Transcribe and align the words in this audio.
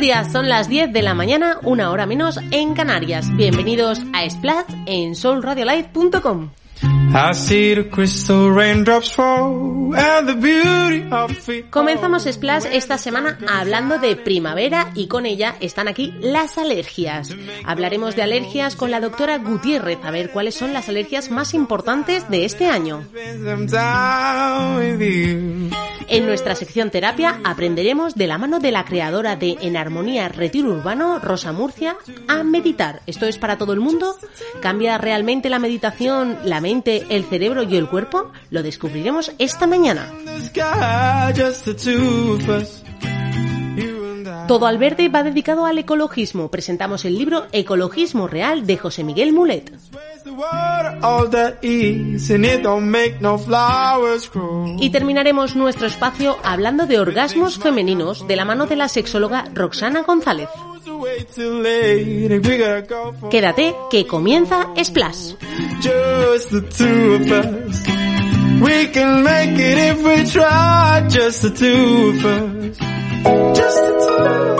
días, 0.00 0.32
son 0.32 0.48
las 0.48 0.68
10 0.68 0.92
de 0.92 1.02
la 1.02 1.14
mañana, 1.14 1.58
una 1.62 1.90
hora 1.90 2.06
menos 2.06 2.40
en 2.50 2.74
Canarias. 2.74 3.28
Bienvenidos 3.36 4.00
a 4.14 4.28
Splash 4.28 4.64
en 4.86 5.14
soulradiolive.com. 5.14 6.50
Comenzamos 11.70 12.24
Splash 12.24 12.64
esta 12.72 12.98
semana 12.98 13.38
hablando 13.48 13.98
de 13.98 14.16
primavera 14.16 14.90
y 14.94 15.06
con 15.06 15.26
ella 15.26 15.56
están 15.60 15.88
aquí 15.88 16.14
las 16.20 16.56
alergias. 16.56 17.36
Hablaremos 17.64 18.16
de 18.16 18.22
alergias 18.22 18.76
con 18.76 18.90
la 18.90 19.00
doctora 19.00 19.38
Gutiérrez 19.38 19.98
a 20.02 20.10
ver 20.10 20.30
cuáles 20.30 20.54
son 20.54 20.72
las 20.72 20.88
alergias 20.88 21.30
más 21.30 21.52
importantes 21.52 22.28
de 22.30 22.46
este 22.46 22.68
año. 22.68 23.04
En 26.10 26.26
nuestra 26.26 26.56
sección 26.56 26.90
terapia 26.90 27.40
aprenderemos 27.44 28.16
de 28.16 28.26
la 28.26 28.36
mano 28.36 28.58
de 28.58 28.72
la 28.72 28.84
creadora 28.84 29.36
de 29.36 29.56
En 29.60 29.76
Armonía 29.76 30.28
Retiro 30.28 30.70
Urbano, 30.70 31.20
Rosa 31.20 31.52
Murcia, 31.52 31.96
a 32.26 32.42
meditar. 32.42 33.00
¿Esto 33.06 33.26
es 33.26 33.38
para 33.38 33.58
todo 33.58 33.72
el 33.72 33.80
mundo? 33.80 34.16
¿Cambia 34.60 34.98
realmente 34.98 35.48
la 35.48 35.60
meditación 35.60 36.36
la 36.44 36.60
mente, 36.60 37.06
el 37.10 37.24
cerebro 37.24 37.62
y 37.62 37.76
el 37.76 37.88
cuerpo? 37.88 38.32
Lo 38.50 38.64
descubriremos 38.64 39.30
esta 39.38 39.68
mañana. 39.68 40.12
Todo 44.48 44.66
al 44.66 44.78
verde 44.78 45.08
va 45.08 45.22
dedicado 45.22 45.66
al 45.66 45.78
ecologismo. 45.78 46.50
Presentamos 46.50 47.04
el 47.04 47.16
libro 47.16 47.46
Ecologismo 47.52 48.28
Real 48.28 48.66
de 48.66 48.76
José 48.76 49.04
Miguel 49.04 49.32
Mulet. 49.32 49.72
Y 54.78 54.90
terminaremos 54.90 55.56
nuestro 55.56 55.86
espacio 55.86 56.36
hablando 56.42 56.86
de 56.86 57.00
orgasmos 57.00 57.58
femeninos 57.58 58.26
de 58.26 58.36
la 58.36 58.44
mano 58.44 58.66
de 58.66 58.76
la 58.76 58.88
sexóloga 58.88 59.44
Roxana 59.54 60.02
González. 60.02 60.48
Quédate 63.30 63.74
que 63.90 64.06
comienza 64.06 64.68
Splash. 64.82 65.34
We 68.60 68.88
can 68.88 69.24
make 69.24 69.58
it 69.58 69.78
if 69.78 70.02
we 70.02 70.30
try, 70.30 71.06
just 71.08 71.42
the 71.42 71.50
two 71.50 72.12
of 72.14 72.24
us. 72.24 72.76
Just 73.56 73.76
the 73.76 74.54
two. 74.54 74.59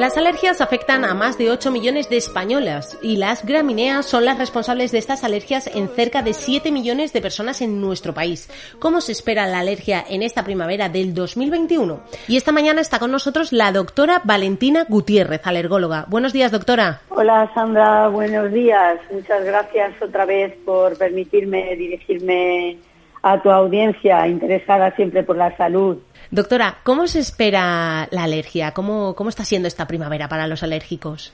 Las 0.00 0.16
alergias 0.16 0.62
afectan 0.62 1.04
a 1.04 1.12
más 1.12 1.36
de 1.36 1.50
8 1.50 1.70
millones 1.70 2.08
de 2.08 2.16
españolas 2.16 2.96
y 3.02 3.18
las 3.18 3.44
gramíneas 3.44 4.06
son 4.06 4.24
las 4.24 4.38
responsables 4.38 4.92
de 4.92 4.98
estas 4.98 5.24
alergias 5.24 5.66
en 5.66 5.88
cerca 5.88 6.22
de 6.22 6.32
7 6.32 6.72
millones 6.72 7.12
de 7.12 7.20
personas 7.20 7.60
en 7.60 7.82
nuestro 7.82 8.14
país. 8.14 8.48
¿Cómo 8.78 9.02
se 9.02 9.12
espera 9.12 9.46
la 9.46 9.58
alergia 9.58 10.02
en 10.08 10.22
esta 10.22 10.42
primavera 10.42 10.88
del 10.88 11.12
2021? 11.12 12.00
Y 12.28 12.38
esta 12.38 12.50
mañana 12.50 12.80
está 12.80 12.98
con 12.98 13.10
nosotros 13.10 13.52
la 13.52 13.72
doctora 13.72 14.22
Valentina 14.24 14.86
Gutiérrez, 14.88 15.46
alergóloga. 15.46 16.06
Buenos 16.08 16.32
días, 16.32 16.50
doctora. 16.50 17.02
Hola, 17.10 17.50
Sandra. 17.52 18.08
Buenos 18.08 18.50
días. 18.52 19.00
Muchas 19.12 19.44
gracias 19.44 20.00
otra 20.00 20.24
vez 20.24 20.56
por 20.64 20.96
permitirme 20.96 21.76
dirigirme 21.76 22.78
a 23.22 23.42
tu 23.42 23.50
audiencia 23.50 24.26
interesada 24.26 24.94
siempre 24.96 25.22
por 25.22 25.36
la 25.36 25.56
salud 25.56 25.98
Doctora, 26.32 26.78
¿cómo 26.84 27.08
se 27.08 27.18
espera 27.18 28.06
la 28.12 28.22
alergia? 28.22 28.70
¿Cómo, 28.72 29.16
cómo 29.16 29.30
está 29.30 29.44
siendo 29.44 29.66
esta 29.66 29.88
primavera 29.88 30.28
para 30.28 30.46
los 30.46 30.62
alérgicos? 30.62 31.32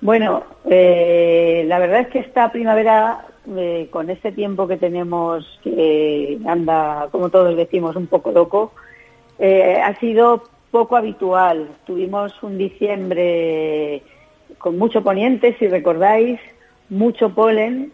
Bueno, 0.00 0.42
eh, 0.68 1.64
la 1.68 1.78
verdad 1.78 2.00
es 2.00 2.08
que 2.08 2.18
esta 2.18 2.50
primavera, 2.50 3.24
eh, 3.56 3.86
con 3.92 4.10
este 4.10 4.32
tiempo 4.32 4.66
que 4.66 4.78
tenemos, 4.78 5.60
que 5.62 6.40
anda, 6.44 7.06
como 7.12 7.30
todos 7.30 7.56
decimos, 7.56 7.94
un 7.94 8.08
poco 8.08 8.32
loco, 8.32 8.72
eh, 9.38 9.80
ha 9.80 9.94
sido 10.00 10.42
poco 10.72 10.96
habitual. 10.96 11.68
Tuvimos 11.86 12.32
un 12.42 12.58
diciembre 12.58 14.02
con 14.58 14.76
mucho 14.76 15.04
poniente, 15.04 15.54
si 15.60 15.68
recordáis, 15.68 16.40
mucho 16.88 17.32
polen, 17.32 17.92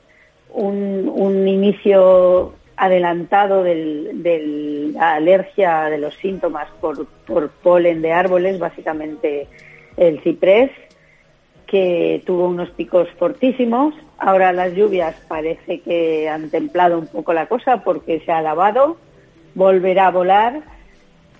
un, 0.50 1.12
un 1.15 1.47
inicio 1.47 2.55
adelantado 2.78 3.65
de 3.65 4.93
la 4.94 5.15
alergia 5.15 5.84
de 5.84 5.99
los 5.99 6.15
síntomas 6.15 6.69
por, 6.81 7.50
polen 7.62 8.00
de 8.03 8.12
árboles, 8.12 8.59
básicamente 8.59 9.49
el 9.97 10.21
ciprés, 10.22 10.71
que 11.67 12.22
tuvo 12.25 12.47
unos 12.47 12.71
picos 12.71 13.09
fortísimos. 13.19 13.94
Ahora 14.17 14.53
las 14.53 14.75
lluvias 14.75 15.17
parece 15.27 15.81
que 15.81 16.28
han 16.28 16.50
templado 16.50 16.99
un 16.99 17.09
poco 17.09 17.33
la 17.33 17.47
cosa 17.47 17.83
porque 17.83 18.21
se 18.21 18.31
ha 18.31 18.41
lavado, 18.41 18.97
volverá 19.55 20.06
a 20.06 20.12
volar, 20.12 20.62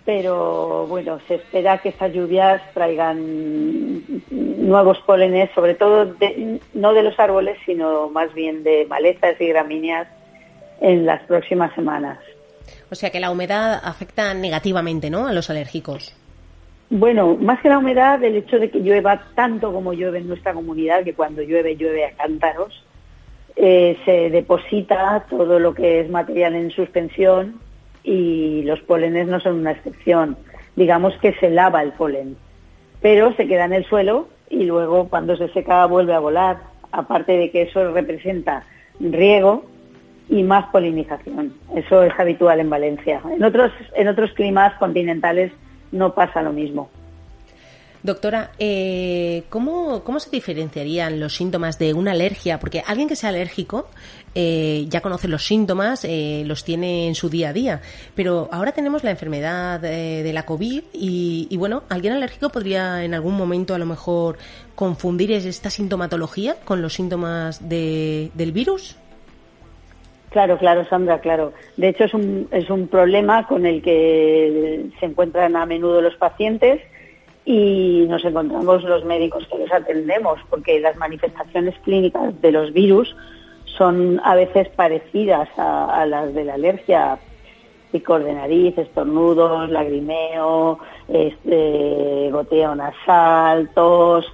pero 0.05 0.87
bueno, 0.89 1.21
se 1.29 1.37
espera 1.37 1.79
que 1.79 1.91
estas 1.91 2.13
lluvias 2.13 2.61
traigan 2.75 4.03
nuevos 4.31 4.99
pólenes, 5.01 5.51
sobre 5.55 5.75
todo 5.75 6.15
no 6.75 6.95
de 6.95 7.03
los 7.03 7.19
árboles, 7.19 7.59
sino 7.65 8.09
más 8.09 8.35
bien 8.35 8.65
de 8.65 8.87
malezas 8.87 9.41
y 9.41 9.47
gramíneas 9.47 10.09
en 10.81 11.07
las 11.07 11.23
próximas 11.25 11.75
semanas. 11.75 12.19
O 12.91 12.95
sea 12.95 13.11
que 13.11 13.21
la 13.21 13.31
humedad 13.31 13.81
afecta 13.83 14.33
negativamente, 14.35 15.11
¿no? 15.11 15.27
A 15.27 15.33
los 15.33 15.51
alérgicos. 15.51 16.15
Bueno, 16.91 17.37
más 17.37 17.61
que 17.61 17.69
la 17.69 17.79
humedad, 17.79 18.23
el 18.25 18.37
hecho 18.37 18.59
de 18.59 18.71
que 18.71 18.81
llueva 18.81 19.23
tanto 19.35 19.73
como 19.73 19.93
llueve 19.93 20.19
en 20.19 20.29
nuestra 20.29 20.55
comunidad, 20.55 21.05
que 21.05 21.13
cuando 21.13 21.43
llueve 21.43 21.77
llueve 21.77 22.07
a 22.07 22.13
cántaros, 22.13 22.83
eh, 23.57 23.99
se 24.05 24.31
deposita 24.31 25.27
todo 25.29 25.59
lo 25.59 25.75
que 25.75 26.01
es 26.01 26.09
material 26.09 26.55
en 26.55 26.71
suspensión 26.71 27.61
y 28.03 28.63
los 28.63 28.81
polenes 28.81 29.29
no 29.29 29.39
son 29.41 29.57
una 29.57 29.73
excepción. 29.73 30.39
Digamos 30.77 31.13
que 31.21 31.35
se 31.35 31.51
lava 31.51 31.83
el 31.83 31.93
polen, 31.93 32.37
pero 33.03 33.35
se 33.35 33.47
queda 33.47 33.67
en 33.67 33.75
el 33.75 33.85
suelo 33.85 34.29
y 34.49 34.65
luego 34.65 35.09
cuando 35.09 35.37
se 35.37 35.49
seca 35.49 35.85
vuelve 35.87 36.15
a 36.15 36.21
volar. 36.21 36.59
Aparte 36.91 37.33
de 37.33 37.51
que 37.51 37.63
eso 37.63 37.93
representa 37.93 38.65
riego, 38.99 39.65
y 40.29 40.43
más 40.43 40.67
polinización. 40.71 41.55
Eso 41.75 42.03
es 42.03 42.13
habitual 42.19 42.61
en 42.61 42.71
Valencia. 42.71 43.21
En 43.35 43.43
otros, 43.45 43.73
en 43.95 44.09
otros 44.09 44.33
climas 44.33 44.75
continentales 44.79 45.53
no 45.93 46.15
pasa 46.15 46.43
lo 46.43 46.53
mismo. 46.53 46.91
Doctora, 48.01 48.53
eh, 48.61 49.43
¿cómo, 49.49 50.03
se 50.21 50.31
diferenciarían 50.31 51.19
los 51.19 51.35
síntomas 51.35 51.81
de 51.81 51.95
una 51.95 52.13
alergia? 52.13 52.61
Porque 52.61 52.83
alguien 52.87 53.09
que 53.09 53.17
sea 53.17 53.31
alérgico 53.31 53.89
eh, 54.37 54.87
ya 54.89 55.01
conoce 55.01 55.27
los 55.27 55.45
síntomas, 55.45 56.05
eh, 56.05 56.45
los 56.47 56.63
tiene 56.63 57.09
en 57.09 57.17
su 57.17 57.29
día 57.29 57.49
a 57.49 57.53
día, 57.53 57.81
pero 58.15 58.49
ahora 58.53 58.71
tenemos 58.71 59.03
la 59.03 59.11
enfermedad 59.11 59.81
de 59.81 60.33
la 60.33 60.47
COVID 60.47 60.85
y, 60.93 61.49
y, 61.51 61.57
bueno, 61.57 61.83
alguien 61.89 62.13
alérgico 62.13 62.51
podría 62.51 63.03
en 63.03 63.15
algún 63.15 63.37
momento 63.37 63.75
a 63.75 63.79
lo 63.79 63.87
mejor 63.87 64.39
confundir 64.77 65.33
esta 65.33 65.69
sintomatología 65.69 66.55
con 66.65 66.81
los 66.81 66.95
síntomas 66.95 67.69
de, 67.69 68.31
del 68.35 68.53
virus. 68.53 68.97
Claro, 70.31 70.59
claro, 70.59 70.85
Sandra, 70.87 71.21
claro. 71.21 71.53
De 71.77 71.89
hecho, 71.89 72.05
es 72.05 72.15
un, 72.15 72.49
es 72.51 72.69
un 72.69 72.89
problema 72.89 73.47
con 73.47 73.65
el 73.65 73.81
que 73.83 74.87
se 75.01 75.07
encuentran 75.07 75.57
a 75.57 75.65
menudo 75.65 76.03
los 76.03 76.17
pacientes 76.17 76.81
y 77.47 78.05
nos 78.09 78.23
encontramos 78.27 78.85
los 78.85 79.05
médicos 79.07 79.47
que 79.51 79.59
los 79.59 79.73
atendemos, 79.73 80.39
porque 80.51 80.81
las 80.81 80.97
manifestaciones 80.97 81.75
clínicas 81.79 82.39
de 82.43 82.53
los 82.53 82.75
virus 82.75 83.17
son 83.65 84.21
a 84.23 84.35
veces 84.35 84.69
parecidas 84.69 85.49
a, 85.57 86.05
las 86.05 86.35
de 86.35 86.45
la 86.45 86.55
alergia, 86.55 87.19
picor 87.91 88.23
de 88.23 88.35
nariz, 88.35 88.77
estornudos, 88.77 89.71
lagrimeo, 89.71 90.79
este, 91.09 92.29
goteo 92.31 92.75
nasal, 92.75 93.71
tos. 93.75 94.27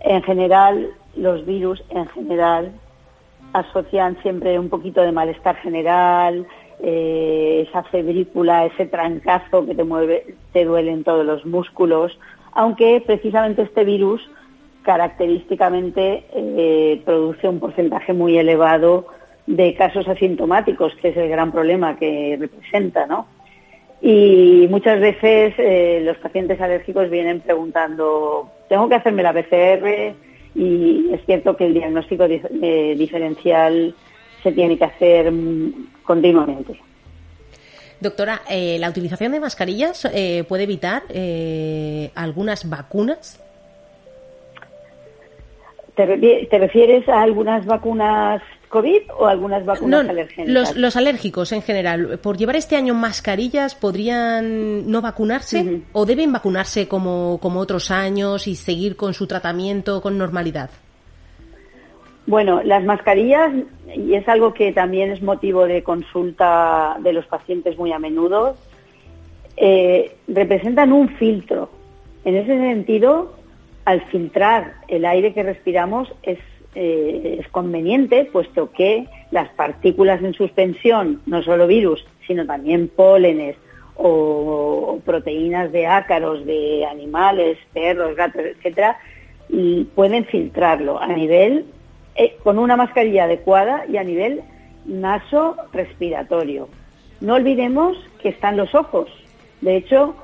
En 0.00 0.22
general, 0.24 0.90
los 1.14 1.46
virus 1.46 1.80
en 1.90 2.08
general 2.08 2.72
asocian 3.56 4.20
siempre 4.22 4.58
un 4.58 4.68
poquito 4.68 5.02
de 5.02 5.12
malestar 5.12 5.56
general, 5.56 6.46
eh, 6.80 7.66
esa 7.68 7.82
febrícula, 7.84 8.66
ese 8.66 8.86
trancazo 8.86 9.64
que 9.64 9.74
te 9.74 9.84
mueve, 9.84 10.34
te 10.52 10.64
duelen 10.64 11.04
todos 11.04 11.24
los 11.24 11.46
músculos, 11.46 12.18
aunque 12.52 13.02
precisamente 13.04 13.62
este 13.62 13.84
virus 13.84 14.20
característicamente 14.82 16.24
eh, 16.34 17.00
produce 17.04 17.48
un 17.48 17.60
porcentaje 17.60 18.12
muy 18.12 18.38
elevado 18.38 19.06
de 19.46 19.74
casos 19.74 20.06
asintomáticos, 20.06 20.94
que 21.00 21.08
es 21.08 21.16
el 21.16 21.28
gran 21.28 21.50
problema 21.50 21.96
que 21.96 22.36
representa, 22.38 23.06
¿no? 23.06 23.26
Y 24.02 24.66
muchas 24.70 25.00
veces 25.00 25.54
eh, 25.56 26.02
los 26.04 26.18
pacientes 26.18 26.60
alérgicos 26.60 27.08
vienen 27.08 27.40
preguntando, 27.40 28.50
¿tengo 28.68 28.88
que 28.88 28.96
hacerme 28.96 29.22
la 29.22 29.32
PCR? 29.32 30.14
Y 30.56 31.10
es 31.12 31.24
cierto 31.26 31.54
que 31.56 31.66
el 31.66 31.74
diagnóstico 31.74 32.24
eh, 32.24 32.94
diferencial 32.96 33.94
se 34.42 34.52
tiene 34.52 34.78
que 34.78 34.84
hacer 34.84 35.30
mm, 35.30 35.88
continuamente. 36.02 36.80
Doctora, 38.00 38.42
eh, 38.48 38.78
¿la 38.78 38.88
utilización 38.88 39.32
de 39.32 39.40
mascarillas 39.40 40.06
eh, 40.12 40.44
puede 40.48 40.64
evitar 40.64 41.02
algunas 42.14 42.68
vacunas? 42.68 43.42
¿Te, 45.94 46.58
refieres 46.58 47.08
a 47.08 47.22
algunas 47.22 47.64
vacunas 47.64 48.42
COVID 48.76 49.02
o 49.18 49.26
algunas 49.26 49.64
vacunas 49.64 50.06
alérgicas? 50.06 50.76
Los, 50.76 50.96
alérgicos 50.96 51.50
en 51.52 51.62
general. 51.62 52.18
¿Por 52.18 52.36
llevar 52.36 52.56
este 52.56 52.76
año 52.76 52.92
mascarillas 52.92 53.74
podrían 53.74 54.90
no 54.90 55.00
vacunarse 55.00 55.80
o 55.92 56.04
deben 56.04 56.30
vacunarse 56.30 56.86
como, 56.86 57.38
como 57.40 57.60
otros 57.60 57.90
años 57.90 58.46
y 58.46 58.54
seguir 58.54 58.94
con 58.96 59.14
su 59.14 59.26
tratamiento 59.26 60.02
con 60.02 60.18
normalidad? 60.18 60.68
Bueno, 62.26 62.60
las 62.62 62.84
mascarillas, 62.84 63.50
y 63.96 64.14
es 64.14 64.28
algo 64.28 64.52
que 64.52 64.72
también 64.72 65.10
es 65.10 65.22
motivo 65.22 65.64
de 65.64 65.82
consulta 65.82 66.98
de 67.00 67.14
los 67.14 67.24
pacientes 67.26 67.78
muy 67.78 67.92
a 67.92 67.98
menudo, 67.98 68.56
eh, 69.56 70.16
representan 70.28 70.92
un 70.92 71.08
filtro. 71.16 71.70
En 72.26 72.36
ese 72.36 72.58
sentido, 72.58 73.36
al 73.86 74.02
filtrar 74.10 74.74
el 74.88 75.06
aire 75.06 75.32
que 75.32 75.44
respiramos 75.44 76.12
es, 76.22 76.40
eh, 76.78 77.38
es 77.40 77.48
conveniente, 77.48 78.26
puesto 78.26 78.70
que 78.70 79.06
las 79.30 79.48
partículas 79.50 80.22
en 80.22 80.34
suspensión, 80.34 81.22
no 81.24 81.42
solo 81.42 81.66
virus, 81.66 82.06
sino 82.26 82.44
también 82.44 82.88
pólenes 82.88 83.56
o 83.96 85.00
proteínas 85.04 85.72
de 85.72 85.86
ácaros 85.86 86.44
de 86.44 86.84
animales, 86.84 87.56
perros, 87.72 88.14
gatos, 88.14 88.42
etcétera, 88.44 88.98
pueden 89.94 90.26
filtrarlo 90.26 91.00
a 91.00 91.06
nivel 91.08 91.64
eh, 92.14 92.36
con 92.42 92.58
una 92.58 92.76
mascarilla 92.76 93.24
adecuada 93.24 93.84
y 93.88 93.96
a 93.96 94.04
nivel 94.04 94.42
naso 94.84 95.56
respiratorio. 95.72 96.68
No 97.20 97.34
olvidemos 97.34 97.96
que 98.20 98.28
están 98.28 98.56
los 98.56 98.74
ojos. 98.74 99.08
De 99.62 99.76
hecho, 99.76 100.14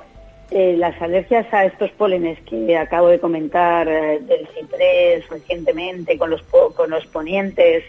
eh, 0.55 0.77
las 0.77 1.01
alergias 1.01 1.47
a 1.53 1.65
estos 1.65 1.91
pólenes 1.93 2.39
que 2.43 2.77
acabo 2.77 3.09
de 3.09 3.19
comentar 3.19 3.89
eh, 3.89 4.21
del 4.21 4.47
ciprés 4.49 5.27
recientemente 5.31 6.19
con 6.19 6.29
los, 6.29 6.43
con 6.43 6.91
los 6.91 7.07
ponientes, 7.07 7.85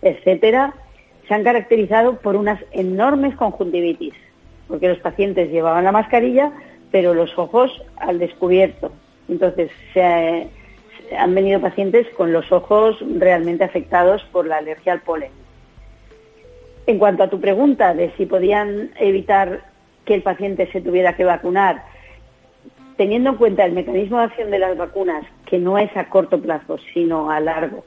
etcétera, 0.00 0.74
se 1.26 1.34
han 1.34 1.42
caracterizado 1.42 2.20
por 2.20 2.36
unas 2.36 2.60
enormes 2.70 3.34
conjuntivitis, 3.34 4.14
porque 4.68 4.88
los 4.88 4.98
pacientes 4.98 5.50
llevaban 5.50 5.82
la 5.82 5.90
mascarilla, 5.92 6.52
pero 6.92 7.14
los 7.14 7.36
ojos 7.36 7.82
al 7.96 8.20
descubierto. 8.20 8.92
Entonces, 9.28 9.72
se, 9.92 10.48
han 11.18 11.34
venido 11.34 11.60
pacientes 11.60 12.06
con 12.10 12.32
los 12.32 12.52
ojos 12.52 12.96
realmente 13.18 13.64
afectados 13.64 14.22
por 14.30 14.46
la 14.46 14.58
alergia 14.58 14.92
al 14.92 15.00
polen. 15.00 15.30
En 16.86 16.98
cuanto 16.98 17.24
a 17.24 17.30
tu 17.30 17.40
pregunta 17.40 17.94
de 17.94 18.12
si 18.16 18.26
podían 18.26 18.90
evitar 19.00 19.64
que 20.04 20.14
el 20.14 20.22
paciente 20.22 20.70
se 20.70 20.80
tuviera 20.80 21.16
que 21.16 21.24
vacunar, 21.24 21.93
teniendo 22.96 23.30
en 23.30 23.36
cuenta 23.36 23.64
el 23.64 23.72
mecanismo 23.72 24.18
de 24.18 24.24
acción 24.24 24.50
de 24.50 24.58
las 24.58 24.76
vacunas, 24.76 25.24
que 25.46 25.58
no 25.58 25.78
es 25.78 25.94
a 25.96 26.08
corto 26.08 26.40
plazo, 26.40 26.78
sino 26.92 27.30
a 27.30 27.40
largo, 27.40 27.84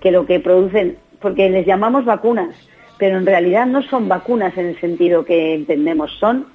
que 0.00 0.10
lo 0.10 0.26
que 0.26 0.40
producen, 0.40 0.98
porque 1.20 1.50
les 1.50 1.66
llamamos 1.66 2.04
vacunas, 2.04 2.56
pero 2.98 3.18
en 3.18 3.26
realidad 3.26 3.66
no 3.66 3.82
son 3.82 4.08
vacunas 4.08 4.56
en 4.56 4.66
el 4.66 4.80
sentido 4.80 5.24
que 5.24 5.54
entendemos, 5.54 6.12
son 6.18 6.46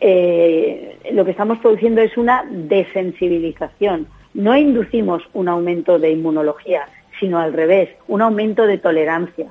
eh, 0.00 0.98
lo 1.12 1.24
que 1.24 1.30
estamos 1.30 1.58
produciendo 1.58 2.00
es 2.00 2.16
una 2.16 2.44
desensibilización. 2.50 4.08
No 4.34 4.56
inducimos 4.56 5.22
un 5.32 5.48
aumento 5.48 5.98
de 5.98 6.10
inmunología, 6.10 6.88
sino 7.20 7.38
al 7.38 7.52
revés, 7.52 7.90
un 8.08 8.22
aumento 8.22 8.66
de 8.66 8.78
tolerancia. 8.78 9.46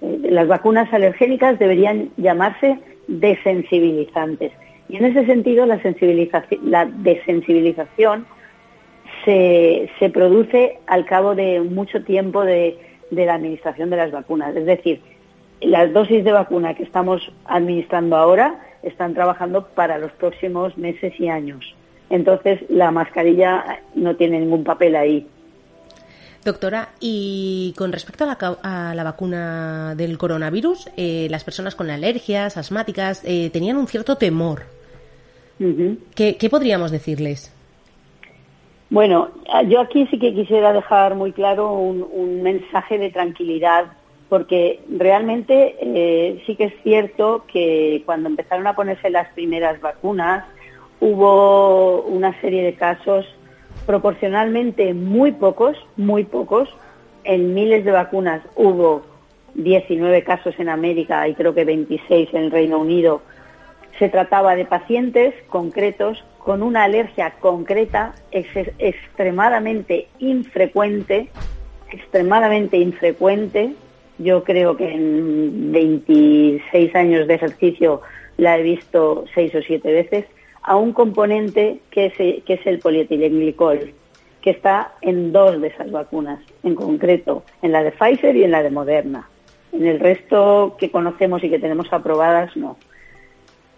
Eh, 0.00 0.28
las 0.30 0.48
vacunas 0.48 0.92
alergénicas 0.92 1.58
deberían 1.58 2.10
llamarse 2.16 2.78
desensibilizantes. 3.06 4.52
Y 4.88 4.96
en 4.96 5.04
ese 5.04 5.26
sentido, 5.26 5.66
la, 5.66 5.80
la 6.62 6.86
desensibilización 6.86 8.26
se, 9.24 9.90
se, 9.98 10.10
produce 10.10 10.78
al 10.86 11.04
cabo 11.06 11.34
de 11.34 11.60
mucho 11.60 12.04
tiempo 12.04 12.44
de, 12.44 12.78
de 13.10 13.26
la 13.26 13.34
administración 13.34 13.90
de 13.90 13.96
las 13.96 14.12
vacunas. 14.12 14.54
Es 14.54 14.66
decir, 14.66 15.00
las 15.60 15.92
dosis 15.92 16.24
de 16.24 16.32
vacuna 16.32 16.74
que 16.74 16.82
estamos 16.82 17.32
administrando 17.46 18.16
ahora 18.16 18.60
están 18.82 19.14
trabajando 19.14 19.66
para 19.68 19.98
los 19.98 20.12
próximos 20.12 20.76
meses 20.78 21.12
y 21.18 21.28
años. 21.28 21.74
Entonces, 22.10 22.60
la 22.68 22.90
mascarilla 22.90 23.80
no 23.94 24.14
tiene 24.16 24.38
ningún 24.38 24.62
papel 24.62 24.94
ahí. 24.94 25.26
Doctora, 26.44 26.90
y 27.00 27.74
con 27.76 27.90
respecto 27.90 28.24
a 28.24 28.94
la, 28.94 29.02
vacuna 29.02 29.94
del 29.96 30.16
coronavirus, 30.16 30.88
eh, 30.96 31.26
las 31.28 31.42
personas 31.42 31.74
con 31.74 31.90
alergias, 31.90 32.56
asmáticas, 32.56 33.22
eh, 33.24 33.50
tenían 33.52 33.76
un 33.76 33.88
cierto 33.88 34.16
temor. 34.16 34.75
¿Qué, 36.14 36.48
podríamos 36.50 36.90
decirles? 36.90 37.52
Bueno, 38.90 39.30
yo 39.68 39.80
aquí 39.80 40.06
sí 40.10 40.18
que 40.18 40.34
quisiera 40.34 40.72
dejar 40.72 41.14
muy 41.14 41.32
claro 41.32 41.72
un, 41.72 42.42
mensaje 42.42 42.98
de 42.98 43.10
tranquilidad, 43.10 43.86
porque 44.28 44.80
realmente 44.88 45.76
eh, 45.80 46.42
sí 46.46 46.56
que 46.56 46.64
es 46.64 46.74
cierto 46.82 47.44
que 47.52 48.02
cuando 48.04 48.28
empezaron 48.28 48.66
a 48.66 48.76
ponerse 48.76 49.10
las 49.10 49.28
primeras 49.30 49.80
vacunas, 49.80 50.44
hubo 51.00 52.02
una 52.02 52.38
serie 52.40 52.62
de 52.62 52.74
casos 52.74 53.26
proporcionalmente 53.86 54.94
muy 54.94 55.32
pocos, 55.32 55.76
muy 55.96 56.24
pocos. 56.24 56.68
En 57.24 57.54
miles 57.54 57.84
de 57.84 57.90
vacunas 57.90 58.42
hubo 58.54 59.02
19 59.54 60.22
casos 60.22 60.54
en 60.58 60.68
América 60.68 61.26
y 61.28 61.34
creo 61.34 61.54
que 61.54 61.64
26 61.64 62.28
en 62.32 62.44
el 62.44 62.50
Reino 62.50 62.78
Unido. 62.78 63.22
Se 63.98 64.08
trataba 64.08 64.56
de 64.56 64.64
pacientes 64.64 65.34
concretos 65.48 66.24
con 66.38 66.62
una 66.62 66.84
alergia 66.84 67.32
concreta 67.40 68.14
extremadamente 68.30 70.08
infrecuente, 70.18 71.28
extremadamente 71.90 72.76
infrecuente. 72.76 73.72
Yo 74.18 74.44
creo 74.44 74.76
que 74.76 74.92
en 74.92 75.72
26 75.72 76.94
años 76.94 77.26
de 77.26 77.34
ejercicio 77.34 78.02
la 78.36 78.58
he 78.58 78.62
visto 78.62 79.24
seis 79.34 79.54
o 79.54 79.62
siete 79.62 79.92
veces 79.92 80.26
a 80.62 80.76
un 80.76 80.92
componente 80.92 81.80
que 81.90 82.06
es, 82.06 82.14
que 82.14 82.54
es 82.54 82.66
el 82.66 82.80
polietilenglicol, 82.80 83.92
que 84.42 84.50
está 84.50 84.92
en 85.00 85.32
dos 85.32 85.60
de 85.60 85.68
esas 85.68 85.90
vacunas, 85.90 86.40
en 86.62 86.74
concreto, 86.74 87.44
en 87.62 87.72
la 87.72 87.82
de 87.82 87.92
Pfizer 87.92 88.36
y 88.36 88.44
en 88.44 88.50
la 88.50 88.62
de 88.62 88.70
Moderna. 88.70 89.28
En 89.72 89.86
el 89.86 90.00
resto 90.00 90.76
que 90.78 90.90
conocemos 90.90 91.42
y 91.42 91.50
que 91.50 91.58
tenemos 91.58 91.92
aprobadas, 91.92 92.56
no. 92.56 92.76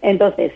Entonces, 0.02 0.52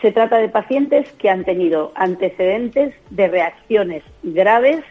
se 0.00 0.12
trata 0.12 0.38
de 0.38 0.48
pacientes 0.48 1.10
que 1.12 1.30
han 1.30 1.44
tenido 1.44 1.92
antecedentes 1.94 2.94
de 3.10 3.28
reacciones 3.28 4.02
graves 4.22 4.84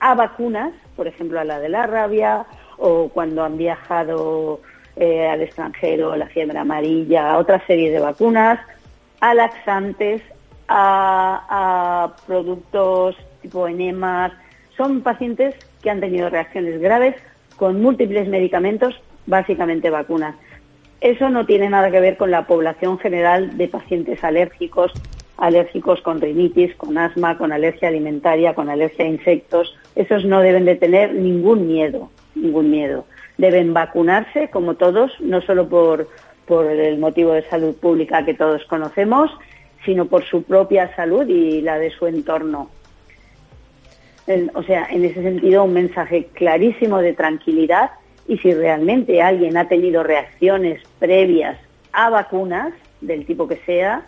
a 0.00 0.14
vacunas, 0.14 0.72
por 0.94 1.06
ejemplo, 1.06 1.40
a 1.40 1.44
la 1.44 1.58
de 1.58 1.68
la 1.68 1.86
rabia 1.86 2.46
o 2.78 3.08
cuando 3.08 3.44
han 3.44 3.56
viajado 3.56 4.60
eh, 4.96 5.26
al 5.26 5.42
extranjero, 5.42 6.14
la 6.16 6.26
fiebre 6.26 6.58
amarilla, 6.58 7.32
a 7.32 7.38
otra 7.38 7.64
serie 7.66 7.90
de 7.90 7.98
vacunas 7.98 8.60
a 9.20 9.34
laxantes, 9.34 10.22
a, 10.68 12.14
productos 12.26 13.16
tipo 13.42 13.66
enemas. 13.68 14.32
Son 14.76 15.00
pacientes 15.00 15.54
que 15.82 15.90
han 15.90 16.00
tenido 16.00 16.28
reacciones 16.28 16.80
graves 16.80 17.16
con 17.56 17.80
múltiples 17.80 18.28
medicamentos, 18.28 19.00
básicamente 19.26 19.90
vacunas. 19.90 20.34
Eso 21.00 21.28
no 21.30 21.46
tiene 21.46 21.68
nada 21.68 21.90
que 21.90 22.00
ver 22.00 22.16
con 22.16 22.30
la 22.30 22.46
población 22.46 22.98
general 22.98 23.56
de 23.56 23.68
pacientes 23.68 24.24
alérgicos, 24.24 24.92
alérgicos 25.36 26.00
con 26.00 26.20
rinitis, 26.20 26.74
con 26.76 26.96
asma, 26.96 27.36
con 27.36 27.52
alergia 27.52 27.88
alimentaria, 27.88 28.54
con 28.54 28.70
alergia 28.70 29.04
a 29.04 29.08
insectos. 29.08 29.76
Esos 29.94 30.24
no 30.24 30.40
deben 30.40 30.64
de 30.64 30.76
tener 30.76 31.14
ningún 31.14 31.66
miedo, 31.66 32.10
ningún 32.34 32.70
miedo. 32.70 33.06
Deben 33.38 33.74
vacunarse 33.74 34.48
como 34.50 34.74
todos, 34.74 35.12
no 35.20 35.42
solo 35.42 35.68
por 35.68 36.08
por 36.46 36.66
el 36.66 36.98
motivo 36.98 37.32
de 37.32 37.42
salud 37.42 37.76
pública 37.76 38.24
que 38.24 38.34
todos 38.34 38.64
conocemos, 38.64 39.30
sino 39.84 40.06
por 40.06 40.24
su 40.24 40.44
propia 40.44 40.94
salud 40.96 41.28
y 41.28 41.60
la 41.60 41.78
de 41.78 41.90
su 41.90 42.06
entorno. 42.06 42.70
o 44.54 44.62
sea, 44.62 44.86
en 44.90 45.04
ese 45.04 45.22
sentido, 45.22 45.64
un 45.64 45.74
mensaje 45.74 46.26
clarísimo 46.32 46.98
de 46.98 47.12
tranquilidad 47.12 47.90
y 48.28 48.38
si 48.38 48.52
realmente 48.52 49.22
alguien 49.22 49.56
ha 49.56 49.68
tenido 49.68 50.02
reacciones 50.02 50.82
previas 50.98 51.58
a 51.92 52.10
vacunas, 52.10 52.72
del 53.00 53.26
tipo 53.26 53.46
que 53.46 53.56
sea, 53.66 54.06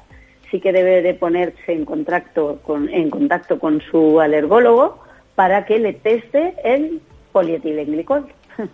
sí 0.51 0.61
que 0.61 0.73
debe 0.73 1.03
de 1.03 1.15
ponerse 1.15 1.73
en 1.73 1.85
contacto 1.85 2.61
con, 2.63 2.89
en 2.89 3.11
contacto 3.11 3.59
con 3.59 3.81
su 3.91 4.21
alergólogo 4.21 5.03
para 5.35 5.65
que 5.67 5.79
le 5.79 5.93
teste 5.93 6.55
el 6.65 7.01
polietilenglicol. 7.33 8.27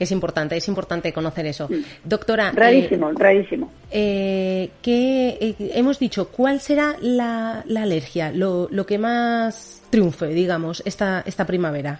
Es 0.00 0.12
importante, 0.12 0.56
es 0.56 0.68
importante 0.68 1.12
conocer 1.12 1.46
eso. 1.46 1.68
Doctora. 2.04 2.52
Rarísimo, 2.54 3.10
eh, 3.10 3.14
rarísimo. 3.16 3.72
Eh, 3.90 4.70
¿qué, 4.80 5.30
eh, 5.40 5.54
hemos 5.74 5.98
dicho, 5.98 6.28
¿cuál 6.28 6.60
será 6.60 6.94
la, 7.00 7.64
alergia, 7.76 8.30
lo, 8.30 8.68
lo, 8.70 8.86
que 8.86 8.96
más 8.96 9.82
triunfe, 9.90 10.28
digamos, 10.28 10.84
esta, 10.86 11.24
esta 11.26 11.46
primavera? 11.48 11.98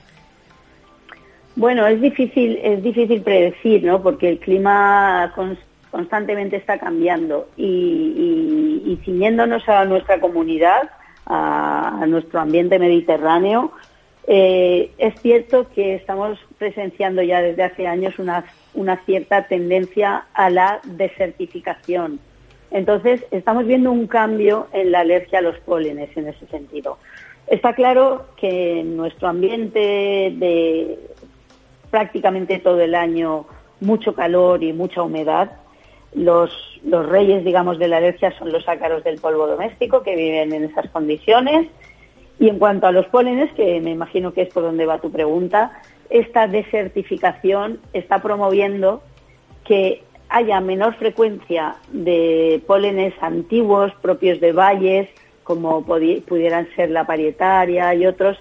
Bueno, 1.58 1.88
es 1.88 2.00
difícil, 2.00 2.56
es 2.62 2.80
difícil 2.84 3.20
predecir, 3.20 3.82
¿no? 3.82 4.00
Porque 4.00 4.28
el 4.28 4.38
clima 4.38 5.34
constantemente 5.90 6.54
está 6.54 6.78
cambiando 6.78 7.48
y, 7.56 8.84
y, 8.86 8.96
ciñéndonos 9.04 9.68
a 9.68 9.84
nuestra 9.84 10.20
comunidad, 10.20 10.88
a, 11.26 12.04
nuestro 12.06 12.38
ambiente 12.40 12.78
mediterráneo, 12.78 13.72
Eh, 14.30 14.90
es 14.98 15.14
cierto 15.22 15.66
que 15.74 15.94
estamos 15.94 16.38
presenciando 16.58 17.22
ya 17.22 17.40
desde 17.40 17.62
hace 17.62 17.86
años 17.86 18.18
una, 18.18 18.44
una 18.74 18.96
cierta 19.06 19.48
tendencia 19.48 20.26
a 20.34 20.50
la 20.50 20.80
desertificación. 20.84 22.20
Entonces, 22.70 23.24
estamos 23.30 23.66
viendo 23.66 23.90
un 23.90 24.06
cambio 24.06 24.68
en 24.74 24.92
la 24.92 25.00
alergia 25.00 25.38
a 25.38 25.42
los 25.42 25.58
pólenes 25.60 26.14
en 26.14 26.28
ese 26.28 26.46
sentido. 26.48 26.98
Está 27.46 27.72
claro 27.72 28.26
que 28.36 28.82
nuestro 28.84 29.28
ambiente 29.28 29.80
de 30.36 30.98
prácticamente 31.90 32.58
todo 32.58 32.80
el 32.80 32.94
año 32.94 33.46
mucho 33.80 34.14
calor 34.14 34.62
y 34.62 34.72
mucha 34.72 35.02
humedad, 35.02 35.52
los, 36.14 36.50
los 36.84 37.06
reyes, 37.06 37.44
digamos, 37.44 37.78
de 37.78 37.88
la 37.88 37.98
alergia 37.98 38.36
son 38.38 38.52
los 38.52 38.68
ácaros 38.68 39.04
del 39.04 39.20
polvo 39.20 39.46
doméstico 39.46 40.02
que 40.02 40.16
viven 40.16 40.52
en 40.52 40.64
esas 40.64 40.88
condiciones. 40.90 41.68
Y 42.40 42.48
en 42.48 42.58
cuanto 42.58 42.86
a 42.86 42.92
los 42.92 43.06
pólenes, 43.06 43.52
que 43.54 43.80
me 43.80 43.90
imagino 43.90 44.32
que 44.32 44.42
es 44.42 44.48
por 44.48 44.62
donde 44.62 44.86
va 44.86 45.00
tu 45.00 45.10
pregunta, 45.10 45.80
esta 46.08 46.46
desertificación 46.46 47.80
está 47.92 48.22
promoviendo 48.22 49.02
que 49.64 50.02
haya 50.28 50.60
menor 50.60 50.94
frecuencia 50.94 51.76
de 51.90 52.62
pólenes 52.66 53.14
antiguos 53.20 53.92
propios 54.00 54.40
de 54.40 54.52
valles, 54.52 55.08
como 55.42 55.84
pudieran 55.84 56.68
ser 56.76 56.90
la 56.90 57.06
parietaria 57.06 57.94
y 57.94 58.06
otros, 58.06 58.38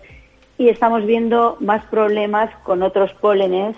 y 0.58 0.70
estamos 0.70 1.06
viendo 1.06 1.58
más 1.60 1.86
problemas 1.86 2.50
con 2.64 2.82
otros 2.84 3.14
pólenes 3.16 3.76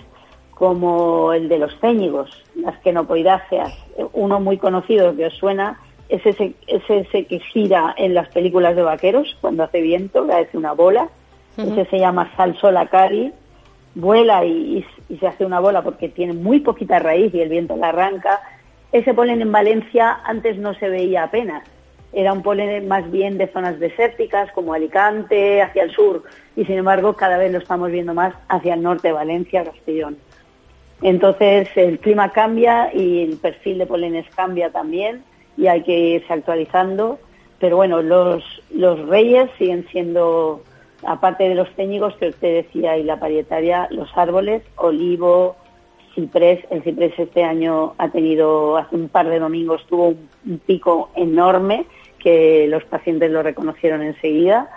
como 0.54 1.32
el 1.32 1.48
de 1.48 1.58
los 1.58 1.78
céñigos, 1.80 2.30
las 2.54 2.78
quenopoidáceas. 2.80 3.72
Uno 4.12 4.40
muy 4.40 4.58
conocido 4.58 5.16
que 5.16 5.26
os 5.26 5.34
suena 5.34 5.80
es 6.08 6.24
ese, 6.26 6.54
ese 6.66 7.24
que 7.24 7.38
gira 7.38 7.94
en 7.96 8.14
las 8.14 8.28
películas 8.28 8.76
de 8.76 8.82
vaqueros 8.82 9.36
cuando 9.40 9.62
hace 9.62 9.80
viento, 9.80 10.26
que 10.26 10.32
hace 10.32 10.58
una 10.58 10.72
bola. 10.72 11.08
Ese 11.56 11.84
se 11.86 11.98
llama 11.98 12.30
salsolacari, 12.36 13.32
vuela 13.94 14.44
y, 14.44 14.84
se 15.18 15.26
hace 15.26 15.44
una 15.44 15.60
bola 15.60 15.82
porque 15.82 16.08
tiene 16.08 16.32
muy 16.32 16.60
poquita 16.60 16.98
raíz 16.98 17.34
y 17.34 17.40
el 17.40 17.48
viento 17.48 17.76
la 17.76 17.88
arranca. 17.88 18.40
Ese 18.92 19.14
polen 19.14 19.42
en 19.42 19.52
Valencia 19.52 20.20
antes 20.24 20.58
no 20.58 20.74
se 20.74 20.88
veía 20.88 21.24
apenas. 21.24 21.62
Era 22.12 22.32
un 22.32 22.42
polen 22.42 22.88
más 22.88 23.10
bien 23.10 23.38
de 23.38 23.46
zonas 23.48 23.78
desérticas 23.78 24.50
como 24.52 24.74
Alicante, 24.74 25.62
hacia 25.62 25.84
el 25.84 25.92
sur, 25.92 26.24
y 26.56 26.64
sin 26.64 26.78
embargo 26.78 27.14
cada 27.14 27.38
vez 27.38 27.52
lo 27.52 27.58
estamos 27.58 27.90
viendo 27.90 28.14
más 28.14 28.34
hacia 28.48 28.74
el 28.74 28.82
norte, 28.82 29.12
Valencia, 29.12 29.64
Castellón. 29.64 30.18
Entonces 31.02 31.68
el 31.76 31.98
clima 31.98 32.30
cambia 32.30 32.94
y 32.94 33.22
el 33.22 33.36
perfil 33.38 33.78
de 33.78 33.86
polenes 33.86 34.26
cambia 34.34 34.70
también 34.70 35.22
y 35.56 35.66
hay 35.66 35.82
que 35.82 35.98
irse 35.98 36.32
actualizando. 36.32 37.18
Pero 37.58 37.76
bueno, 37.76 38.02
los, 38.02 38.42
los 38.70 39.06
reyes 39.08 39.50
siguen 39.58 39.86
siendo 39.90 40.62
aparte 41.04 41.48
de 41.48 41.54
los 41.54 41.70
técnicos 41.74 42.14
que 42.16 42.28
usted 42.28 42.64
decía 42.64 42.96
y 42.98 43.02
la 43.02 43.18
parietaria, 43.18 43.88
los 43.90 44.10
árboles, 44.16 44.62
olivo, 44.76 45.56
ciprés. 46.14 46.64
El 46.70 46.82
ciprés 46.82 47.18
este 47.18 47.44
año 47.44 47.94
ha 47.98 48.08
tenido, 48.08 48.76
hace 48.76 48.96
un 48.96 49.08
par 49.08 49.28
de 49.28 49.38
domingos, 49.38 49.86
tuvo 49.86 50.08
un, 50.08 50.58
pico 50.66 51.10
enorme 51.14 51.86
que 52.22 52.66
los 52.68 52.84
pacientes 52.84 53.30
lo 53.30 53.42
reconocieron 53.42 54.02
enseguida. 54.02 54.70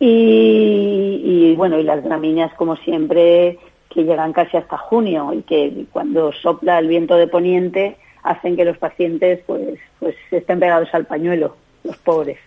Y, 0.00 1.20
y, 1.24 1.54
bueno, 1.56 1.78
y 1.78 1.82
las 1.82 2.02
gramíneas, 2.02 2.52
como 2.54 2.76
siempre, 2.76 3.58
que 3.90 4.04
llegan 4.04 4.32
casi 4.32 4.56
hasta 4.56 4.76
junio 4.76 5.32
y 5.32 5.42
que 5.42 5.86
cuando 5.92 6.32
sopla 6.32 6.78
el 6.78 6.88
viento 6.88 7.16
de 7.16 7.26
poniente 7.26 7.96
hacen 8.22 8.56
que 8.56 8.64
los 8.64 8.78
pacientes 8.78 9.40
pues, 9.46 9.78
pues 9.98 10.14
estén 10.30 10.60
pegados 10.60 10.88
al 10.92 11.06
pañuelo, 11.06 11.56
los 11.84 11.96
pobres. 11.98 12.38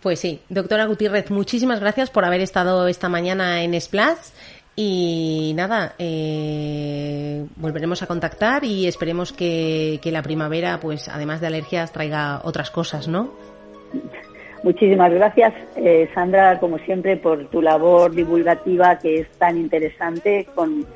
Pues 0.00 0.18
sí, 0.18 0.40
doctora 0.48 0.86
Gutiérrez, 0.86 1.30
muchísimas 1.30 1.80
gracias 1.80 2.10
por 2.10 2.24
haber 2.24 2.40
estado 2.40 2.88
esta 2.88 3.08
mañana 3.08 3.62
en 3.62 3.78
Splash. 3.78 4.30
Y 4.76 5.52
nada, 5.56 5.94
eh, 5.98 7.44
volveremos 7.56 8.02
a 8.02 8.06
contactar 8.06 8.64
y 8.64 8.86
esperemos 8.86 9.32
que, 9.32 10.00
la 10.04 10.22
primavera, 10.22 10.80
pues 10.80 11.08
además 11.08 11.40
de 11.40 11.48
alergias, 11.48 11.92
traiga 11.92 12.40
otras 12.44 12.70
cosas, 12.70 13.08
¿no? 13.08 13.34
Muchísimas 14.62 15.12
gracias, 15.12 15.54
eh, 15.76 16.08
Sandra, 16.14 16.58
como 16.60 16.78
siempre, 16.78 17.16
por 17.16 17.48
tu 17.48 17.62
labor 17.62 18.14
divulgativa 18.14 18.98
que 18.98 19.20
es 19.20 19.28
tan 19.38 19.56
interesante 19.56 20.46
con, 20.54 20.86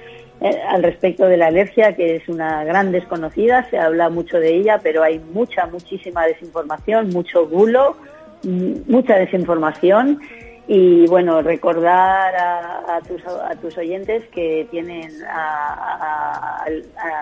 eh, 0.41 0.61
al 0.69 0.83
respecto 0.83 1.27
de 1.27 1.39
la 1.39 1.47
alergia, 1.47 1.97
que 1.97 2.17
es 2.17 2.29
una 2.29 2.63
gran 2.65 2.93
desconocida, 2.93 3.69
se 3.71 3.79
habla 3.79 4.11
mucho 4.11 4.39
de 4.39 4.55
ella, 4.55 4.81
pero 4.83 5.03
hay 5.03 5.19
mucha, 5.19 5.67
muchísima 5.67 6.27
desinformación, 6.27 7.09
mucho 7.09 7.47
bulo 7.47 7.97
mucha 8.45 9.17
desinformación 9.17 10.21
y 10.67 11.07
bueno, 11.07 11.43
recordar 11.43 12.35
a, 12.37 13.01
tus, 13.07 13.23
a 13.27 13.55
tus 13.57 13.77
oyentes 13.77 14.25
que 14.29 14.67
tienen 14.71 15.11
a, 15.29 16.65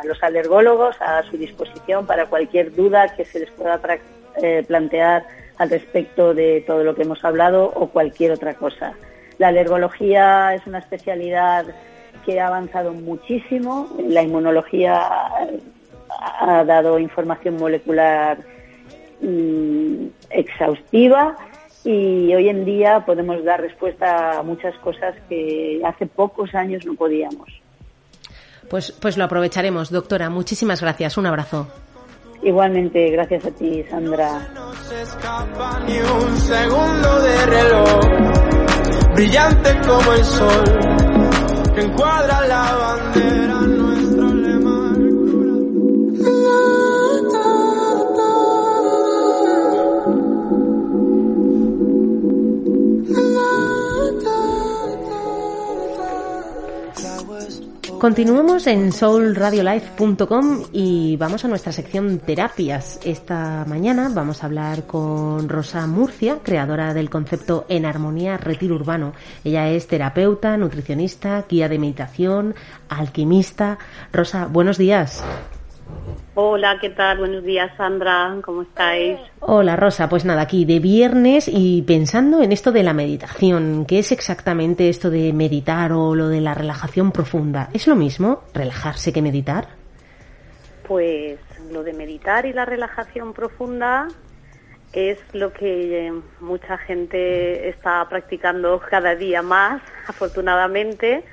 los 0.04 0.22
alergólogos 0.22 1.00
a 1.00 1.22
su 1.24 1.36
disposición 1.36 2.06
para 2.06 2.26
cualquier 2.26 2.74
duda 2.74 3.14
que 3.16 3.24
se 3.24 3.40
les 3.40 3.50
pueda 3.50 3.80
eh, 4.40 4.64
plantear 4.66 5.24
al 5.58 5.70
respecto 5.70 6.34
de 6.34 6.62
todo 6.66 6.84
lo 6.84 6.94
que 6.94 7.02
hemos 7.02 7.24
hablado 7.24 7.64
o 7.74 7.88
cualquier 7.88 8.32
otra 8.32 8.54
cosa. 8.54 8.94
La 9.38 9.48
alergología 9.48 10.54
es 10.54 10.66
una 10.66 10.78
especialidad 10.78 11.66
que 12.24 12.40
ha 12.40 12.46
avanzado 12.46 12.92
muchísimo. 12.92 13.88
La 14.06 14.22
inmunología 14.22 15.02
ha 16.40 16.64
dado 16.64 16.98
información 16.98 17.56
molecular 17.56 18.38
Mm, 19.22 20.08
exhaustiva 20.30 21.36
y 21.84 22.34
hoy 22.34 22.48
en 22.48 22.64
día 22.64 23.04
podemos 23.04 23.42
dar 23.44 23.60
respuesta 23.60 24.38
a 24.38 24.42
muchas 24.42 24.74
cosas 24.78 25.14
que 25.28 25.80
hace 25.84 26.06
pocos 26.06 26.54
años 26.54 26.84
no 26.86 26.94
podíamos. 26.94 27.48
Pues, 28.70 28.92
pues 28.92 29.18
lo 29.18 29.24
aprovecharemos, 29.24 29.90
doctora. 29.90 30.30
Muchísimas 30.30 30.80
gracias. 30.80 31.16
Un 31.18 31.26
abrazo. 31.26 31.66
Igualmente, 32.42 33.10
gracias 33.10 33.46
a 33.46 33.50
ti, 33.50 33.84
Sandra. 33.88 34.48
un 36.14 36.36
segundo 36.38 37.20
de 37.20 37.46
reloj, 37.46 38.00
brillante 39.14 39.70
como 39.86 40.12
el 40.12 40.24
sol, 40.24 40.64
que 41.74 41.80
encuadra 41.82 42.46
la 42.46 42.74
bandera. 42.74 43.81
Continuamos 58.02 58.66
en 58.66 58.90
soulradiolife.com 58.90 60.64
y 60.72 61.16
vamos 61.18 61.44
a 61.44 61.48
nuestra 61.48 61.70
sección 61.70 62.18
terapias. 62.18 62.98
Esta 63.04 63.64
mañana 63.68 64.10
vamos 64.12 64.42
a 64.42 64.46
hablar 64.46 64.88
con 64.88 65.48
Rosa 65.48 65.86
Murcia, 65.86 66.40
creadora 66.42 66.94
del 66.94 67.08
concepto 67.08 67.64
En 67.68 67.86
Armonía 67.86 68.38
Retiro 68.38 68.74
Urbano. 68.74 69.12
Ella 69.44 69.70
es 69.70 69.86
terapeuta, 69.86 70.56
nutricionista, 70.56 71.46
guía 71.48 71.68
de 71.68 71.78
meditación, 71.78 72.56
alquimista. 72.88 73.78
Rosa, 74.12 74.46
buenos 74.46 74.78
días. 74.78 75.22
Hola, 76.34 76.78
¿qué 76.80 76.88
tal? 76.88 77.18
Buenos 77.18 77.44
días, 77.44 77.70
Sandra. 77.76 78.34
¿Cómo 78.42 78.62
estáis? 78.62 79.18
Hola, 79.40 79.76
Rosa. 79.76 80.08
Pues 80.08 80.24
nada, 80.24 80.40
aquí 80.40 80.64
de 80.64 80.78
viernes 80.78 81.46
y 81.46 81.82
pensando 81.82 82.42
en 82.42 82.52
esto 82.52 82.72
de 82.72 82.82
la 82.82 82.94
meditación. 82.94 83.84
¿Qué 83.84 83.98
es 83.98 84.12
exactamente 84.12 84.88
esto 84.88 85.10
de 85.10 85.34
meditar 85.34 85.92
o 85.92 86.14
lo 86.14 86.28
de 86.28 86.40
la 86.40 86.54
relajación 86.54 87.12
profunda? 87.12 87.68
¿Es 87.74 87.86
lo 87.86 87.96
mismo 87.96 88.44
relajarse 88.54 89.12
que 89.12 89.20
meditar? 89.20 89.68
Pues 90.88 91.38
lo 91.70 91.82
de 91.82 91.92
meditar 91.92 92.46
y 92.46 92.54
la 92.54 92.64
relajación 92.64 93.34
profunda 93.34 94.08
es 94.94 95.18
lo 95.34 95.52
que 95.52 96.12
mucha 96.40 96.78
gente 96.78 97.68
está 97.68 98.06
practicando 98.08 98.80
cada 98.90 99.14
día 99.14 99.42
más, 99.42 99.82
afortunadamente 100.06 101.24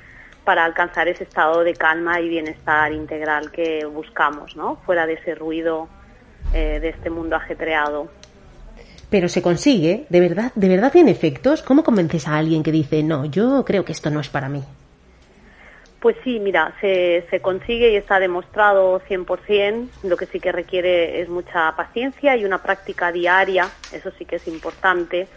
para 0.44 0.64
alcanzar 0.64 1.08
ese 1.08 1.24
estado 1.24 1.62
de 1.64 1.74
calma 1.74 2.20
y 2.20 2.28
bienestar 2.28 2.92
integral 2.92 3.50
que 3.50 3.84
buscamos, 3.84 4.56
¿no? 4.56 4.76
Fuera 4.86 5.06
de 5.06 5.14
ese 5.14 5.34
ruido 5.34 5.88
eh, 6.54 6.80
de 6.80 6.88
este 6.88 7.10
mundo 7.10 7.36
ajetreado. 7.36 8.08
Pero 9.10 9.28
se 9.28 9.42
consigue, 9.42 10.06
de 10.08 10.20
verdad, 10.20 10.52
de 10.54 10.68
verdad 10.68 10.92
tiene 10.92 11.10
efectos. 11.10 11.62
¿Cómo 11.62 11.82
convences 11.82 12.28
a 12.28 12.36
alguien 12.36 12.62
que 12.62 12.72
dice, 12.72 13.02
no, 13.02 13.24
yo 13.24 13.64
creo 13.64 13.84
que 13.84 13.92
esto 13.92 14.10
no 14.10 14.20
es 14.20 14.28
para 14.28 14.48
mí? 14.48 14.62
Pues 16.00 16.16
sí, 16.24 16.40
mira, 16.40 16.74
se, 16.80 17.26
se 17.28 17.40
consigue 17.40 17.90
y 17.90 17.96
está 17.96 18.18
demostrado 18.18 19.00
100%. 19.00 19.88
Lo 20.04 20.16
que 20.16 20.26
sí 20.26 20.40
que 20.40 20.50
requiere 20.50 21.20
es 21.20 21.28
mucha 21.28 21.74
paciencia 21.76 22.36
y 22.36 22.44
una 22.44 22.62
práctica 22.62 23.12
diaria, 23.12 23.68
eso 23.92 24.10
sí 24.16 24.24
que 24.24 24.36
es 24.36 24.48
importante 24.48 25.28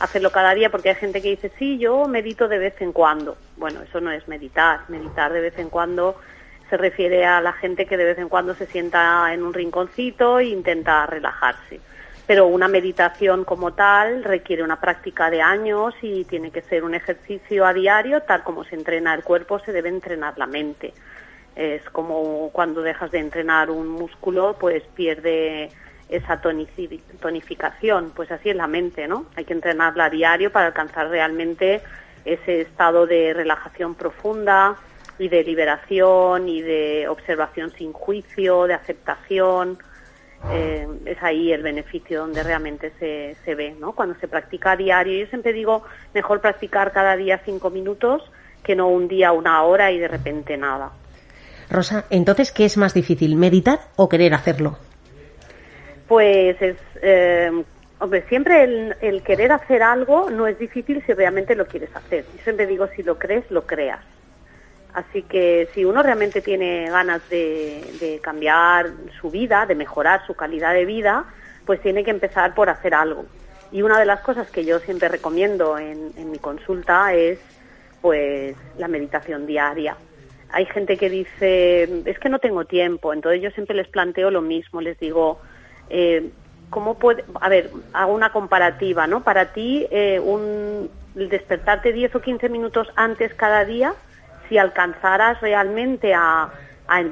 hacerlo 0.00 0.30
cada 0.30 0.54
día 0.54 0.70
porque 0.70 0.90
hay 0.90 0.96
gente 0.96 1.22
que 1.22 1.30
dice, 1.30 1.50
sí, 1.58 1.78
yo 1.78 2.06
medito 2.08 2.48
de 2.48 2.58
vez 2.58 2.80
en 2.80 2.92
cuando. 2.92 3.36
Bueno, 3.56 3.82
eso 3.82 4.00
no 4.00 4.10
es 4.10 4.26
meditar. 4.28 4.80
Meditar 4.88 5.32
de 5.32 5.40
vez 5.40 5.58
en 5.58 5.68
cuando 5.68 6.16
se 6.70 6.76
refiere 6.76 7.26
a 7.26 7.40
la 7.40 7.52
gente 7.52 7.86
que 7.86 7.96
de 7.96 8.04
vez 8.04 8.18
en 8.18 8.28
cuando 8.28 8.54
se 8.54 8.66
sienta 8.66 9.32
en 9.34 9.42
un 9.42 9.52
rinconcito 9.52 10.38
e 10.38 10.46
intenta 10.46 11.04
relajarse. 11.06 11.80
pero 12.26 12.46
una 12.46 12.68
meditación 12.68 13.44
como 13.44 13.72
tal 13.72 14.24
requiere 14.24 14.62
una 14.62 14.80
práctica 14.80 15.28
de 15.28 15.42
años 15.42 15.94
y 16.02 16.24
tiene 16.24 16.50
que 16.50 16.62
ser 16.62 16.84
un 16.84 16.94
ejercicio 16.94 17.66
a 17.66 17.74
diario, 17.74 18.22
tal 18.22 18.42
como 18.42 18.64
se 18.64 18.76
entrena 18.76 19.14
el 19.14 19.22
cuerpo, 19.22 19.58
se 19.58 19.72
debe 19.72 19.88
entrenar 19.88 20.38
la 20.38 20.46
mente. 20.46 20.94
Es 21.56 21.82
como 21.90 22.48
cuando 22.52 22.80
dejas 22.80 23.10
de 23.10 23.18
entrenar 23.18 23.70
un 23.70 23.88
músculo, 23.88 24.56
pues 24.58 24.82
pierde 24.94 25.70
esa 26.12 26.40
tonificación, 26.40 28.12
pues 28.14 28.30
así 28.30 28.50
es 28.50 28.56
la 28.56 28.66
mente, 28.66 29.08
¿no? 29.08 29.26
Hay 29.34 29.44
que 29.44 29.54
entrenarla 29.54 30.04
a 30.04 30.10
diario 30.10 30.52
para 30.52 30.66
alcanzar 30.66 31.08
realmente 31.08 31.80
ese 32.24 32.60
estado 32.60 33.06
de 33.06 33.32
relajación 33.32 33.94
profunda 33.94 34.76
y 35.18 35.28
de 35.28 35.42
liberación 35.42 36.48
y 36.48 36.60
de 36.60 37.08
observación 37.08 37.70
sin 37.72 37.92
juicio, 37.92 38.66
de 38.66 38.74
aceptación, 38.74 39.78
eh, 40.50 40.86
es 41.06 41.22
ahí 41.22 41.52
el 41.52 41.62
beneficio 41.62 42.20
donde 42.20 42.42
realmente 42.42 42.92
se, 42.98 43.36
se 43.44 43.54
ve, 43.54 43.74
¿no? 43.78 43.92
Cuando 43.92 44.14
se 44.16 44.28
practica 44.28 44.72
a 44.72 44.76
diario. 44.76 45.18
Yo 45.18 45.26
siempre 45.28 45.52
digo, 45.52 45.84
mejor 46.14 46.40
practicar 46.40 46.92
cada 46.92 47.16
día 47.16 47.40
cinco 47.44 47.70
minutos 47.70 48.22
que 48.62 48.76
no 48.76 48.88
un 48.88 49.08
día 49.08 49.32
una 49.32 49.62
hora 49.62 49.90
y 49.92 49.98
de 49.98 50.08
repente 50.08 50.56
nada. 50.56 50.92
Rosa, 51.70 52.04
entonces, 52.10 52.52
¿qué 52.52 52.64
es 52.64 52.76
más 52.76 52.92
difícil, 52.92 53.36
meditar 53.36 53.80
o 53.96 54.08
querer 54.08 54.34
hacerlo? 54.34 54.78
Pues 56.08 56.60
es, 56.60 56.76
eh, 57.00 57.64
hombre, 57.98 58.24
siempre 58.28 58.64
el, 58.64 58.96
el, 59.00 59.22
querer 59.22 59.52
hacer 59.52 59.82
algo 59.82 60.30
no 60.30 60.46
es 60.46 60.58
difícil 60.58 61.02
si 61.06 61.12
realmente 61.12 61.54
lo 61.54 61.66
quieres 61.66 61.94
hacer. 61.94 62.24
Yo 62.36 62.42
siempre 62.42 62.66
digo, 62.66 62.88
si 62.88 63.02
lo 63.02 63.18
crees, 63.18 63.50
lo 63.50 63.66
creas. 63.66 64.00
Así 64.94 65.22
que 65.22 65.68
si 65.74 65.84
uno 65.84 66.02
realmente 66.02 66.42
tiene 66.42 66.90
ganas 66.90 67.26
de, 67.30 68.20
cambiar 68.22 68.90
su 69.20 69.30
vida, 69.30 69.64
de 69.66 69.74
mejorar 69.74 70.26
su 70.26 70.34
calidad 70.34 70.74
de 70.74 70.84
vida, 70.84 71.24
pues 71.64 71.80
tiene 71.80 72.04
que 72.04 72.10
empezar 72.10 72.54
por 72.54 72.68
hacer 72.68 72.94
algo. 72.94 73.24
Y 73.70 73.82
una 73.82 73.98
de 73.98 74.04
las 74.04 74.20
cosas 74.20 74.50
que 74.50 74.64
yo 74.64 74.80
siempre 74.80 75.08
recomiendo 75.08 75.78
en, 75.78 76.12
mi 76.30 76.38
consulta 76.38 77.14
es 77.14 77.38
pues 78.02 78.56
la 78.76 78.88
meditación 78.88 79.46
diaria. 79.46 79.96
Hay 80.50 80.66
gente 80.66 80.98
que 80.98 81.08
dice, 81.08 81.88
es 82.04 82.18
que 82.18 82.28
no 82.28 82.38
tengo 82.38 82.66
tiempo, 82.66 83.14
entonces 83.14 83.40
yo 83.40 83.50
siempre 83.52 83.74
les 83.74 83.88
planteo 83.88 84.30
lo 84.30 84.42
mismo, 84.42 84.82
les 84.82 84.98
digo, 84.98 85.40
eh, 85.92 86.30
¿cómo 86.70 86.96
a 87.40 87.48
ver, 87.50 87.70
hago 87.92 88.14
una 88.14 88.32
comparativa, 88.32 89.06
¿no? 89.06 89.22
Para 89.22 89.52
ti, 89.52 89.86
eh, 89.90 90.20
despertarte 91.14 91.92
10 91.92 92.16
o 92.16 92.20
15 92.22 92.48
minutos 92.48 92.88
antes 92.96 93.34
cada 93.34 93.66
día, 93.66 93.94
si 94.48 94.56
alcanzaras 94.56 95.40
realmente 95.42 96.14
a, 96.14 96.50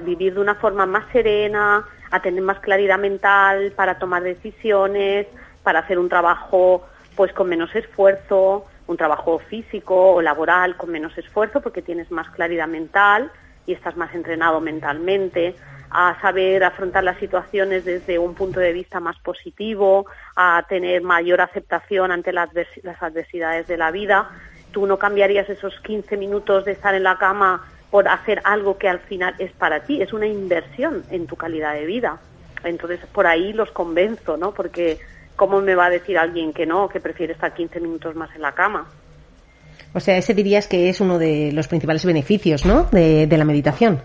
vivir 0.05 0.35
de 0.35 0.41
una 0.41 0.57
forma 0.57 0.85
más 0.85 1.05
serena, 1.11 1.87
a 2.11 2.21
tener 2.21 2.43
más 2.43 2.59
claridad 2.61 2.99
mental 2.99 3.73
para 3.77 3.99
tomar 3.99 4.23
decisiones, 4.23 5.27
para 5.63 5.81
hacer 5.81 5.99
un 5.99 6.09
trabajo 6.09 6.85
pues 7.17 7.33
con 7.33 7.49
menos 7.49 7.75
esfuerzo, 7.75 8.67
un 8.87 8.97
trabajo 8.99 9.39
físico 9.39 10.13
o 10.13 10.21
laboral 10.21 10.77
con 10.77 10.91
menos 10.91 11.17
esfuerzo 11.17 11.63
porque 11.63 11.81
tienes 11.81 12.11
más 12.11 12.29
claridad 12.31 12.67
mental 12.67 13.31
y 13.67 13.73
estás 13.73 13.97
más 13.97 14.15
entrenado 14.15 14.61
mentalmente, 14.61 15.55
a 15.91 16.21
saber 16.21 16.63
afrontar 16.65 17.05
las 17.05 17.19
situaciones 17.19 17.85
desde 17.85 18.19
un 18.19 18.35
punto 18.35 18.61
de 18.61 18.73
vista 18.73 19.01
más 19.01 19.19
positivo, 19.19 20.07
a 20.37 20.65
tener 20.69 21.03
mayor 21.03 21.41
aceptación 21.41 22.13
ante 22.13 22.33
las 22.33 22.51
adversidades 23.01 23.67
de 23.67 23.77
la 23.77 23.91
vida 23.91 24.31
tú 24.71 24.87
no 24.87 24.99
cambiarías 24.99 25.49
esos 25.49 25.79
15 25.81 26.17
minutos 26.17 26.65
de 26.65 26.73
estar 26.73 26.95
en 26.95 27.03
la 27.03 27.19
cama 27.19 27.67
por 27.91 28.09
hacer 28.09 28.41
algo 28.45 28.79
que 28.79 28.89
al 28.89 29.01
final 29.01 29.35
es 29.39 29.53
para 29.53 29.81
ti, 29.81 30.01
es 30.01 30.13
una 30.13 30.27
inversión 30.27 31.05
en 31.11 31.27
tu 31.27 31.37
calidad 31.37 31.75
de 31.75 31.87
vida. 31.87 32.19
Entonces, 32.63 33.01
por 33.13 33.27
ahí 33.27 33.53
los 33.53 33.71
convenzo, 33.73 34.37
¿no? 34.37 34.53
Porque 34.53 34.99
¿cómo 35.35 35.61
me 35.61 35.75
va 35.75 35.87
a 35.87 35.91
decir 35.91 36.19
alguien 36.19 36.53
que 36.53 36.67
no, 36.67 36.89
que 36.89 37.01
prefiere 37.01 37.33
estar 37.33 37.53
15 37.53 37.81
minutos 37.81 38.15
más 38.15 38.31
en 38.35 38.43
la 38.43 38.53
cama? 38.53 38.87
O 39.93 39.99
sea, 39.99 40.17
ese 40.17 40.35
dirías 40.35 40.69
que 40.69 40.89
es 40.89 41.01
uno 41.01 41.19
de 41.19 41.51
los 41.53 41.67
principales 41.67 42.05
beneficios, 42.05 42.65
¿no? 42.65 42.85
De, 42.93 43.27
la 43.27 43.45
meditación. 43.45 44.01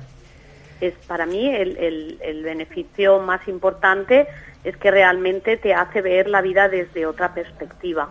Es 0.81 0.93
para 1.07 1.25
mí 1.25 1.47
el, 1.47 2.19
el, 2.21 2.43
beneficio 2.43 3.19
más 3.19 3.47
importante 3.47 4.27
es 4.63 4.75
que 4.77 4.91
realmente 4.91 5.57
te 5.57 5.73
hace 5.73 6.01
ver 6.01 6.27
la 6.27 6.41
vida 6.41 6.67
desde 6.67 7.05
otra 7.05 7.33
perspectiva 7.33 8.09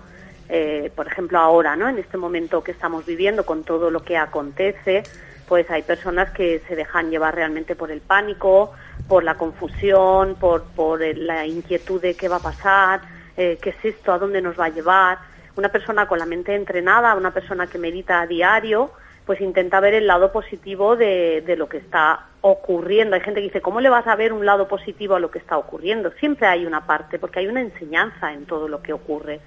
eh, 0.48 0.92
por 0.94 1.06
ejemplo, 1.06 1.38
ahora, 1.38 1.74
¿no? 1.76 1.88
En 1.88 1.98
este 1.98 2.18
momento 2.18 2.62
que 2.62 2.72
estamos 2.72 3.06
viviendo, 3.06 3.46
con 3.46 3.64
todo 3.64 3.90
lo 3.90 4.02
que 4.02 4.16
acontece, 4.16 5.02
pues 5.48 5.70
hay 5.70 5.82
personas 5.82 6.30
que 6.30 6.62
se 6.68 6.76
dejan 6.76 7.10
llevar 7.10 7.34
realmente 7.34 7.74
por 7.76 7.90
el 7.90 8.00
pánico, 8.00 8.72
por 9.08 9.24
la 9.24 9.36
confusión, 9.36 10.36
por, 10.36 10.64
por 10.64 11.00
la 11.16 11.46
inquietud 11.46 12.00
de 12.00 12.14
qué 12.14 12.28
va 12.28 12.36
a 12.36 12.40
pasar, 12.40 13.00
eh, 13.36 13.58
qué 13.60 13.70
es 13.70 13.84
esto, 13.84 14.12
a 14.12 14.18
dónde 14.18 14.42
nos 14.42 14.58
va 14.58 14.66
a 14.66 14.70
llevar. 14.70 15.18
Una 15.56 15.70
persona 15.70 16.06
con 16.06 16.18
la 16.18 16.26
mente 16.26 16.54
entrenada, 16.54 17.14
una 17.14 17.32
persona 17.32 17.66
que 17.66 17.78
medita 17.78 18.20
a 18.20 18.26
diario, 18.26 18.90
pues 19.26 19.40
intenta 19.40 19.80
ver 19.80 19.94
el 19.94 20.06
lado 20.06 20.32
positivo 20.32 20.96
de, 20.96 21.42
lo 21.56 21.68
que 21.68 21.78
está 21.78 22.26
ocurriendo. 22.42 23.16
Hay 23.16 23.22
gente 23.22 23.40
que 23.40 23.46
dice, 23.46 23.62
¿cómo 23.62 23.80
le 23.80 23.88
vas 23.88 24.06
a 24.06 24.16
ver 24.16 24.32
un 24.32 24.44
lado 24.44 24.68
positivo 24.68 25.14
a 25.14 25.20
lo 25.20 25.30
que 25.30 25.38
está 25.38 25.56
ocurriendo? 25.56 26.12
Siempre 26.20 26.46
hay 26.46 26.66
una 26.66 26.86
parte, 26.86 27.18
porque 27.18 27.40
hay 27.40 27.46
una 27.46 27.60
enseñanza 27.60 28.32
en 28.32 28.44
todo 28.46 28.68
lo 28.68 28.82
que 28.82 28.92
ocurre 28.92 29.40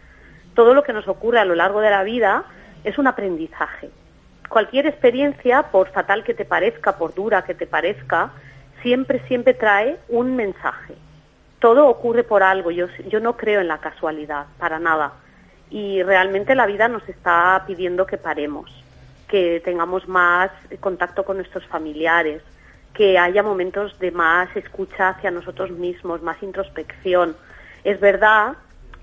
todo 0.58 0.74
lo 0.74 0.82
que 0.82 0.92
nos 0.92 1.08
ocurre 1.08 1.38
a 1.38 1.46
lo 1.46 1.54
largo 1.54 1.82
de 1.82 1.92
la 1.92 2.02
vida 2.02 2.44
es 2.84 2.98
un 2.98 3.06
aprendizaje. 3.06 3.92
Cualquier 4.50 4.88
experiencia, 4.88 5.70
por 5.72 5.92
fatal 5.92 6.24
que 6.24 6.34
te 6.34 6.46
parezca, 6.46 6.98
por 6.98 7.14
dura 7.14 7.44
que 7.44 7.54
te 7.54 7.68
parezca, 7.68 8.32
siempre, 8.82 9.22
siempre 9.28 9.54
trae 9.54 10.00
un 10.10 10.36
mensaje. 10.36 10.96
Todo 11.60 11.88
ocurre 11.88 12.24
por 12.24 12.42
algo. 12.42 12.72
Yo 12.72 12.88
no 13.20 13.38
creo 13.38 13.62
en 13.62 13.68
la 13.68 13.78
casualidad, 13.78 14.48
para 14.58 14.80
nada. 14.80 15.14
Y 15.70 16.02
realmente 16.02 16.56
la 16.56 16.66
vida 16.66 16.88
nos 16.88 17.08
está 17.08 17.64
pidiendo 17.68 18.08
que 18.08 18.18
paremos, 18.18 18.84
que 19.28 19.62
tengamos 19.64 20.08
más 20.08 20.52
contacto 20.80 21.24
con 21.26 21.38
nuestros 21.38 21.66
familiares, 21.66 22.42
que 22.94 23.18
haya 23.18 23.44
momentos 23.44 23.98
de 24.00 24.12
más 24.12 24.56
escucha 24.56 25.10
hacia 25.10 25.32
nosotros 25.32 25.72
mismos, 25.72 26.22
más 26.22 26.42
introspección. 26.42 27.36
Es 27.84 28.00
verdad 28.00 28.54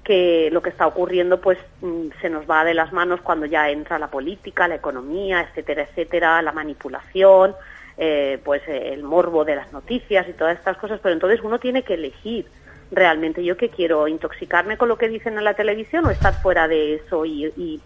que 0.02 0.50
lo 0.52 0.62
que 0.62 0.70
está 0.70 0.87
ocurriendo 0.87 1.40
pues 1.40 1.58
mm, 1.80 2.08
se 2.20 2.28
nos 2.28 2.48
va 2.48 2.64
de 2.64 2.74
las 2.74 2.92
manos 2.92 3.20
cuando 3.22 3.46
ya 3.46 3.70
entra 3.70 3.98
la 3.98 4.08
política, 4.08 4.68
la 4.68 4.74
economía, 4.76 5.40
etcétera, 5.40 5.82
etcétera, 5.82 6.42
la 6.42 6.52
manipulación, 6.52 7.54
eh, 7.96 8.38
pues 8.44 8.62
el 8.66 9.02
morbo 9.02 9.44
de 9.44 9.56
las 9.56 9.72
noticias 9.72 10.28
y 10.28 10.32
todas 10.32 10.58
estas 10.58 10.76
cosas, 10.76 11.00
pero 11.02 11.14
entonces 11.14 11.40
uno 11.42 11.58
tiene 11.58 11.82
que 11.82 11.94
elegir 11.94 12.46
realmente 12.90 13.42
yo 13.42 13.56
qué 13.56 13.68
quiero, 13.68 14.08
intoxicarme 14.08 14.76
con 14.76 14.88
lo 14.88 14.98
que 14.98 15.08
dicen 15.08 15.38
en 15.38 15.44
la 15.44 15.54
televisión 15.54 16.04
o 16.04 16.10
estar 16.10 16.34
fuera 16.42 16.68
de 16.68 16.94
eso 16.94 17.24
y, 17.24 17.80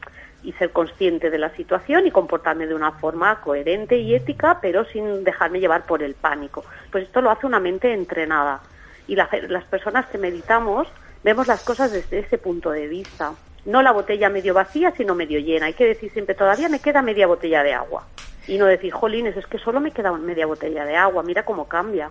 ser 0.59 0.70
consciente 0.70 1.31
de 1.31 1.38
la 1.38 1.51
situación 1.51 2.07
y 2.07 2.11
comportarme 2.11 2.66
de 2.66 2.74
una 2.74 2.92
forma 2.92 3.40
coherente 3.40 3.98
y 3.98 4.14
ética, 4.14 4.59
pero 4.61 4.85
sin 4.87 5.24
dejarme 5.24 5.61
llevar 5.61 5.85
por 5.85 6.03
el 6.03 6.14
pánico. 6.14 6.64
Pues 6.90 7.05
esto 7.05 7.20
lo 7.20 7.31
hace 7.31 7.46
una 7.46 7.61
mente 7.61 7.92
entrenada. 7.92 8.61
Y 9.07 9.16
las 9.16 9.64
personas 9.64 10.07
que 10.07 10.18
meditamos, 10.18 10.87
vemos 11.24 11.46
las 11.46 11.62
cosas 11.62 11.92
desde 11.92 12.20
ese 12.20 12.38
punto 12.38 12.70
de 12.70 12.87
vista. 12.87 13.33
No 13.64 13.83
la 13.83 13.92
botella 13.92 14.29
medio 14.29 14.55
vacía, 14.55 14.92
sino 14.96 15.14
medio 15.14 15.38
llena. 15.40 15.66
Hay 15.66 15.74
que 15.74 15.87
decir 15.87 16.11
siempre, 16.12 16.35
todavía 16.35 16.68
me 16.68 16.81
queda 16.81 17.03
media 17.03 17.27
botella 17.27 17.62
de 17.62 17.74
agua. 17.74 18.07
Y 18.46 18.57
no 18.57 18.66
decir, 18.66 18.92
jolines, 18.92 19.37
es 19.37 19.46
que 19.46 19.59
solo 19.59 19.81
me 19.81 19.90
queda 19.90 20.12
media 20.12 20.46
botella 20.46 20.85
de 20.85 20.96
agua, 20.96 21.22
mira 21.22 21.44
cómo 21.44 21.68
cambia. 21.68 22.11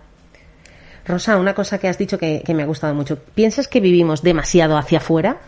Rosa, 1.08 1.38
una 1.38 1.54
cosa 1.54 1.78
que 1.78 1.88
has 1.88 1.98
dicho 1.98 2.18
que, 2.18 2.42
me 2.54 2.62
ha 2.62 2.66
gustado 2.66 2.94
mucho. 2.94 3.18
¿Piensas 3.18 3.66
que 3.66 3.80
vivimos 3.80 4.22
demasiado 4.22 4.76
hacia 4.76 4.98
afuera? 4.98 5.38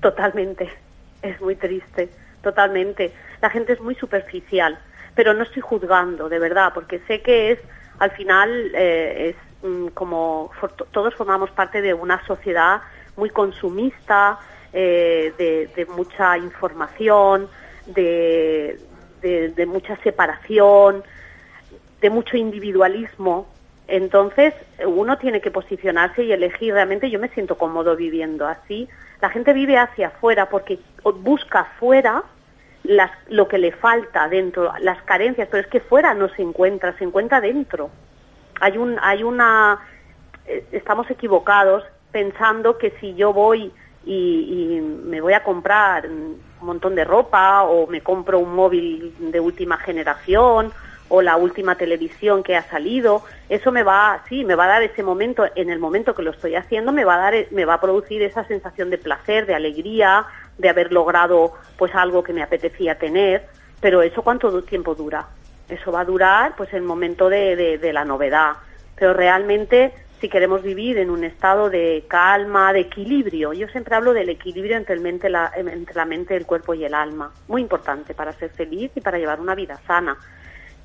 Totalmente. 0.00 0.68
Es 1.22 1.40
muy 1.40 1.56
triste. 1.56 2.10
Totalmente. 2.42 3.12
La 3.40 3.50
gente 3.50 3.72
es 3.72 3.80
muy 3.80 3.94
superficial. 3.94 4.78
Pero 5.14 5.34
no 5.34 5.42
estoy 5.42 5.62
juzgando, 5.62 6.28
de 6.28 6.38
verdad, 6.38 6.72
porque 6.74 7.00
sé 7.06 7.20
que 7.20 7.52
es, 7.52 7.58
al 7.98 8.10
final, 8.12 8.72
eh, 8.74 9.28
es 9.30 9.36
Mm, 9.62 9.88
como 9.94 10.50
todos 10.90 11.14
formamos 11.14 11.50
parte 11.52 11.80
de 11.80 11.94
una 11.94 12.24
sociedad 12.26 12.82
muy 13.16 13.30
consumista, 13.30 14.40
eh, 14.72 15.32
de, 15.38 15.86
mucha 15.86 16.36
información, 16.36 17.48
de, 17.86 18.80
de, 19.20 19.66
mucha 19.66 19.96
separación, 20.02 21.04
de 22.00 22.10
mucho 22.10 22.36
individualismo. 22.36 23.46
Entonces, 23.88 24.54
uno 24.86 25.18
tiene 25.18 25.40
que 25.40 25.50
posicionarse 25.50 26.24
y 26.24 26.32
elegir 26.32 26.74
realmente, 26.74 27.10
yo 27.10 27.18
me 27.18 27.28
siento 27.28 27.58
cómodo 27.58 27.96
viviendo 27.96 28.46
así. 28.46 28.88
La 29.20 29.28
gente 29.28 29.52
vive 29.52 29.76
hacia 29.76 30.08
afuera 30.08 30.48
porque 30.48 30.78
busca 31.02 31.60
afuera 31.60 32.22
las, 32.84 33.10
lo 33.28 33.48
que 33.48 33.58
le 33.58 33.72
falta 33.72 34.28
dentro, 34.28 34.72
las 34.80 35.02
carencias, 35.02 35.48
pero 35.50 35.62
es 35.62 35.68
que 35.68 35.80
fuera 35.80 36.14
no 36.14 36.28
se 36.30 36.42
encuentra, 36.42 36.96
se 36.98 37.04
encuentra 37.04 37.40
dentro 37.40 37.90
hay 38.62 38.78
un 38.78 38.96
hay 39.02 39.24
una 39.24 39.80
eh, 40.46 40.64
estamos 40.70 41.10
equivocados 41.10 41.82
pensando 42.12 42.78
que 42.78 42.92
si 43.00 43.14
yo 43.14 43.32
voy 43.32 43.72
y, 44.04 44.80
me 45.04 45.20
voy 45.20 45.32
a 45.32 45.44
comprar 45.44 46.06
un 46.08 46.40
montón 46.60 46.94
de 46.94 47.04
ropa 47.04 47.62
o 47.62 47.86
me 47.86 48.00
compro 48.00 48.38
un 48.38 48.54
móvil 48.54 49.14
de 49.18 49.38
última 49.40 49.76
generación 49.76 50.72
o 51.14 51.20
la 51.20 51.36
última 51.36 51.74
televisión 51.74 52.42
que 52.42 52.56
ha 52.56 52.62
salido, 52.62 53.22
eso 53.50 53.70
me 53.70 53.82
va, 53.82 54.22
sí, 54.30 54.46
me 54.46 54.54
va 54.54 54.64
a 54.64 54.68
dar 54.68 54.82
ese 54.82 55.02
momento, 55.02 55.44
en 55.54 55.68
el 55.68 55.78
momento 55.78 56.14
que 56.14 56.22
lo 56.22 56.30
estoy 56.30 56.54
haciendo, 56.54 56.90
me 56.90 57.04
va 57.04 57.16
a 57.16 57.18
dar, 57.18 57.34
me 57.50 57.66
va 57.66 57.74
a 57.74 57.80
producir 57.82 58.22
esa 58.22 58.44
sensación 58.44 58.88
de 58.88 58.96
placer, 58.96 59.44
de 59.44 59.54
alegría, 59.54 60.24
de 60.56 60.70
haber 60.70 60.90
logrado 60.90 61.52
pues 61.76 61.94
algo 61.94 62.22
que 62.22 62.32
me 62.32 62.42
apetecía 62.42 62.98
tener, 62.98 63.46
pero 63.78 64.00
eso 64.00 64.22
cuánto 64.22 64.62
tiempo 64.62 64.94
dura? 64.94 65.26
Eso 65.68 65.92
va 65.92 66.00
a 66.00 66.06
durar 66.06 66.56
pues 66.56 66.72
el 66.72 66.80
momento 66.80 67.28
de, 67.28 67.76
de 67.76 67.92
la 67.92 68.06
novedad, 68.06 68.52
pero 68.96 69.12
realmente 69.12 69.92
si 70.18 70.30
queremos 70.30 70.62
vivir 70.62 70.96
en 70.96 71.10
un 71.10 71.24
estado 71.24 71.68
de 71.68 72.04
calma, 72.08 72.72
de 72.72 72.80
equilibrio. 72.80 73.52
Yo 73.52 73.66
siempre 73.68 73.96
hablo 73.96 74.14
del 74.14 74.28
equilibrio 74.28 74.76
entre, 74.76 74.94
el 74.94 75.00
mente, 75.00 75.28
la, 75.28 75.52
entre 75.56 75.96
la 75.96 76.04
mente, 76.04 76.36
el 76.36 76.46
cuerpo 76.46 76.74
y 76.74 76.84
el 76.84 76.94
alma. 76.94 77.32
Muy 77.48 77.60
importante 77.60 78.14
para 78.14 78.32
ser 78.32 78.50
feliz 78.50 78.92
y 78.94 79.00
para 79.00 79.18
llevar 79.18 79.40
una 79.40 79.56
vida 79.56 79.80
sana. 79.84 80.16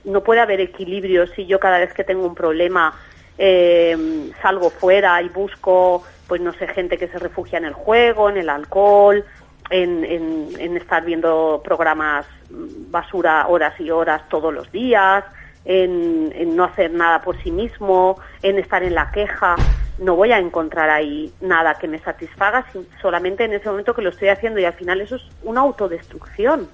No 0.08 0.24
puede 0.24 0.42
haber 0.42 0.60
equilibrio 0.62 1.28
si 1.28 1.46
yo 1.46 1.60
cada 1.60 1.80
vez 1.80 1.94
que 1.94 2.04
tengo 2.04 2.26
un 2.26 2.36
problema 2.36 2.96
eh, 3.38 4.32
salgo 4.42 4.70
fuera 4.70 5.22
y 5.22 5.30
busco, 5.30 6.04
pues 6.28 6.42
no 6.42 6.54
sé, 6.54 6.68
gente 6.68 6.98
que 6.98 7.08
se 7.08 7.20
refugia 7.20 7.60
en 7.60 7.66
el 7.66 7.74
juego, 7.74 8.30
en 8.30 8.38
el 8.38 8.50
alcohol, 8.50 9.24
en, 9.70 10.04
en 10.06 10.78
estar 10.78 11.04
viendo 11.06 11.62
programas 11.64 12.26
basura 12.50 13.48
horas 13.48 13.80
y 13.80 13.90
horas 13.92 14.22
todos 14.30 14.54
los 14.54 14.72
días, 14.72 15.24
en, 15.66 16.56
no 16.56 16.64
hacer 16.64 16.92
nada 16.92 17.22
por 17.22 17.42
sí 17.44 17.52
mismo, 17.52 18.20
en 18.42 18.58
estar 18.58 18.84
en 18.84 18.96
la 18.96 19.12
queja. 19.12 19.56
No 19.98 20.16
voy 20.16 20.32
a 20.32 20.40
encontrar 20.40 20.90
ahí 20.90 21.34
nada 21.42 21.76
que 21.76 21.88
me 21.88 22.00
satisfaga 22.00 22.66
solamente 23.02 23.44
en 23.44 23.54
ese 23.54 23.70
momento 23.70 23.94
que 23.94 24.02
lo 24.02 24.10
estoy 24.10 24.30
haciendo 24.30 24.60
y 24.60 24.66
al 24.66 24.74
final 24.74 25.02
eso 25.02 25.16
es 25.16 25.24
una 25.44 25.62
autodestrucción, 25.62 26.70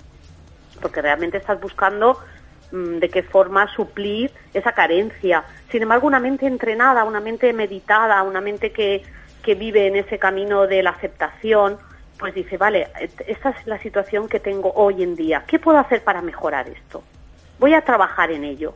porque 0.81 1.01
realmente 1.01 1.37
estás 1.37 1.59
buscando 1.59 2.13
mm, 2.13 2.42
de 2.73 3.09
qué 3.09 3.23
forma 3.23 3.73
suplir 3.73 4.31
esa 4.53 4.73
carencia. 4.73 5.43
Sin 5.71 5.83
embargo, 5.83 6.07
una 6.07 6.19
mente 6.19 6.47
entrenada, 6.47 7.03
una 7.05 7.19
mente 7.19 7.53
meditada, 7.53 8.21
una 8.23 8.41
mente 8.41 8.71
que, 8.71 9.03
que 9.41 9.55
vive 9.55 9.87
en 9.87 9.95
ese 9.95 10.19
camino 10.19 10.67
de 10.67 10.83
la 10.83 10.89
aceptación, 10.89 11.77
pues 12.17 12.33
dice, 12.33 12.57
vale, 12.57 12.87
esta 13.27 13.51
es 13.51 13.67
la 13.67 13.77
situación 13.79 14.27
que 14.27 14.39
tengo 14.39 14.71
hoy 14.73 15.03
en 15.03 15.15
día. 15.15 15.43
¿Qué 15.47 15.59
puedo 15.59 15.77
hacer 15.77 16.03
para 16.03 16.21
mejorar 16.21 16.67
esto? 16.67 17.03
voy 17.63 17.73
a 17.73 17.81
trabajar 17.81 18.29
en 18.29 18.43
ello, 18.43 18.75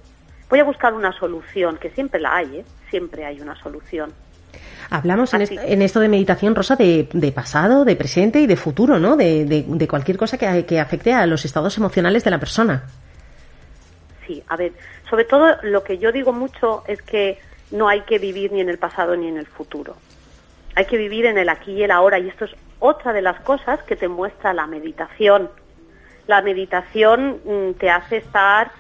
voy 0.50 0.60
a 0.60 0.64
buscar 0.64 0.94
una 0.94 1.12
solución, 1.12 1.78
que 1.78 1.90
siempre 1.90 2.22
la 2.22 2.38
hay, 2.38 2.60
¿eh? 2.60 2.66
siempre 2.90 3.26
hay 3.26 3.42
una 3.42 3.54
solución. 3.62 4.14
Hablamos 4.90 5.34
en, 5.34 5.82
esto 5.82 6.00
de 6.00 6.08
meditación, 6.08 6.56
Rosa, 6.56 6.78
de, 6.78 7.32
pasado, 7.36 7.84
de 7.84 7.98
presente 7.98 8.40
y 8.40 8.48
de 8.48 8.56
futuro, 8.56 8.98
¿no? 8.98 9.18
De, 9.18 9.88
cualquier 9.90 10.16
cosa 10.16 10.38
que, 10.38 10.66
que, 10.66 10.80
afecte 10.80 11.14
a 11.14 11.26
los 11.26 11.44
estados 11.44 11.78
emocionales 11.78 12.24
de 12.24 12.32
la 12.32 12.40
persona. 12.40 12.86
Sí, 14.28 14.44
a 14.50 14.58
ver, 14.58 14.74
sobre 15.10 15.24
todo 15.24 15.56
lo 15.64 15.84
que 15.84 15.98
yo 15.98 16.12
digo 16.12 16.34
mucho 16.34 16.84
es 16.86 17.02
que 17.02 17.40
no 17.72 17.88
hay 17.88 18.02
que 18.02 18.20
vivir 18.20 18.52
ni 18.52 18.60
en 18.60 18.70
el 18.70 18.78
pasado 18.78 19.16
ni 19.16 19.28
en 19.28 19.38
el 19.38 19.48
futuro. 19.48 19.96
Hay 20.76 20.86
que 20.86 20.98
vivir 20.98 21.26
en 21.26 21.38
el 21.38 21.48
aquí 21.50 21.72
y 21.72 21.84
el 21.84 21.92
ahora 21.92 22.20
y 22.20 22.28
esto 22.28 22.46
es 22.46 22.52
otra 22.80 23.14
de 23.14 23.22
las 23.22 23.40
cosas 23.42 23.82
que 23.84 23.96
te 23.96 24.10
muestra 24.10 24.54
la 24.54 24.68
meditación. 24.68 25.50
La 26.28 26.42
meditación 26.42 27.40
mm, 27.46 27.74
te 27.80 27.90
hace 27.90 28.18
estar 28.18 28.72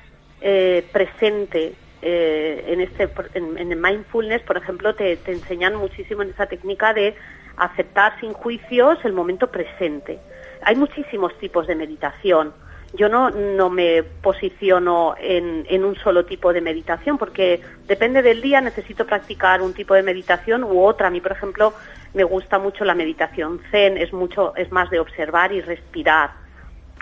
eh, 0.41 0.85
presente 0.91 1.73
eh, 2.01 2.65
en 2.67 2.81
este 2.81 3.09
en, 3.33 3.57
el 3.57 3.75
mindfulness 3.75 4.43
por 4.43 4.55
ejemplo 4.55 4.93
te, 4.93 5.17
enseñan 5.25 5.75
muchísimo 5.75 6.21
en 6.21 6.29
esa 6.29 6.45
técnica 6.45 6.93
de 6.93 7.15
aceptar 7.55 8.19
sin 8.19 8.33
juicios 8.33 8.99
el 9.03 9.13
momento 9.13 9.47
presente. 9.47 10.19
Hay 10.61 10.75
muchísimos 10.75 11.35
tipos 11.39 11.65
de 11.67 11.75
meditación 11.75 12.53
yo 12.93 13.09
no, 13.09 13.29
no 13.29 13.69
me 13.69 14.03
posiciono 14.03 15.15
en, 15.19 15.65
en, 15.69 15.83
un 15.83 15.95
solo 15.95 16.25
tipo 16.25 16.53
de 16.53 16.61
meditación 16.61 17.17
porque 17.17 17.61
depende 17.85 18.21
del 18.21 18.41
día 18.41 18.61
necesito 18.61 19.05
practicar 19.05 19.61
un 19.61 19.73
tipo 19.73 19.93
de 19.93 20.03
meditación 20.03 20.63
u 20.63 20.83
otra. 20.83 21.07
A 21.07 21.11
mí, 21.11 21.21
por 21.21 21.33
ejemplo, 21.33 21.73
me 22.13 22.23
gusta 22.23 22.59
mucho 22.59 22.85
la 22.85 22.95
meditación 22.95 23.61
zen, 23.71 23.97
es 23.97 24.13
mucho, 24.13 24.55
es 24.55 24.71
más 24.71 24.89
de 24.89 24.99
observar 24.99 25.51
y 25.51 25.61
respirar 25.61 26.47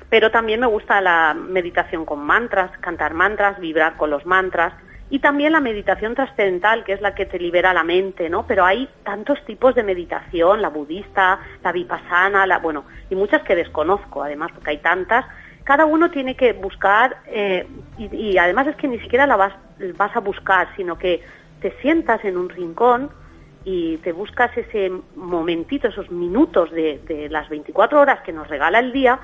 pero 0.10 0.32
también 0.32 0.60
me 0.60 0.67
gusta 0.67 1.02
la 1.02 1.34
meditación 1.34 2.06
con 2.06 2.19
mantras, 2.19 2.71
cantar 2.80 3.13
mantras, 3.13 3.60
vibrar 3.60 3.98
con 3.98 4.10
los 4.10 4.26
mantras 4.26 4.74
y 5.10 5.19
también 5.19 5.52
la 5.52 5.60
meditación 5.60 6.15
trascendental, 6.15 6.84
que 6.84 6.93
es 6.93 7.02
la 7.02 7.13
que 7.13 7.26
te 7.26 7.38
libera 7.38 7.74
la 7.74 7.84
mente, 7.84 8.30
¿no? 8.30 8.48
Pero 8.48 8.65
hay 8.65 8.89
tantos 9.04 9.43
tipos 9.45 9.76
de 9.76 9.84
meditación, 9.84 10.62
la 10.62 10.69
budista, 10.69 11.39
la 11.63 11.71
vipassana, 11.71 12.48
la, 12.48 12.58
bueno, 12.58 12.86
y 13.10 13.15
muchas 13.15 13.43
que 13.43 13.56
desconozco, 13.56 14.24
además, 14.24 14.52
porque 14.54 14.71
hay 14.71 14.78
tantas. 14.80 15.26
Cada 15.65 15.86
uno 15.86 16.10
tiene 16.10 16.36
que 16.36 16.54
buscar, 16.54 17.17
eh, 17.28 17.67
y, 17.97 18.38
además 18.38 18.67
es 18.67 18.78
que 18.78 18.88
ni 18.88 18.99
siquiera 18.99 19.28
la 19.28 19.36
vas, 19.36 20.15
a 20.15 20.19
buscar, 20.19 20.69
sino 20.78 20.97
que 20.97 21.21
te 21.60 21.71
sientas 21.82 22.23
en 22.23 22.38
un 22.38 22.47
rincón 22.47 23.10
y 23.65 23.97
te 23.97 24.13
buscas 24.13 24.56
ese 24.58 24.91
momentito, 25.15 25.89
esos 25.89 26.10
minutos 26.10 26.71
de 26.71 27.28
las 27.30 27.49
24 27.49 27.99
horas 27.99 28.21
que 28.21 28.32
nos 28.32 28.47
regala 28.47 28.80
el 28.80 28.93
día 28.93 29.19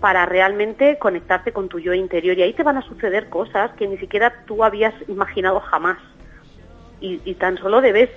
para 0.00 0.24
realmente 0.26 0.98
conectarte 0.98 1.52
con 1.52 1.68
tu 1.68 1.78
yo 1.78 1.92
interior 1.92 2.36
y 2.36 2.42
ahí 2.42 2.54
te 2.54 2.62
van 2.62 2.78
a 2.78 2.82
suceder 2.82 3.28
cosas 3.28 3.70
que 3.72 3.86
ni 3.86 3.98
siquiera 3.98 4.44
tú 4.46 4.64
habías 4.64 4.94
imaginado 5.08 5.60
jamás. 5.60 5.98
Y, 7.02 7.34
tan 7.34 7.56
solo 7.56 7.80
debes 7.80 8.10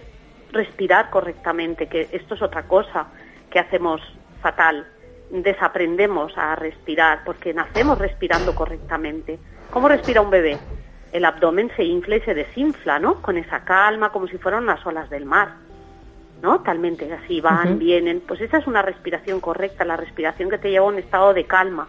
respirar 0.52 1.10
correctamente, 1.10 1.88
que 1.88 2.10
esto 2.12 2.36
es 2.36 2.42
otra 2.42 2.64
cosa 2.64 3.08
que 3.50 3.60
hacemos 3.60 4.02
fatal. 4.42 4.86
Desaprendemos 5.30 6.38
a 6.38 6.56
respirar 6.56 7.24
porque 7.26 7.54
nacemos 7.54 7.98
respirando 7.98 8.54
correctamente. 8.54 9.40
¿Cómo 9.72 9.88
respira 9.88 10.22
un 10.22 10.30
bebé? 10.30 10.58
El 11.12 11.26
abdomen 11.26 11.72
se 11.76 11.84
infla 11.84 12.18
y 12.18 12.22
se 12.22 12.34
desinfla, 12.34 13.00
¿no? 13.00 13.22
Con 13.22 13.38
esa 13.38 13.64
calma, 13.64 14.12
como 14.12 14.28
si 14.28 14.38
fueran 14.38 14.66
las 14.66 14.86
olas 14.86 15.10
del 15.10 15.26
mar. 15.26 15.56
¿no? 16.44 16.60
Talmente 16.60 17.12
así 17.14 17.40
van, 17.40 17.80
vienen. 17.80 18.22
Pues 18.28 18.42
esa 18.42 18.58
es 18.58 18.68
una 18.68 18.82
respiración 18.82 19.40
correcta, 19.40 19.86
la 19.86 19.96
respiración 19.96 20.50
que 20.50 20.58
te 20.58 20.70
lleva 20.70 20.86
a 20.86 20.90
un 20.90 21.00
estado 21.00 21.34
de 21.34 21.46
calma. 21.46 21.88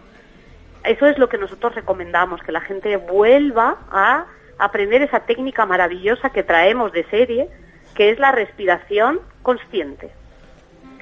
Eso 0.85 1.05
es 1.07 1.17
lo 1.17 1.27
que 1.27 1.37
nosotros 1.37 1.75
recomendamos, 1.75 2.41
que 2.41 2.53
la 2.53 2.61
gente 2.61 2.95
vuelva 2.95 3.77
a 3.91 4.25
aprender 4.57 5.01
esa 5.01 5.21
técnica 5.21 5.65
maravillosa 5.65 6.29
que 6.29 6.43
traemos 6.43 6.93
de 6.93 7.03
serie, 7.05 7.49
que 7.95 8.11
es 8.11 8.19
la 8.19 8.31
respiración 8.31 9.19
consciente. 9.41 10.11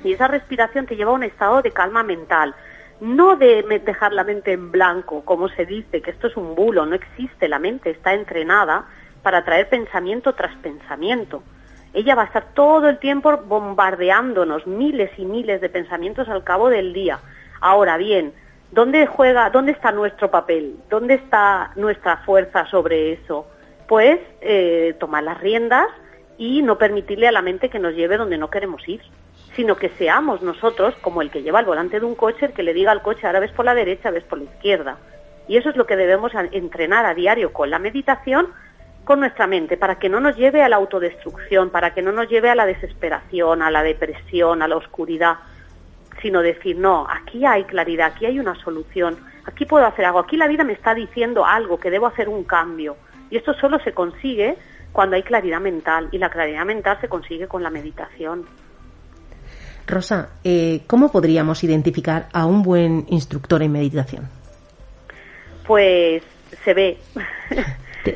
Y 0.04 0.14
esa 0.14 0.28
respiración 0.28 0.86
te 0.86 0.96
lleva 0.96 1.12
a 1.12 1.16
un 1.16 1.24
estado 1.24 1.62
de 1.62 1.72
calma 1.72 2.04
mental, 2.04 2.56
no 3.00 3.36
de 3.36 3.64
dejar 3.84 4.14
la 4.14 4.24
mente 4.24 4.54
en 4.54 4.72
blanco, 4.72 5.24
como 5.26 5.50
se 5.50 5.66
dice, 5.66 6.02
que 6.02 6.12
esto 6.12 6.28
es 6.28 6.38
un 6.38 6.56
bulo, 6.56 6.86
no 6.86 6.96
existe, 6.96 7.48
la 7.48 7.60
mente 7.60 7.90
está 7.90 8.14
entrenada 8.14 8.86
para 9.22 9.44
traer 9.44 9.70
pensamiento 9.70 10.34
tras 10.34 10.56
pensamiento 10.58 11.44
ella 11.94 12.16
va 12.16 12.24
a 12.24 12.26
estar 12.26 12.54
todo 12.54 12.90
el 12.90 12.98
tiempo 12.98 13.38
bombardeándonos 13.38 14.66
miles 14.66 15.12
y 15.18 15.26
miles 15.26 15.62
de 15.62 15.70
pensamientos 15.70 16.28
al 16.28 16.44
cabo 16.44 16.70
del 16.70 16.92
día. 16.92 17.20
Ahora 17.62 17.98
bien, 17.98 18.34
¿dónde 18.72 19.06
juega, 19.06 19.50
dónde 19.52 19.74
está 19.74 19.92
nuestro 19.92 20.32
papel? 20.32 20.78
¿Dónde 20.90 21.14
está 21.16 21.72
nuestra 21.76 22.18
fuerza 22.18 22.66
sobre 22.68 23.14
eso? 23.14 23.48
Pues 23.88 24.20
eh, 24.42 24.96
tomar 25.00 25.24
las 25.24 25.40
riendas 25.40 25.88
y 26.38 26.64
no 26.64 26.80
permitirle 26.80 27.28
a 27.28 27.32
la 27.32 27.44
mente 27.44 27.70
que 27.70 27.80
nos 27.80 27.94
lleve 27.94 28.18
donde 28.18 28.40
no 28.40 28.50
queremos 28.50 28.88
ir, 28.88 29.02
sino 29.56 29.76
que 29.76 29.90
seamos 29.90 30.42
nosotros, 30.42 30.96
como 31.02 31.22
el 31.22 31.30
que 31.30 31.44
lleva 31.44 31.60
el 31.60 31.66
volante 31.66 32.00
de 32.00 32.06
un 32.06 32.16
coche, 32.16 32.48
el 32.48 32.54
que 32.54 32.64
le 32.64 32.74
diga 32.74 32.92
al 32.92 33.02
coche, 33.02 33.28
ahora 33.28 33.40
ves 33.40 33.52
por 33.52 33.66
la 33.66 33.76
derecha, 33.76 34.12
ves 34.12 34.24
por 34.24 34.40
la 34.40 34.46
izquierda. 34.46 34.98
Y 35.48 35.58
eso 35.58 35.70
es 35.70 35.76
lo 35.76 35.86
que 35.86 35.96
debemos 35.96 36.32
entrenar 36.52 37.06
a 37.06 37.14
diario 37.14 37.54
con 37.54 37.70
la 37.70 37.80
meditación 37.80 38.48
con 39.04 39.20
nuestra 39.20 39.48
mente 39.48 39.78
para 39.78 40.00
que 40.00 40.10
no 40.10 40.20
nos 40.20 40.38
lleve 40.38 40.64
a 40.64 40.70
la 40.70 40.78
autodestrucción, 40.78 41.70
para 41.70 41.94
que 41.94 42.02
no 42.02 42.12
nos 42.12 42.30
lleve 42.30 42.50
a 42.50 42.56
la 42.56 42.66
desesperación, 42.66 43.62
a 43.62 43.70
la 43.70 43.84
depresión, 43.84 44.62
a 44.62 44.68
la 44.68 44.78
oscuridad, 44.78 45.38
sino 46.22 46.42
decir, 46.42 46.78
no, 46.78 47.06
aquí 47.10 47.46
hay 47.46 47.66
claridad, 47.66 48.14
aquí 48.14 48.26
hay 48.26 48.40
una 48.40 48.56
solución, 48.56 49.18
aquí 49.46 49.66
puedo 49.66 49.86
hacer 49.86 50.06
algo, 50.06 50.20
aquí 50.20 50.38
la 50.38 50.48
vida 50.48 50.64
me 50.64 50.74
está 50.74 50.96
diciendo 50.96 51.46
algo, 51.46 51.80
que 51.80 51.92
debo 51.92 52.08
hacer 52.08 52.30
un 52.30 52.46
cambio. 52.46 52.96
Y 53.30 53.36
esto 53.36 53.54
solo 53.56 53.80
se 53.80 53.94
consigue 53.94 54.56
cuando 54.94 55.16
hay 55.16 55.24
claridad 55.24 55.60
mental, 55.60 56.08
y 56.12 56.18
la 56.18 56.30
claridad 56.30 56.66
mental 56.66 56.98
se 57.02 57.10
consigue 57.10 57.48
con 57.48 57.62
la 57.62 57.70
meditación. 57.70 58.46
Rosa, 59.88 60.30
eh, 60.44 60.82
¿cómo 60.88 61.12
podríamos 61.12 61.64
identificar 61.64 62.30
a 62.34 62.46
un 62.46 62.64
buen 62.64 63.06
instructor 63.10 63.62
en 63.62 63.72
meditación? 63.72 64.30
Pues 65.66 66.24
se 66.64 66.74
ve. 66.74 66.98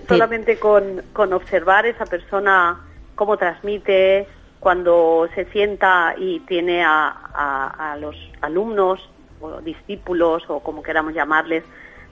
Solamente 0.07 0.59
con, 0.59 1.01
con 1.13 1.31
observar 1.33 1.85
esa 1.85 2.05
persona 2.05 2.81
cómo 3.15 3.37
transmite, 3.37 4.27
cuando 4.59 5.27
se 5.35 5.45
sienta 5.45 6.15
y 6.17 6.39
tiene 6.41 6.83
a, 6.83 7.07
a, 7.07 7.95
los 7.97 8.15
alumnos 8.41 9.09
o 9.39 9.61
discípulos 9.61 10.43
o 10.47 10.59
como 10.61 10.81
queramos 10.81 11.13
llamarles 11.13 11.63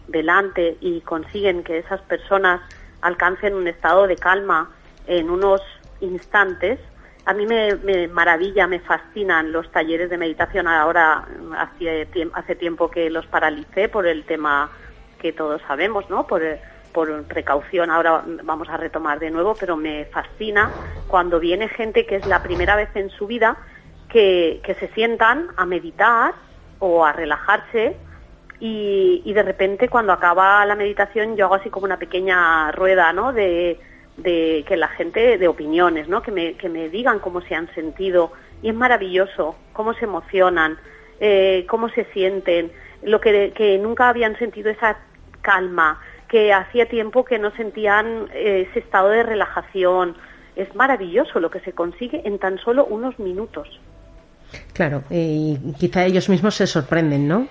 delante 0.07 0.77
y 0.79 1.01
consiguen 1.01 1.63
que 1.63 1.79
esas 1.79 2.01
personas 2.01 2.61
alcancen 3.01 3.55
un 3.55 3.67
estado 3.67 4.07
de 4.07 4.15
calma 4.15 4.69
en 5.07 5.29
unos 5.29 5.61
instantes. 6.01 6.79
A 7.25 7.33
mí 7.33 7.47
me, 7.47 7.75
me 7.75 8.07
maravilla, 8.07 8.67
me 8.67 8.79
fascinan 8.79 9.51
los 9.51 9.71
talleres 9.71 10.11
de 10.11 10.17
meditación. 10.17 10.67
Ahora 10.67 11.27
hace, 11.57 12.55
tiempo 12.55 12.89
que 12.91 13.09
los 13.09 13.25
paralicé 13.25 13.89
por 13.89 14.05
el 14.05 14.25
tema 14.25 14.69
que 15.19 15.33
todos 15.33 15.61
sabemos, 15.67 16.07
¿no? 16.09 16.27
Por 16.27 16.43
precaución 17.27 17.89
ahora 17.89 18.23
vamos 18.43 18.69
a 18.69 18.77
retomar 18.77 19.19
de 19.19 19.31
nuevo, 19.31 19.55
pero 19.59 19.75
me 19.75 20.05
fascina 20.05 20.71
cuando 21.07 21.39
viene 21.41 21.67
gente 21.67 22.05
que 22.05 22.15
es 22.15 22.25
la 22.25 22.41
primera 22.41 22.77
vez 22.77 22.89
en 22.95 23.09
su 23.09 23.27
vida 23.27 23.57
que, 24.07 24.61
que 24.63 24.75
se 24.75 24.87
sientan 24.89 25.47
a 25.57 25.65
meditar 25.65 26.35
o 26.79 27.03
a 27.03 27.11
relajarse 27.11 27.97
y, 28.61 29.21
y, 29.25 29.33
de 29.33 29.43
repente 29.43 29.89
cuando 29.89 30.13
acaba 30.13 30.65
la 30.65 30.75
meditación 30.75 31.35
yo 31.35 31.45
hago 31.45 31.55
así 31.55 31.69
como 31.69 31.85
una 31.85 31.99
pequeña 31.99 32.71
rueda, 32.71 33.11
¿no? 33.11 33.33
De, 33.33 33.77
de 34.17 34.63
que 34.67 34.77
la 34.77 34.87
gente, 34.87 35.37
de 35.37 35.47
opiniones, 35.47 36.07
¿no? 36.07 36.21
Que 36.21 36.31
me, 36.31 36.53
que 36.53 36.69
me 36.69 36.89
digan 36.89 37.19
cómo 37.19 37.41
se 37.41 37.55
han 37.55 37.73
sentido 37.75 38.31
y 38.61 38.69
es 38.69 38.75
maravilloso, 38.75 39.55
cómo 39.73 39.93
se 39.93 40.05
emocionan, 40.05 40.77
eh, 41.19 41.65
cómo 41.67 41.89
se 41.89 42.05
sienten, 42.05 42.71
lo 43.03 43.19
que, 43.21 43.51
que 43.55 43.77
nunca 43.77 44.09
habían 44.09 44.37
sentido 44.37 44.69
esa 44.69 44.97
calma, 45.41 45.99
que 46.27 46.51
hacía 46.51 46.87
tiempo 46.87 47.23
que 47.23 47.37
no 47.37 47.51
sentían 47.55 48.27
eh, 48.33 48.67
ese 48.69 48.79
estado 48.79 49.09
de 49.09 49.23
relajación. 49.23 50.15
Es 50.55 50.73
maravilloso 50.73 51.39
lo 51.39 51.51
que 51.51 51.59
se 51.59 51.73
consigue 51.73 52.21
en 52.25 52.39
tan 52.39 52.57
solo 52.57 52.85
unos 52.85 53.19
minutos. 53.19 53.79
Claro, 54.73 55.03
y 55.09 55.57
quizá 55.77 56.05
ellos 56.05 56.29
mismos 56.29 56.55
se 56.55 56.65
sorprenden, 56.65 57.27
¿no? 57.27 57.47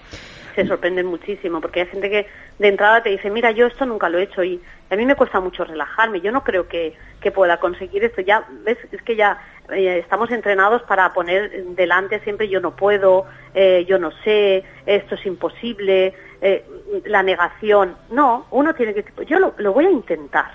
Se 0.54 0.66
sorprenden 0.66 1.06
muchísimo, 1.06 1.60
porque 1.60 1.82
hay 1.82 1.86
gente 1.86 2.08
que 2.08 2.26
de 2.58 2.68
entrada 2.68 3.02
te 3.02 3.10
dice, 3.10 3.30
mira, 3.30 3.50
yo 3.50 3.66
esto 3.66 3.84
nunca 3.84 4.08
lo 4.08 4.18
he 4.18 4.22
hecho 4.22 4.42
y 4.44 4.60
a 4.90 4.96
mí 4.96 5.06
me 5.06 5.14
cuesta 5.14 5.40
mucho 5.40 5.64
relajarme, 5.64 6.20
yo 6.20 6.30
no 6.30 6.44
creo 6.44 6.68
que, 6.68 6.94
que 7.20 7.30
pueda 7.30 7.58
conseguir 7.58 8.04
esto. 8.04 8.20
Ya, 8.20 8.46
ves, 8.64 8.78
es 8.92 9.02
que 9.02 9.16
ya 9.16 9.40
eh, 9.70 9.98
estamos 9.98 10.30
entrenados 10.30 10.82
para 10.82 11.12
poner 11.12 11.64
delante 11.74 12.20
siempre 12.20 12.48
yo 12.48 12.60
no 12.60 12.76
puedo, 12.76 13.26
eh, 13.54 13.84
yo 13.88 13.98
no 13.98 14.10
sé, 14.22 14.62
esto 14.84 15.14
es 15.14 15.26
imposible, 15.26 16.14
eh, 16.40 16.64
la 17.06 17.22
negación. 17.22 17.96
No, 18.10 18.46
uno 18.50 18.74
tiene 18.74 18.94
que, 18.94 19.04
yo 19.24 19.38
lo, 19.38 19.54
lo 19.56 19.72
voy 19.72 19.86
a 19.86 19.90
intentar, 19.90 20.52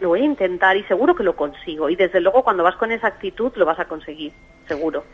lo 0.00 0.08
voy 0.10 0.20
a 0.20 0.24
intentar 0.24 0.76
y 0.76 0.84
seguro 0.84 1.14
que 1.14 1.24
lo 1.24 1.34
consigo. 1.34 1.88
Y 1.88 1.96
desde 1.96 2.20
luego 2.20 2.44
cuando 2.44 2.62
vas 2.62 2.76
con 2.76 2.92
esa 2.92 3.08
actitud 3.08 3.52
lo 3.56 3.64
vas 3.64 3.80
a 3.80 3.86
conseguir, 3.86 4.32
seguro. 4.68 5.04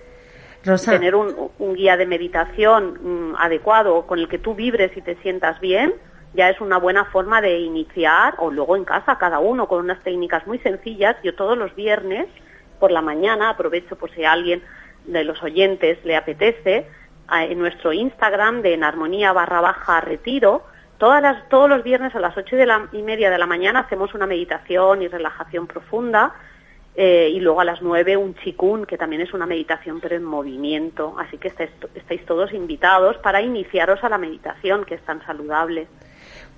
Rosa. 0.62 0.90
Tener 0.90 1.14
un, 1.14 1.50
un 1.58 1.74
guía 1.74 1.96
de 1.96 2.04
meditación 2.04 3.30
mm, 3.30 3.36
adecuado 3.38 4.06
con 4.06 4.18
el 4.18 4.28
que 4.28 4.38
tú 4.38 4.54
vibres 4.54 4.94
y 4.94 5.00
te 5.00 5.14
sientas 5.22 5.58
bien, 5.60 5.94
ya 6.34 6.48
es 6.50 6.60
una 6.60 6.78
buena 6.78 7.04
forma 7.06 7.40
de 7.40 7.58
iniciar, 7.58 8.34
o 8.38 8.50
luego 8.50 8.76
en 8.76 8.84
casa 8.84 9.18
cada 9.18 9.38
uno 9.38 9.66
con 9.66 9.80
unas 9.80 10.02
técnicas 10.02 10.46
muy 10.46 10.58
sencillas. 10.58 11.16
Yo 11.22 11.34
todos 11.34 11.58
los 11.58 11.74
viernes 11.74 12.26
por 12.78 12.90
la 12.90 13.02
mañana, 13.02 13.50
aprovecho 13.50 13.96
por 13.96 14.10
si 14.12 14.24
a 14.24 14.32
alguien 14.32 14.62
de 15.06 15.24
los 15.24 15.42
oyentes 15.42 15.98
le 16.04 16.16
apetece, 16.16 16.86
en 17.32 17.58
nuestro 17.58 17.92
Instagram 17.92 18.62
de 18.62 18.74
en 18.74 18.82
armonía 18.82 19.32
barra 19.32 19.60
baja 19.60 20.00
retiro, 20.00 20.62
todas 20.98 21.22
las, 21.22 21.48
todos 21.48 21.68
los 21.68 21.82
viernes 21.84 22.14
a 22.14 22.20
las 22.20 22.36
ocho 22.36 22.56
y 22.92 23.02
media 23.02 23.30
de 23.30 23.38
la 23.38 23.46
mañana 23.46 23.80
hacemos 23.80 24.14
una 24.14 24.26
meditación 24.26 25.02
y 25.02 25.08
relajación 25.08 25.66
profunda 25.66 26.34
eh, 26.96 27.30
y 27.32 27.38
luego 27.40 27.60
a 27.60 27.64
las 27.64 27.82
nueve 27.82 28.16
un 28.16 28.34
chikun, 28.34 28.84
que 28.84 28.98
también 28.98 29.22
es 29.22 29.32
una 29.32 29.46
meditación 29.46 30.00
pero 30.00 30.16
en 30.16 30.24
movimiento. 30.24 31.14
Así 31.18 31.38
que 31.38 31.48
estáis 31.48 32.26
todos 32.26 32.52
invitados 32.52 33.16
para 33.18 33.40
iniciaros 33.40 34.02
a 34.02 34.08
la 34.08 34.18
meditación, 34.18 34.84
que 34.84 34.96
es 34.96 35.02
tan 35.02 35.24
saludable. 35.24 35.86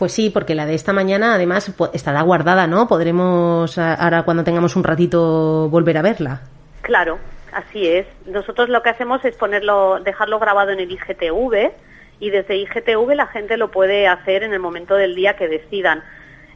Pues 0.03 0.15
sí, 0.15 0.31
porque 0.31 0.57
la 0.57 0.67
de 0.67 0.75
esta 0.75 0.93
mañana 0.93 1.37
además 1.37 1.73
estará 1.93 2.23
guardada, 2.23 2.67
¿no? 2.67 2.88
Podremos 2.88 3.79
ahora 3.79 4.25
cuando 4.25 4.43
tengamos 4.43 4.75
un 4.75 4.83
ratito 4.83 5.69
volver 5.69 5.97
a 5.97 6.03
verla. 6.03 6.41
Claro, 6.81 7.21
así 7.53 7.87
es. 7.87 8.09
Nosotros 8.27 8.69
lo 8.69 8.83
que 8.83 8.88
hacemos 8.88 9.25
es 9.25 9.37
ponerlo, 9.37 10.01
dejarlo 10.01 10.41
grabado 10.41 10.73
en 10.73 10.81
el 10.81 10.91
IGTV 10.91 11.71
y 12.19 12.31
desde 12.31 12.57
IGTV 12.57 13.15
la 13.15 13.29
gente 13.29 13.57
lo 13.57 13.71
puede 13.71 14.09
hacer 14.09 14.43
en 14.43 14.53
el 14.53 14.59
momento 14.59 14.97
del 14.97 15.15
día 15.15 15.37
que 15.37 15.47
decidan. 15.47 16.03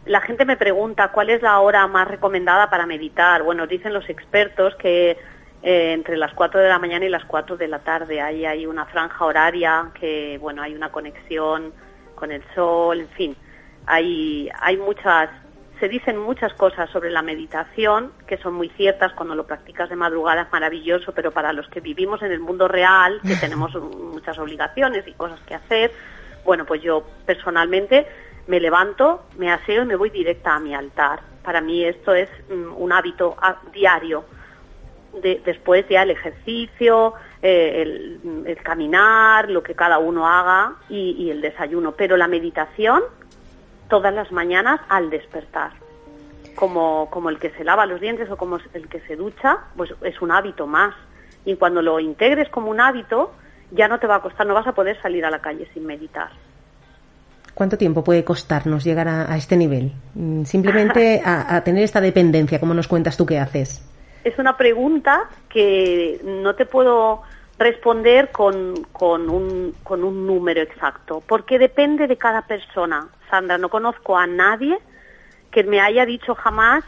La 0.07 0.21
gente 0.23 0.45
me 0.45 0.57
pregunta 0.57 1.13
cuál 1.13 1.31
es 1.31 1.41
la 1.41 1.61
hora 1.61 1.87
más 1.87 2.09
recomendada 2.09 2.69
para 2.69 2.85
meditar. 2.85 3.45
Bueno, 3.45 3.69
dicen 3.69 3.95
los 3.95 4.11
expertos 4.11 4.75
que 4.75 5.17
eh, 5.63 5.93
entre 5.93 6.17
las 6.17 6.35
4 6.35 6.59
de 6.59 6.69
la 6.69 6.81
mañana 6.81 7.05
y 7.05 7.11
las 7.11 7.25
4 7.27 7.57
de 7.57 7.69
la 7.69 7.79
tarde 7.79 8.21
ahí 8.21 8.45
hay 8.45 8.67
una 8.67 8.87
franja 8.87 9.25
horaria 9.25 9.91
que, 9.95 10.37
bueno, 10.41 10.63
hay 10.63 10.75
una 10.75 10.91
conexión 10.91 11.86
con 12.17 12.33
el 12.33 12.43
sol, 12.55 13.01
en 13.01 13.09
fin. 13.11 13.37
Hay, 13.87 14.51
hay 14.61 14.77
muchas, 14.77 15.31
se 15.79 15.89
dicen 15.89 16.19
muchas 16.19 16.53
cosas 16.55 16.91
sobre 16.91 17.11
la 17.11 17.23
meditación 17.23 18.13
que 18.27 18.37
son 18.39 18.55
muy 18.55 18.69
ciertas 18.71 19.13
cuando 19.13 19.37
lo 19.37 19.47
practicas 19.47 19.89
de 19.89 19.95
madrugada 19.95 20.43
es 20.43 20.53
maravilloso, 20.53 21.13
pero 21.13 21.31
para 21.31 21.53
los 21.53 21.69
que 21.69 21.81
vivimos 21.81 22.21
en 22.23 22.33
el 22.33 22.41
mundo 22.41 22.67
real, 22.67 23.21
que 23.25 23.37
tenemos 23.41 23.73
muchas 23.77 24.37
obligaciones 24.39 25.07
y 25.07 25.13
cosas 25.13 25.39
que 25.43 25.55
hacer, 25.55 25.93
bueno, 26.45 26.65
pues 26.65 26.83
yo 26.83 27.05
personalmente 27.25 28.07
me 28.47 28.61
levanto, 28.61 29.25
me 29.37 29.53
aseo 29.53 29.83
y 29.83 29.87
me 29.87 29.97
voy 29.97 30.11
directa 30.11 30.55
a 30.55 30.61
mi 30.61 30.75
altar. 30.75 31.21
Para 31.43 31.61
mí 31.61 31.85
esto 31.85 32.15
es 32.15 32.29
mm, 32.49 32.75
un 32.77 32.93
hábito 32.93 33.37
diario. 33.73 34.25
De, 35.23 35.41
después 35.45 35.87
ya 35.89 36.03
el 36.03 36.11
ejercicio, 36.11 37.15
eh, 37.43 38.19
el, 38.47 38.59
caminar, 38.63 39.51
lo 39.51 39.63
que 39.63 39.75
cada 39.75 39.99
uno 39.99 40.27
haga 40.27 40.75
y, 40.89 41.31
el 41.31 41.41
desayuno. 41.41 41.93
Pero 41.93 42.17
la 42.17 42.29
meditación 42.29 43.03
todas 43.89 44.13
las 44.13 44.33
mañanas 44.33 44.81
al 44.89 45.11
despertar. 45.11 45.73
Como, 46.55 47.09
como 47.11 47.29
el 47.29 47.39
que 47.39 47.51
se 47.51 47.65
lava 47.65 47.85
los 47.85 48.01
dientes 48.01 48.31
o 48.31 48.37
como 48.37 48.59
el 48.73 48.89
que 48.89 49.01
se 49.01 49.15
ducha, 49.15 49.59
pues 49.77 49.95
es 50.03 50.21
un 50.23 50.33
hábito 50.33 50.67
más. 50.67 50.95
Y 51.45 51.55
cuando 51.57 51.83
lo 51.83 52.01
integres 52.01 52.49
como 52.49 52.71
un 52.71 52.81
hábito, 52.81 53.33
ya 53.71 53.89
no 53.89 53.99
te 53.99 54.07
va 54.07 54.17
a 54.17 54.23
costar, 54.23 54.47
no 54.47 54.55
vas 54.55 54.67
a 54.67 54.73
poder 54.73 55.01
salir 55.03 55.25
a 55.25 55.31
la 55.31 55.41
calle 55.41 55.69
sin 55.75 55.85
meditar. 55.85 56.31
¿Cuánto 57.55 57.79
tiempo 57.79 58.05
puede 58.05 58.25
costarnos 58.25 58.85
llegar 58.85 59.09
a, 59.09 59.33
a 59.33 59.37
este 59.37 59.57
nivel? 59.57 59.93
Mm, 60.15 60.45
simplemente 60.45 61.23
a, 61.25 61.57
a, 61.57 61.65
tener 61.65 61.85
esta 61.85 62.01
dependencia, 62.01 62.59
como 62.59 62.75
nos 62.75 62.89
cuentas 62.89 63.17
tú 63.17 63.25
que 63.27 63.39
haces. 63.39 63.83
Es 64.27 64.41
una 64.41 64.57
pregunta 64.57 65.31
que 65.49 66.21
no 66.25 66.57
te 66.57 66.67
puedo 66.67 67.23
responder 67.61 68.33
con, 68.33 68.83
con, 68.91 69.31
un, 69.31 69.73
con 69.85 70.03
un 70.03 70.27
número 70.27 70.63
exacto, 70.63 71.23
porque 71.29 71.61
depende 71.61 72.09
de 72.09 72.17
cada 72.17 72.43
persona. 72.43 73.07
Sandra, 73.31 73.57
no 73.57 73.69
conozco 73.69 74.19
a 74.19 74.27
nadie 74.27 74.81
que 75.53 75.63
me 75.63 75.81
haya 75.81 76.05
dicho 76.05 76.35
jamás, 76.35 76.83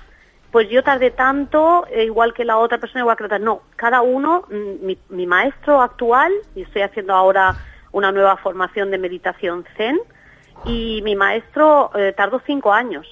pues 0.51 0.69
yo 0.69 0.83
tardé 0.83 1.13
tanto, 1.13 1.87
eh, 1.93 2.07
igual 2.07 2.35
que 2.35 2.45
la 2.45 2.59
otra 2.59 2.79
persona, 2.79 3.03
igual 3.03 3.17
que 3.17 3.23
la 3.23 3.27
otra. 3.27 3.39
No, 3.39 3.63
cada 3.77 4.01
uno, 4.03 4.45
mm, 4.51 4.93
mi, 5.11 5.27
maestro 5.29 5.81
actual, 5.81 6.33
y 6.57 6.63
estoy 6.63 6.83
haciendo 6.83 7.15
ahora 7.15 7.55
una 7.93 8.11
nueva 8.11 8.37
formación 8.39 8.91
de 8.91 8.99
meditación 8.99 9.65
zen, 9.77 10.01
y 10.65 11.03
mi 11.03 11.15
maestro 11.15 11.93
eh, 11.95 12.13
tardó 12.17 12.43
cinco 12.45 12.73
años. 12.73 13.07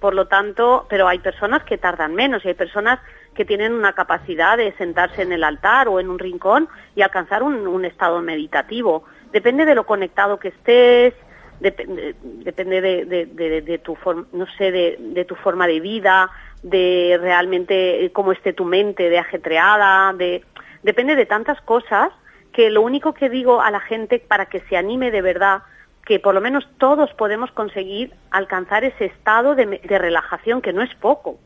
Por 0.00 0.14
lo 0.14 0.26
tanto, 0.26 0.86
pero 0.88 1.06
hay 1.06 1.18
personas 1.18 1.62
que 1.64 1.76
tardan 1.76 2.14
menos 2.14 2.42
y 2.46 2.48
hay 2.48 2.54
personas 2.54 2.98
que 3.34 3.44
tienen 3.44 3.72
una 3.72 3.92
capacidad 3.92 4.56
de 4.56 4.72
sentarse 4.72 5.22
en 5.22 5.32
el 5.32 5.44
altar 5.44 5.88
o 5.88 6.00
en 6.00 6.10
un 6.10 6.18
rincón 6.18 6.68
y 6.94 7.02
alcanzar 7.02 7.42
un, 7.42 7.84
estado 7.84 8.20
meditativo. 8.20 9.04
Depende 9.32 9.64
de 9.64 9.74
lo 9.74 9.84
conectado 9.86 10.38
que 10.38 10.48
estés, 10.48 11.14
depende, 11.60 12.80
de, 12.80 13.80
tu 13.82 13.94
forma, 13.94 14.26
no 14.32 14.46
sé, 14.58 14.70
de, 14.70 15.24
tu 15.24 15.34
forma 15.34 15.66
de 15.66 15.80
vida, 15.80 16.30
de 16.62 17.18
realmente 17.20 18.10
cómo 18.12 18.32
esté 18.32 18.52
tu 18.52 18.64
mente, 18.64 19.08
de 19.08 19.18
ajetreada, 19.18 20.12
de, 20.12 20.44
depende 20.82 21.16
de 21.16 21.26
tantas 21.26 21.60
cosas 21.62 22.10
que 22.52 22.70
lo 22.70 22.82
único 22.82 23.14
que 23.14 23.30
digo 23.30 23.62
a 23.62 23.70
la 23.70 23.80
gente 23.80 24.18
para 24.18 24.46
que 24.46 24.60
se 24.60 24.76
anime 24.76 25.10
de 25.10 25.22
verdad 25.22 25.62
que 26.04 26.18
por 26.18 26.34
lo 26.34 26.40
menos 26.40 26.68
todos 26.78 27.14
podemos 27.14 27.50
conseguir 27.52 28.12
alcanzar 28.30 28.84
ese 28.84 29.06
estado 29.06 29.54
de 29.54 29.98
relajación 29.98 30.60
que 30.60 30.72
no 30.72 30.82
es 30.82 30.92
poco, 30.96 31.38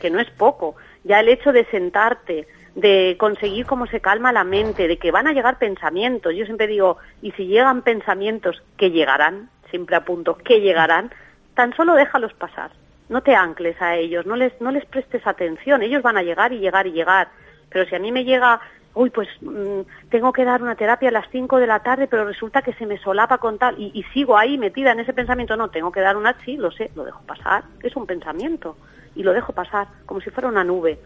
que 0.00 0.10
no 0.10 0.20
es 0.20 0.30
poco 0.30 0.74
ya 1.04 1.20
el 1.20 1.28
hecho 1.28 1.52
de 1.52 1.64
sentarte, 1.66 2.46
de 2.74 3.16
conseguir 3.18 3.66
cómo 3.66 3.86
se 3.86 4.00
calma 4.00 4.32
la 4.32 4.44
mente, 4.44 4.88
de 4.88 4.98
que 4.98 5.12
van 5.12 5.26
a 5.26 5.32
llegar 5.32 5.58
pensamientos. 5.58 6.34
Yo 6.34 6.44
siempre 6.44 6.66
digo, 6.66 6.98
y 7.22 7.30
si 7.32 7.46
llegan 7.46 7.82
pensamientos 7.82 8.62
que 8.76 8.90
llegarán, 8.90 9.48
siempre 9.70 9.96
apunto, 9.96 10.36
que 10.36 10.60
llegarán, 10.60 11.12
tan 11.54 11.74
solo 11.76 11.94
déjalos 11.94 12.32
pasar. 12.34 12.72
No 13.08 13.22
te 13.22 13.34
ancles 13.34 13.80
a 13.80 13.96
ellos, 13.96 14.26
no 14.26 14.34
les, 14.34 14.58
no 14.60 14.70
les 14.70 14.84
prestes 14.86 15.26
atención. 15.26 15.82
Ellos 15.82 16.02
van 16.02 16.16
a 16.16 16.22
llegar 16.22 16.52
y 16.52 16.58
llegar 16.58 16.86
y 16.86 16.92
llegar. 16.92 17.28
Pero 17.68 17.88
si 17.88 17.94
a 17.94 17.98
mí 17.98 18.10
me 18.10 18.24
llega, 18.24 18.60
uy, 18.94 19.10
pues 19.10 19.28
mmm, 19.40 19.80
tengo 20.08 20.32
que 20.32 20.44
dar 20.44 20.62
una 20.62 20.76
terapia 20.76 21.08
a 21.08 21.12
las 21.12 21.28
5 21.30 21.58
de 21.58 21.66
la 21.66 21.80
tarde, 21.80 22.06
pero 22.06 22.24
resulta 22.24 22.62
que 22.62 22.72
se 22.74 22.86
me 22.86 22.98
solapa 22.98 23.38
con 23.38 23.58
tal, 23.58 23.74
y, 23.78 24.04
sigo 24.14 24.38
ahí 24.38 24.56
metida 24.58 24.92
en 24.92 25.00
ese 25.00 25.12
pensamiento, 25.12 25.56
no, 25.56 25.68
tengo 25.68 25.92
que 25.92 26.00
dar 26.00 26.16
una, 26.16 26.36
sí, 26.44 26.56
lo 26.56 26.70
sé, 26.70 26.90
lo 26.94 27.04
dejo 27.04 27.22
pasar, 27.22 27.64
es 27.82 27.94
un 27.96 28.06
pensamiento 28.06 28.76
y 29.14 29.22
lo 29.22 29.32
dejo 29.32 29.52
pasar, 29.52 29.88
como 30.06 30.20
si 30.20 30.30
fuera 30.30 30.48
una 30.48 30.64
nube. 30.64 30.98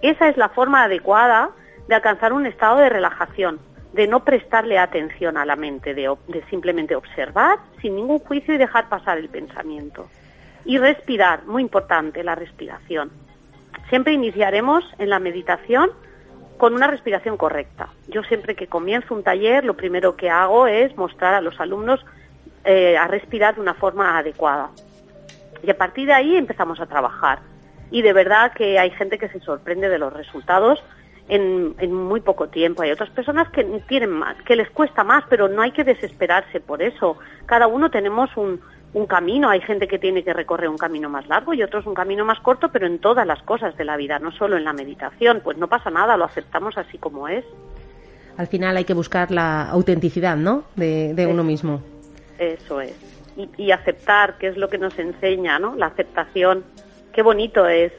Esa 0.00 0.28
es 0.28 0.36
la 0.36 0.48
forma 0.48 0.84
adecuada 0.84 1.50
de 1.88 1.94
alcanzar 1.94 2.32
un 2.32 2.46
estado 2.46 2.78
de 2.78 2.88
relajación, 2.88 3.60
de 3.92 4.06
no 4.06 4.24
prestarle 4.24 4.78
atención 4.78 5.36
a 5.36 5.44
la 5.44 5.56
mente, 5.56 5.94
de, 5.94 6.14
simplemente 6.48 6.96
observar 6.96 7.58
sin 7.80 7.96
ningún 7.96 8.18
juicio 8.20 8.54
y 8.54 8.58
dejar 8.58 8.88
pasar 8.88 9.18
el 9.18 9.28
pensamiento. 9.28 10.08
Y 10.64 10.78
respirar, 10.78 11.44
muy 11.44 11.62
importante 11.62 12.22
la 12.22 12.34
respiración. 12.34 13.10
Siempre 13.88 14.12
iniciaremos 14.12 14.84
en 14.98 15.10
la 15.10 15.18
meditación 15.18 15.90
con 16.58 16.74
una 16.74 16.86
respiración 16.86 17.36
correcta. 17.36 17.88
Yo 18.08 18.22
siempre 18.22 18.54
que 18.54 18.66
comienzo 18.66 19.14
un 19.14 19.22
taller, 19.22 19.64
lo 19.64 19.74
primero 19.74 20.16
que 20.16 20.30
hago 20.30 20.66
es 20.66 20.96
mostrar 20.96 21.34
a 21.34 21.40
los 21.40 21.58
alumnos 21.60 22.04
eh, 22.64 22.96
a 22.96 23.08
respirar 23.08 23.56
de 23.56 23.60
una 23.60 23.74
forma 23.74 24.16
adecuada 24.16 24.70
Y 25.64 25.70
a 25.70 25.76
partir 25.76 26.06
de 26.06 26.12
ahí 26.12 26.36
empezamos 26.36 26.78
a 26.80 26.86
trabajar. 26.86 27.40
Y 27.90 28.02
de 28.02 28.12
verdad 28.12 28.52
que 28.52 28.78
hay 28.78 28.90
gente 28.90 29.18
que 29.18 29.28
se 29.28 29.40
sorprende 29.40 29.88
de 29.88 29.98
los 29.98 30.12
resultados 30.12 30.82
en, 31.28 31.74
en 31.78 31.92
muy 31.92 32.20
poco 32.20 32.48
tiempo. 32.48 32.82
Hay 32.82 32.92
otras 32.92 33.10
personas 33.10 33.48
que 33.50 33.64
tienen 33.88 34.10
más, 34.10 34.36
que 34.44 34.56
les 34.56 34.70
cuesta 34.70 35.04
más, 35.04 35.24
pero 35.28 35.48
no 35.48 35.62
hay 35.62 35.72
que 35.72 35.84
desesperarse 35.84 36.60
por 36.60 36.82
eso. 36.82 37.18
Cada 37.46 37.66
uno 37.66 37.90
tenemos 37.90 38.34
un, 38.36 38.60
un 38.94 39.06
camino. 39.06 39.48
Hay 39.48 39.60
gente 39.60 39.88
que 39.88 39.98
tiene 39.98 40.22
que 40.22 40.32
recorrer 40.32 40.68
un 40.68 40.78
camino 40.78 41.08
más 41.08 41.26
largo 41.28 41.54
y 41.54 41.62
otros 41.62 41.86
un 41.86 41.94
camino 41.94 42.24
más 42.24 42.40
corto, 42.40 42.70
pero 42.70 42.86
en 42.86 42.98
todas 42.98 43.26
las 43.26 43.42
cosas 43.42 43.76
de 43.76 43.84
la 43.84 43.96
vida, 43.96 44.18
no 44.18 44.32
solo 44.32 44.56
en 44.56 44.64
la 44.64 44.72
meditación. 44.72 45.40
Pues 45.42 45.56
no 45.58 45.68
pasa 45.68 45.90
nada, 45.90 46.16
lo 46.16 46.24
aceptamos 46.24 46.76
así 46.76 46.98
como 46.98 47.28
es. 47.28 47.44
Al 48.36 48.46
final 48.46 48.76
hay 48.76 48.84
que 48.84 48.94
buscar 48.94 49.30
la 49.30 49.68
autenticidad, 49.68 50.36
¿no? 50.36 50.64
De, 50.74 51.14
de 51.14 51.26
uno 51.26 51.44
mismo. 51.44 51.82
Eso 52.38 52.80
es. 52.80 52.94
Y, 53.36 53.48
y, 53.56 53.70
aceptar, 53.70 54.36
que 54.38 54.48
es 54.48 54.56
lo 54.56 54.68
que 54.68 54.78
nos 54.78 54.98
enseña, 54.98 55.58
¿no? 55.58 55.74
La 55.76 55.86
aceptación. 55.86 56.64
Qué 57.12 57.22
bonito 57.22 57.66
es 57.66 57.92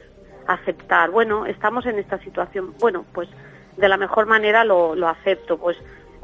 aceptar. 0.46 1.10
Bueno, 1.10 1.46
estamos 1.46 1.86
en 1.86 1.98
esta 1.98 2.18
situación. 2.18 2.74
Bueno, 2.78 3.04
pues 3.12 3.28
de 3.76 3.88
la 3.88 3.96
mejor 3.96 4.26
manera 4.26 4.64
lo, 4.64 4.94
lo 4.94 5.08
acepto. 5.08 5.58
Pues 5.58 5.76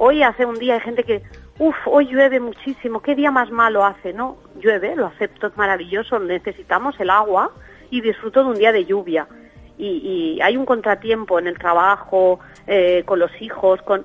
hoy 0.03 0.23
hace 0.23 0.47
un 0.47 0.59
día 0.59 0.75
hay 0.75 0.81
gente 0.81 1.05
que, 1.05 1.23
uff, 1.59 1.77
hoy 1.85 2.07
llueve 2.07 2.41
muchísimo, 2.41 3.03
qué 3.03 3.15
día 3.15 3.31
más 3.31 3.51
malo 3.51 3.85
hace, 3.85 4.15
¿no? 4.15 4.39
Llueve, 4.59 4.97
lo 4.97 5.07
acepto, 5.07 5.49
es 5.49 5.57
maravilloso, 5.59 6.19
necesitamos 6.19 6.99
el 7.01 7.11
agua 7.11 7.51
y 7.91 8.01
disfruto 8.01 8.43
de 8.43 8.49
un 8.49 8.57
día 8.57 8.73
de 8.73 8.87
lluvia. 8.87 9.29
Y, 9.77 10.39
hay 10.43 10.57
un 10.57 10.65
contratiempo 10.65 11.39
en 11.39 11.47
el 11.47 11.59
trabajo, 11.59 12.41
eh, 12.67 13.03
con 13.05 13.19
los 13.19 13.31
hijos, 13.43 13.81
con... 13.83 14.05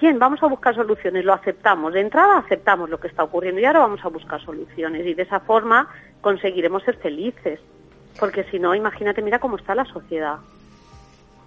Bien, 0.00 0.18
vamos 0.18 0.42
a 0.42 0.46
buscar 0.46 0.74
soluciones, 0.74 1.24
lo 1.24 1.34
aceptamos. 1.34 1.92
De 1.92 2.00
entrada 2.00 2.38
aceptamos 2.38 2.88
lo 2.88 2.98
que 2.98 3.08
está 3.08 3.22
ocurriendo 3.22 3.60
y 3.60 3.64
ahora 3.66 3.80
vamos 3.80 4.04
a 4.04 4.08
buscar 4.08 4.42
soluciones 4.42 5.06
y 5.06 5.14
de 5.14 5.22
esa 5.22 5.40
forma 5.40 5.88
conseguiremos 6.22 6.82
ser 6.82 6.96
felices. 6.96 7.60
Porque 8.18 8.44
si 8.44 8.58
no, 8.58 8.74
imagínate, 8.74 9.22
mira 9.22 9.38
cómo 9.38 9.56
está 9.56 9.74
la 9.74 9.84
sociedad. 9.84 10.36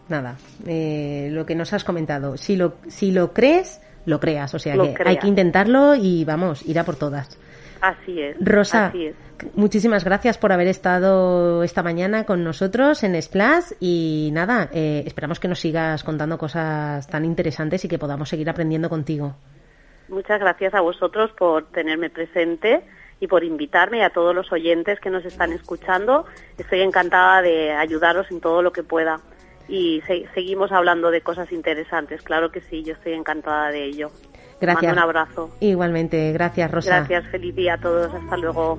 Nada, 0.10 0.36
eh, 0.68 1.30
lo 1.32 1.46
que 1.46 1.56
nos 1.56 1.72
has 1.74 1.84
comentado. 1.84 2.36
Si 2.38 2.56
lo, 2.56 2.74
si 2.88 3.12
lo 3.12 3.32
crees, 3.34 3.82
lo 4.06 4.20
creas. 4.20 4.54
O 4.56 4.60
sea 4.60 4.76
Lo 4.76 4.86
que 4.86 4.94
creas. 4.96 5.10
hay 5.10 5.18
que 5.18 5.28
intentarlo 5.28 5.96
y 5.96 6.26
vamos, 6.26 6.66
ir 6.68 6.80
a 6.80 6.84
por 6.84 6.96
todas. 6.96 7.38
Así 7.82 8.22
es. 8.22 8.36
Rosa, 8.42 8.88
Así 8.88 9.06
es. 9.06 9.16
muchísimas 9.56 10.04
gracias 10.04 10.38
por 10.38 10.52
haber 10.52 10.68
estado 10.68 11.64
esta 11.64 11.82
mañana 11.82 12.26
con 12.26 12.44
nosotros 12.44 13.04
en 13.04 13.22
Splash 13.22 13.72
y 13.80 14.32
nada, 14.34 14.70
eh, 14.74 15.04
esperamos 15.06 15.40
que 15.40 15.48
nos 15.48 15.60
sigas 15.60 16.04
contando 16.04 16.38
cosas 16.38 17.08
tan 17.08 17.24
interesantes 17.24 17.86
y 17.86 17.88
que 17.88 17.98
podamos 17.98 18.28
seguir 18.28 18.50
aprendiendo 18.50 18.90
contigo. 18.90 19.36
Muchas 20.10 20.42
gracias 20.42 20.74
a 20.74 20.82
vosotros 20.82 21.32
por 21.38 21.68
tenerme 21.72 22.10
presente 22.10 22.82
y 23.22 23.28
por 23.28 23.44
invitarme 23.46 24.00
y 24.00 24.02
a 24.02 24.10
todos 24.10 24.36
los 24.36 24.52
oyentes 24.52 25.00
que 25.00 25.10
nos 25.10 25.24
están 25.24 25.54
escuchando. 25.54 26.26
Estoy 26.58 26.82
encantada 26.82 27.42
de 27.42 27.72
ayudaros 27.72 28.30
en 28.32 28.42
todo 28.42 28.62
lo 28.62 28.72
que 28.74 28.84
pueda. 28.84 29.22
Y 29.70 30.02
se- 30.08 30.26
seguimos 30.34 30.72
hablando 30.72 31.12
de 31.12 31.22
cosas 31.22 31.52
interesantes. 31.52 32.22
Claro 32.24 32.52
que 32.52 32.62
sí, 32.62 32.84
yo 32.84 32.94
estoy 32.94 33.14
encantada 33.14 33.70
de 33.70 33.86
ello. 33.86 34.10
Gracias. 34.60 34.84
Mando 34.94 35.02
un 35.02 35.04
abrazo. 35.10 35.50
Igualmente, 35.62 36.34
gracias 36.34 36.70
Rosa. 36.70 36.98
Gracias, 36.98 37.26
feliz 37.32 37.56
día 37.56 37.76
a 37.76 37.78
todos. 37.78 38.14
Hasta 38.14 38.36
luego. 38.38 38.78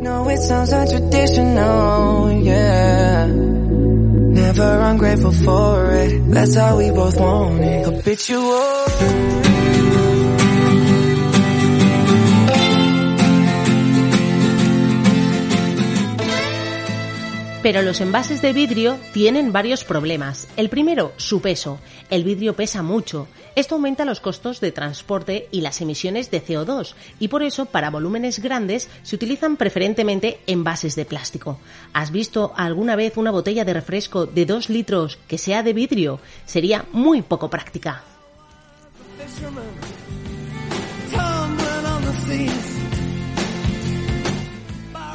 No, 0.00 0.30
it 0.30 0.38
sounds 0.38 0.72
untraditional, 0.72 2.40
yeah. 2.42 3.26
Never 3.26 4.80
ungrateful 4.92 5.32
for 5.32 5.90
it. 5.92 6.22
That's 6.32 6.56
how 6.56 6.76
we 6.78 6.90
both 6.92 7.18
want 7.18 7.60
it. 7.62 7.84
Habitual. 7.86 9.45
Pero 17.66 17.82
los 17.82 18.00
envases 18.00 18.42
de 18.42 18.52
vidrio 18.52 18.96
tienen 19.12 19.52
varios 19.52 19.82
problemas. 19.82 20.46
El 20.56 20.68
primero, 20.68 21.12
su 21.16 21.40
peso. 21.40 21.80
El 22.10 22.22
vidrio 22.22 22.54
pesa 22.54 22.84
mucho. 22.84 23.26
Esto 23.56 23.74
aumenta 23.74 24.04
los 24.04 24.20
costos 24.20 24.60
de 24.60 24.70
transporte 24.70 25.48
y 25.50 25.62
las 25.62 25.80
emisiones 25.80 26.30
de 26.30 26.40
CO2 26.44 26.94
y 27.18 27.26
por 27.26 27.42
eso 27.42 27.66
para 27.66 27.90
volúmenes 27.90 28.38
grandes 28.38 28.88
se 29.02 29.16
utilizan 29.16 29.56
preferentemente 29.56 30.38
envases 30.46 30.94
de 30.94 31.06
plástico. 31.06 31.58
¿Has 31.92 32.12
visto 32.12 32.52
alguna 32.56 32.94
vez 32.94 33.16
una 33.16 33.32
botella 33.32 33.64
de 33.64 33.74
refresco 33.74 34.26
de 34.26 34.46
2 34.46 34.70
litros 34.70 35.18
que 35.26 35.36
sea 35.36 35.64
de 35.64 35.72
vidrio? 35.72 36.20
Sería 36.44 36.84
muy 36.92 37.22
poco 37.22 37.50
práctica. 37.50 38.04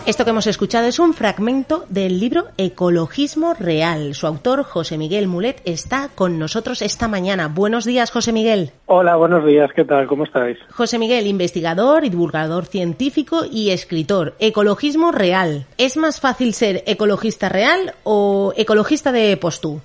Esto 0.04 0.24
que 0.24 0.32
hemos 0.32 0.48
escuchado 0.48 0.88
es 0.88 0.98
un 0.98 1.14
fragmento 1.14 1.86
del 1.88 2.20
libro 2.20 2.46
Ecologismo 2.58 3.54
Real. 3.54 4.16
Su 4.16 4.26
autor, 4.26 4.64
José 4.64 4.98
Miguel 4.98 5.28
Mulet, 5.28 5.62
está 5.64 6.10
con 6.16 6.40
nosotros 6.40 6.82
esta 6.82 7.08
mañana. 7.08 7.50
Buenos 7.54 7.86
días, 7.86 8.10
José 8.10 8.34
Miguel. 8.34 8.72
Hola, 8.88 9.16
buenos 9.16 9.46
días, 9.46 9.70
¿qué 9.76 9.86
tal? 9.86 10.08
¿Cómo 10.08 10.24
estáis? 10.24 10.58
José 10.72 10.98
Miguel, 10.98 11.28
investigador 11.28 12.04
y 12.04 12.10
divulgador 12.10 12.66
científico 12.66 13.42
y 13.50 13.70
escritor. 13.70 14.34
Ecologismo 14.40 15.12
Real. 15.12 15.68
¿Es 15.78 15.98
más 15.98 16.20
fácil 16.20 16.56
ser 16.56 16.82
ecologista 16.88 17.48
real 17.48 17.94
o 18.04 18.54
ecologista 18.58 19.12
de 19.12 19.38
postú? 19.38 19.82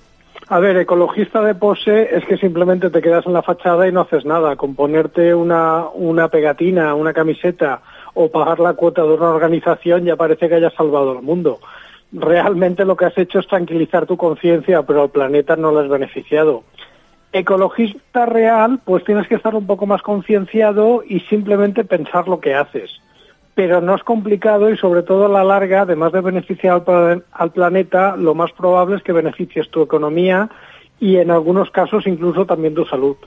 A 0.49 0.59
ver, 0.59 0.77
ecologista 0.77 1.43
de 1.43 1.53
pose 1.53 2.15
es 2.15 2.25
que 2.25 2.37
simplemente 2.37 2.89
te 2.89 3.03
quedas 3.03 3.27
en 3.27 3.33
la 3.33 3.43
fachada 3.43 3.87
y 3.87 3.91
no 3.91 4.01
haces 4.01 4.25
nada. 4.25 4.55
Con 4.55 4.73
ponerte 4.73 5.35
una, 5.35 5.89
una 5.93 6.29
pegatina, 6.29 6.95
una 6.95 7.13
camiseta 7.13 7.81
o 8.17 8.29
pagar 8.29 8.59
la 8.59 8.73
cuota 8.73 9.03
de 9.03 9.13
una 9.13 9.29
organización 9.29 10.03
ya 10.03 10.15
parece 10.15 10.49
que 10.49 10.55
hayas 10.55 10.73
salvado 10.73 11.13
el 11.13 11.21
mundo. 11.21 11.59
Realmente 12.11 12.83
lo 12.83 12.97
que 12.97 13.05
has 13.05 13.17
hecho 13.17 13.39
es 13.39 13.47
tranquilizar 13.47 14.07
tu 14.07 14.17
conciencia, 14.17 14.81
pero 14.81 15.03
al 15.03 15.09
planeta 15.09 15.55
no 15.55 15.71
lo 15.71 15.81
has 15.81 15.89
beneficiado. 15.89 16.63
Ecologista 17.31 18.25
real, 18.25 18.79
pues 18.83 19.03
tienes 19.03 19.27
que 19.27 19.35
estar 19.35 19.53
un 19.53 19.67
poco 19.67 19.85
más 19.85 20.01
concienciado 20.01 21.03
y 21.07 21.19
simplemente 21.21 21.83
pensar 21.83 22.27
lo 22.27 22.39
que 22.39 22.55
haces. 22.55 22.89
Pero 23.53 23.81
no 23.81 23.93
es 23.93 24.03
complicado 24.03 24.71
y 24.71 24.77
sobre 24.77 25.03
todo 25.03 25.25
a 25.27 25.29
la 25.29 25.43
larga, 25.43 25.81
además 25.81 26.11
de 26.11 26.21
beneficiar 26.21 26.83
al, 26.87 27.23
al 27.31 27.51
planeta, 27.51 28.15
lo 28.15 28.33
más 28.33 28.51
probable 28.51 28.95
es 28.95 29.03
que 29.03 29.11
beneficies 29.11 29.69
tu 29.69 29.83
economía 29.83 30.49
y 30.99 31.17
en 31.17 31.29
algunos 31.29 31.69
casos 31.69 32.07
incluso 32.07 32.47
también 32.47 32.73
tu 32.73 32.85
salud. 32.85 33.17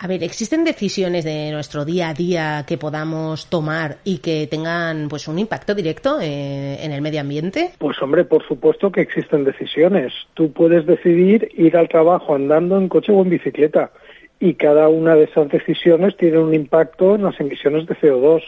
A 0.00 0.06
ver, 0.06 0.22
¿existen 0.22 0.62
decisiones 0.62 1.24
de 1.24 1.50
nuestro 1.50 1.84
día 1.84 2.10
a 2.10 2.14
día 2.14 2.64
que 2.68 2.78
podamos 2.78 3.50
tomar 3.50 3.96
y 4.04 4.18
que 4.18 4.46
tengan 4.46 5.08
pues 5.08 5.26
un 5.26 5.40
impacto 5.40 5.74
directo 5.74 6.20
eh, 6.20 6.78
en 6.84 6.92
el 6.92 7.02
medio 7.02 7.20
ambiente? 7.20 7.70
Pues 7.78 8.00
hombre, 8.00 8.24
por 8.24 8.46
supuesto 8.46 8.92
que 8.92 9.00
existen 9.00 9.42
decisiones. 9.42 10.12
Tú 10.34 10.52
puedes 10.52 10.86
decidir 10.86 11.50
ir 11.56 11.76
al 11.76 11.88
trabajo 11.88 12.36
andando 12.36 12.78
en 12.78 12.88
coche 12.88 13.10
o 13.10 13.22
en 13.22 13.30
bicicleta 13.30 13.90
y 14.38 14.54
cada 14.54 14.88
una 14.88 15.16
de 15.16 15.24
esas 15.24 15.48
decisiones 15.48 16.16
tiene 16.16 16.38
un 16.38 16.54
impacto 16.54 17.16
en 17.16 17.24
las 17.24 17.40
emisiones 17.40 17.86
de 17.86 17.96
CO2. 17.96 18.42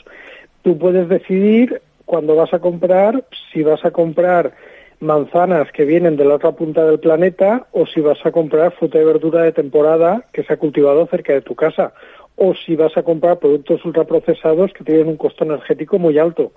Tú 0.62 0.78
puedes 0.78 1.08
decidir 1.08 1.82
cuando 2.04 2.36
vas 2.36 2.54
a 2.54 2.60
comprar 2.60 3.24
si 3.52 3.64
vas 3.64 3.84
a 3.84 3.90
comprar 3.90 4.52
manzanas 5.00 5.72
que 5.72 5.84
vienen 5.84 6.16
de 6.16 6.24
la 6.24 6.34
otra 6.34 6.52
punta 6.52 6.84
del 6.84 7.00
planeta 7.00 7.66
o 7.72 7.86
si 7.86 8.00
vas 8.00 8.18
a 8.24 8.30
comprar 8.30 8.72
fruta 8.72 9.00
y 9.00 9.04
verdura 9.04 9.42
de 9.42 9.52
temporada 9.52 10.24
que 10.32 10.42
se 10.44 10.52
ha 10.52 10.58
cultivado 10.58 11.06
cerca 11.06 11.32
de 11.32 11.40
tu 11.40 11.54
casa 11.54 11.92
o 12.36 12.54
si 12.54 12.76
vas 12.76 12.96
a 12.96 13.02
comprar 13.02 13.38
productos 13.38 13.84
ultraprocesados 13.84 14.72
que 14.72 14.84
tienen 14.84 15.08
un 15.08 15.16
costo 15.16 15.44
energético 15.44 15.98
muy 15.98 16.18
alto. 16.18 16.52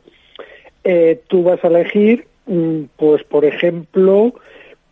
Eh, 0.83 1.21
tú 1.27 1.43
vas 1.43 1.63
a 1.63 1.67
elegir, 1.67 2.27
mm, 2.45 2.83
pues 2.97 3.23
por 3.23 3.45
ejemplo, 3.45 4.33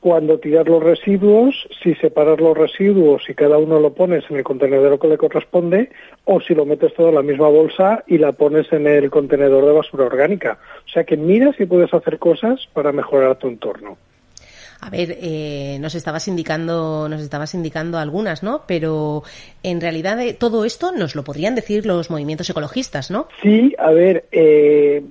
cuando 0.02 0.40
tirar 0.40 0.68
los 0.68 0.84
residuos, 0.84 1.56
si 1.82 1.94
separar 1.96 2.42
los 2.42 2.58
residuos 2.58 3.30
y 3.30 3.36
cada 3.36 3.60
uno 3.60 3.80
lo 3.80 3.94
pones 3.94 4.24
en 4.30 4.38
el 4.38 4.44
contenedor 4.44 5.00
que 5.00 5.08
le 5.08 5.18
corresponde, 5.18 5.92
o 6.26 6.42
si 6.42 6.56
lo 6.56 6.66
metes 6.66 6.94
todo 6.96 7.10
en 7.10 7.16
la 7.16 7.22
misma 7.22 7.48
bolsa 7.48 8.04
y 8.08 8.18
la 8.18 8.32
pones 8.32 8.72
en 8.74 8.88
el 8.88 9.12
contenedor 9.12 9.64
de 9.64 9.72
basura 9.72 10.06
orgánica. 10.06 10.58
O 10.86 10.90
sea 10.90 11.04
que 11.04 11.18
mira 11.18 11.54
si 11.54 11.68
puedes 11.68 11.94
hacer 11.94 12.18
cosas 12.18 12.68
para 12.74 12.92
mejorar 12.92 13.38
tu 13.38 13.48
entorno. 13.48 13.96
A 14.82 14.90
ver, 14.90 15.16
eh, 15.22 15.78
nos 15.80 15.94
estabas 15.94 16.28
indicando, 16.28 17.08
nos 17.08 17.22
estabas 17.22 17.54
indicando 17.54 18.00
algunas, 18.00 18.42
¿no? 18.42 18.64
Pero 18.66 19.22
en 19.62 19.80
realidad 19.80 20.20
eh, 20.20 20.34
todo 20.34 20.66
esto 20.66 20.92
nos 20.92 21.16
lo 21.16 21.24
podrían 21.24 21.54
decir 21.54 21.86
los 21.86 22.10
movimientos 22.10 22.50
ecologistas, 22.50 23.12
¿no? 23.12 23.28
Sí, 23.44 23.76
a 23.78 23.92
ver, 23.92 24.26
eh, 24.32 25.04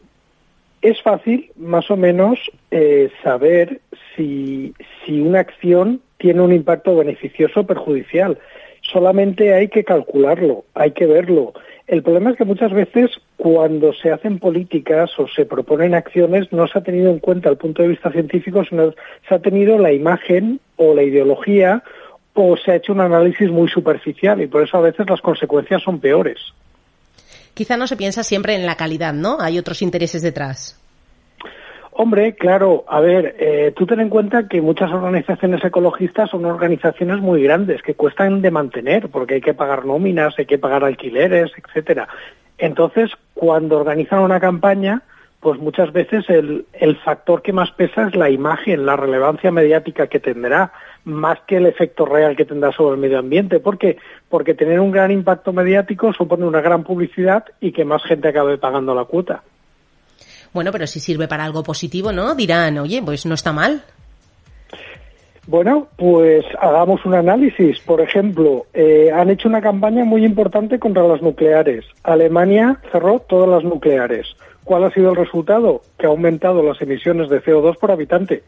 es 0.82 1.00
fácil 1.02 1.50
más 1.56 1.90
o 1.90 1.96
menos 1.96 2.38
eh, 2.70 3.10
saber 3.22 3.80
si, 4.16 4.74
si 5.04 5.20
una 5.20 5.40
acción 5.40 6.00
tiene 6.18 6.42
un 6.42 6.52
impacto 6.52 6.96
beneficioso 6.96 7.60
o 7.60 7.66
perjudicial. 7.66 8.38
Solamente 8.82 9.54
hay 9.54 9.68
que 9.68 9.84
calcularlo, 9.84 10.64
hay 10.74 10.92
que 10.92 11.06
verlo. 11.06 11.52
El 11.86 12.02
problema 12.02 12.30
es 12.30 12.36
que 12.36 12.44
muchas 12.44 12.72
veces 12.72 13.10
cuando 13.36 13.92
se 13.92 14.10
hacen 14.12 14.38
políticas 14.38 15.10
o 15.18 15.26
se 15.28 15.44
proponen 15.44 15.94
acciones 15.94 16.52
no 16.52 16.66
se 16.66 16.78
ha 16.78 16.82
tenido 16.82 17.10
en 17.10 17.18
cuenta 17.18 17.48
el 17.48 17.56
punto 17.56 17.82
de 17.82 17.88
vista 17.88 18.12
científico, 18.12 18.64
sino 18.64 18.94
se 19.28 19.34
ha 19.34 19.40
tenido 19.40 19.76
la 19.78 19.92
imagen 19.92 20.60
o 20.76 20.94
la 20.94 21.02
ideología 21.02 21.82
o 22.34 22.56
se 22.56 22.70
ha 22.70 22.76
hecho 22.76 22.92
un 22.92 23.00
análisis 23.00 23.50
muy 23.50 23.68
superficial 23.68 24.40
y 24.40 24.46
por 24.46 24.62
eso 24.62 24.78
a 24.78 24.82
veces 24.82 25.10
las 25.10 25.20
consecuencias 25.20 25.82
son 25.82 25.98
peores. 25.98 26.38
Quizá 27.60 27.76
no 27.76 27.86
se 27.86 27.98
piensa 27.98 28.22
siempre 28.22 28.54
en 28.54 28.64
la 28.64 28.74
calidad, 28.74 29.12
¿no? 29.12 29.36
Hay 29.38 29.58
otros 29.58 29.82
intereses 29.82 30.22
detrás. 30.22 30.80
Hombre, 31.92 32.34
claro, 32.34 32.86
a 32.88 33.00
ver, 33.00 33.36
eh, 33.38 33.74
tú 33.76 33.84
ten 33.84 34.00
en 34.00 34.08
cuenta 34.08 34.48
que 34.48 34.62
muchas 34.62 34.90
organizaciones 34.90 35.62
ecologistas 35.62 36.30
son 36.30 36.46
organizaciones 36.46 37.18
muy 37.20 37.42
grandes 37.42 37.82
que 37.82 37.92
cuestan 37.92 38.40
de 38.40 38.50
mantener 38.50 39.10
porque 39.10 39.34
hay 39.34 39.40
que 39.42 39.52
pagar 39.52 39.84
nóminas, 39.84 40.32
hay 40.38 40.46
que 40.46 40.56
pagar 40.56 40.84
alquileres, 40.84 41.52
etcétera. 41.54 42.08
Entonces, 42.56 43.10
cuando 43.34 43.76
organizan 43.76 44.20
una 44.20 44.40
campaña, 44.40 45.02
pues 45.40 45.60
muchas 45.60 45.92
veces 45.92 46.30
el, 46.30 46.64
el 46.72 46.96
factor 46.96 47.42
que 47.42 47.52
más 47.52 47.72
pesa 47.72 48.08
es 48.08 48.16
la 48.16 48.30
imagen, 48.30 48.86
la 48.86 48.96
relevancia 48.96 49.50
mediática 49.50 50.06
que 50.06 50.18
tendrá, 50.18 50.72
más 51.04 51.38
que 51.46 51.56
el 51.56 51.66
efecto 51.66 52.04
real 52.04 52.36
que 52.36 52.44
tendrá 52.44 52.72
sobre 52.72 52.94
el 52.94 53.00
medio 53.00 53.18
ambiente. 53.18 53.60
¿Por 53.60 53.78
qué? 53.78 53.96
Porque 54.28 54.54
tener 54.54 54.80
un 54.80 54.90
gran 54.90 55.10
impacto 55.10 55.52
mediático 55.52 56.12
supone 56.12 56.44
una 56.44 56.60
gran 56.60 56.84
publicidad 56.84 57.44
y 57.60 57.72
que 57.72 57.84
más 57.84 58.02
gente 58.04 58.28
acabe 58.28 58.58
pagando 58.58 58.94
la 58.94 59.04
cuota. 59.04 59.42
Bueno, 60.52 60.72
pero 60.72 60.86
si 60.86 61.00
sirve 61.00 61.28
para 61.28 61.44
algo 61.44 61.62
positivo, 61.62 62.12
¿no? 62.12 62.34
Dirán, 62.34 62.78
oye, 62.78 63.02
pues 63.04 63.24
no 63.24 63.34
está 63.34 63.52
mal. 63.52 63.82
Bueno, 65.46 65.88
pues 65.96 66.44
hagamos 66.60 67.04
un 67.04 67.14
análisis. 67.14 67.80
Por 67.80 68.00
ejemplo, 68.00 68.66
eh, 68.74 69.10
han 69.12 69.30
hecho 69.30 69.48
una 69.48 69.60
campaña 69.60 70.04
muy 70.04 70.24
importante 70.24 70.78
contra 70.78 71.02
las 71.04 71.22
nucleares. 71.22 71.84
Alemania 72.02 72.78
cerró 72.92 73.20
todas 73.20 73.48
las 73.48 73.64
nucleares. 73.64 74.26
¿Cuál 74.64 74.84
ha 74.84 74.90
sido 74.92 75.10
el 75.10 75.16
resultado? 75.16 75.82
Que 75.98 76.06
ha 76.06 76.10
aumentado 76.10 76.62
las 76.62 76.80
emisiones 76.80 77.28
de 77.30 77.42
CO2 77.42 77.78
por 77.78 77.90
habitante. 77.90 78.42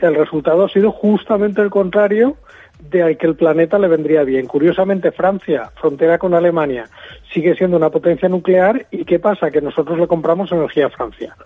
El 0.00 0.14
resultado 0.14 0.64
ha 0.64 0.68
sido 0.68 0.92
justamente 0.92 1.62
el 1.62 1.70
contrario 1.70 2.36
de 2.80 3.02
al 3.02 3.16
que 3.16 3.26
el 3.26 3.36
planeta 3.36 3.78
le 3.78 3.88
vendría 3.88 4.22
bien. 4.22 4.46
Curiosamente, 4.46 5.12
Francia, 5.12 5.70
frontera 5.80 6.18
con 6.18 6.34
Alemania, 6.34 6.88
sigue 7.32 7.54
siendo 7.54 7.76
una 7.76 7.90
potencia 7.90 8.28
nuclear 8.28 8.86
y 8.90 9.04
¿qué 9.04 9.18
pasa? 9.18 9.50
Que 9.50 9.60
nosotros 9.60 9.98
le 9.98 10.06
compramos 10.06 10.52
energía 10.52 10.86
a 10.86 10.90
Francia. 10.90 11.36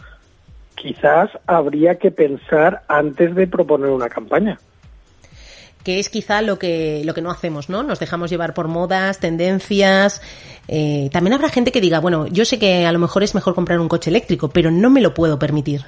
Quizás 0.74 1.30
habría 1.46 1.96
que 1.96 2.11
pensar 2.11 2.82
antes 2.88 3.34
de 3.34 3.46
proponer 3.46 3.90
una 3.90 4.09
campaña 4.09 4.59
que 5.84 5.98
es 5.98 6.11
quizá 6.11 6.42
lo 6.42 6.59
que, 6.59 7.03
lo 7.05 7.14
que 7.14 7.22
no 7.22 7.30
hacemos, 7.30 7.68
¿no? 7.68 7.82
Nos 7.82 7.98
dejamos 7.98 8.30
llevar 8.30 8.55
por 8.55 8.68
modas, 8.68 9.18
tendencias. 9.18 10.20
Eh, 10.68 11.09
también 11.12 11.34
habrá 11.34 11.48
gente 11.48 11.72
que 11.72 11.80
diga, 11.80 12.01
bueno, 12.01 12.26
yo 12.26 12.44
sé 12.44 12.59
que 12.59 12.86
a 12.86 12.92
lo 12.92 12.98
mejor 12.98 13.22
es 13.22 13.34
mejor 13.34 13.55
comprar 13.55 13.80
un 13.80 13.88
coche 13.88 14.11
eléctrico, 14.11 14.51
pero 14.51 14.70
no 14.70 14.90
me 14.90 15.01
lo 15.01 15.14
puedo 15.14 15.38
permitir. 15.38 15.82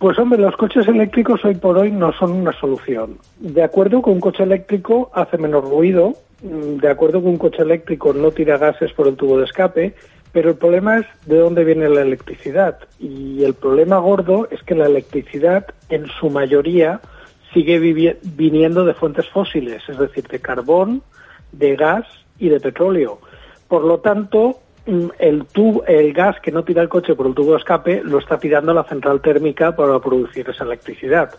Pues 0.00 0.18
hombre, 0.18 0.40
los 0.40 0.56
coches 0.56 0.88
eléctricos 0.88 1.44
hoy 1.44 1.56
por 1.56 1.76
hoy 1.76 1.92
no 1.92 2.10
son 2.14 2.32
una 2.32 2.58
solución. 2.58 3.18
De 3.38 3.62
acuerdo 3.62 4.00
que 4.00 4.08
un 4.08 4.18
coche 4.18 4.44
eléctrico 4.44 5.10
hace 5.12 5.36
menos 5.36 5.62
ruido, 5.62 6.14
mm, 6.42 6.78
de 6.78 6.88
acuerdo 6.88 7.20
que 7.20 7.28
un 7.28 7.36
coche 7.36 7.60
eléctrico 7.60 8.14
no 8.14 8.30
tira 8.30 8.56
gases 8.56 8.94
por 8.94 9.08
el 9.08 9.16
tubo 9.16 9.36
de 9.36 9.44
escape, 9.44 9.94
pero 10.32 10.48
el 10.48 10.56
problema 10.56 11.00
es 11.00 11.06
de 11.26 11.36
dónde 11.36 11.64
viene 11.64 11.86
la 11.90 12.00
electricidad. 12.00 12.78
Y 12.98 13.44
el 13.44 13.52
problema 13.52 13.98
gordo 13.98 14.48
es 14.50 14.62
que 14.62 14.74
la 14.74 14.86
electricidad, 14.86 15.66
en 15.90 16.06
su 16.06 16.30
mayoría, 16.30 17.02
sigue 17.52 17.78
viniendo 17.78 18.86
de 18.86 18.94
fuentes 18.94 19.28
fósiles, 19.28 19.82
es 19.86 19.98
decir, 19.98 20.26
de 20.28 20.40
carbón, 20.40 21.02
de 21.52 21.76
gas 21.76 22.06
y 22.38 22.48
de 22.48 22.58
petróleo. 22.58 23.18
Por 23.68 23.84
lo 23.84 23.98
tanto, 23.98 24.60
el, 25.18 25.44
tubo, 25.46 25.84
el 25.86 26.12
gas 26.12 26.40
que 26.40 26.50
no 26.50 26.64
tira 26.64 26.82
el 26.82 26.88
coche 26.88 27.14
por 27.14 27.26
el 27.26 27.34
tubo 27.34 27.52
de 27.52 27.58
escape 27.58 28.02
lo 28.04 28.18
está 28.18 28.38
tirando 28.38 28.74
la 28.74 28.84
central 28.84 29.20
térmica 29.20 29.74
para 29.74 29.98
producir 30.00 30.48
esa 30.48 30.64
electricidad. 30.64 31.30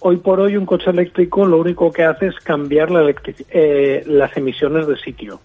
Hoy 0.00 0.18
por 0.18 0.40
hoy 0.40 0.56
un 0.56 0.66
coche 0.66 0.90
eléctrico 0.90 1.44
lo 1.44 1.58
único 1.58 1.90
que 1.90 2.04
hace 2.04 2.28
es 2.28 2.36
cambiar 2.36 2.88
eh, 3.50 4.02
las 4.06 4.36
emisiones 4.36 4.86
de 4.86 4.96
sitio. 4.96 5.40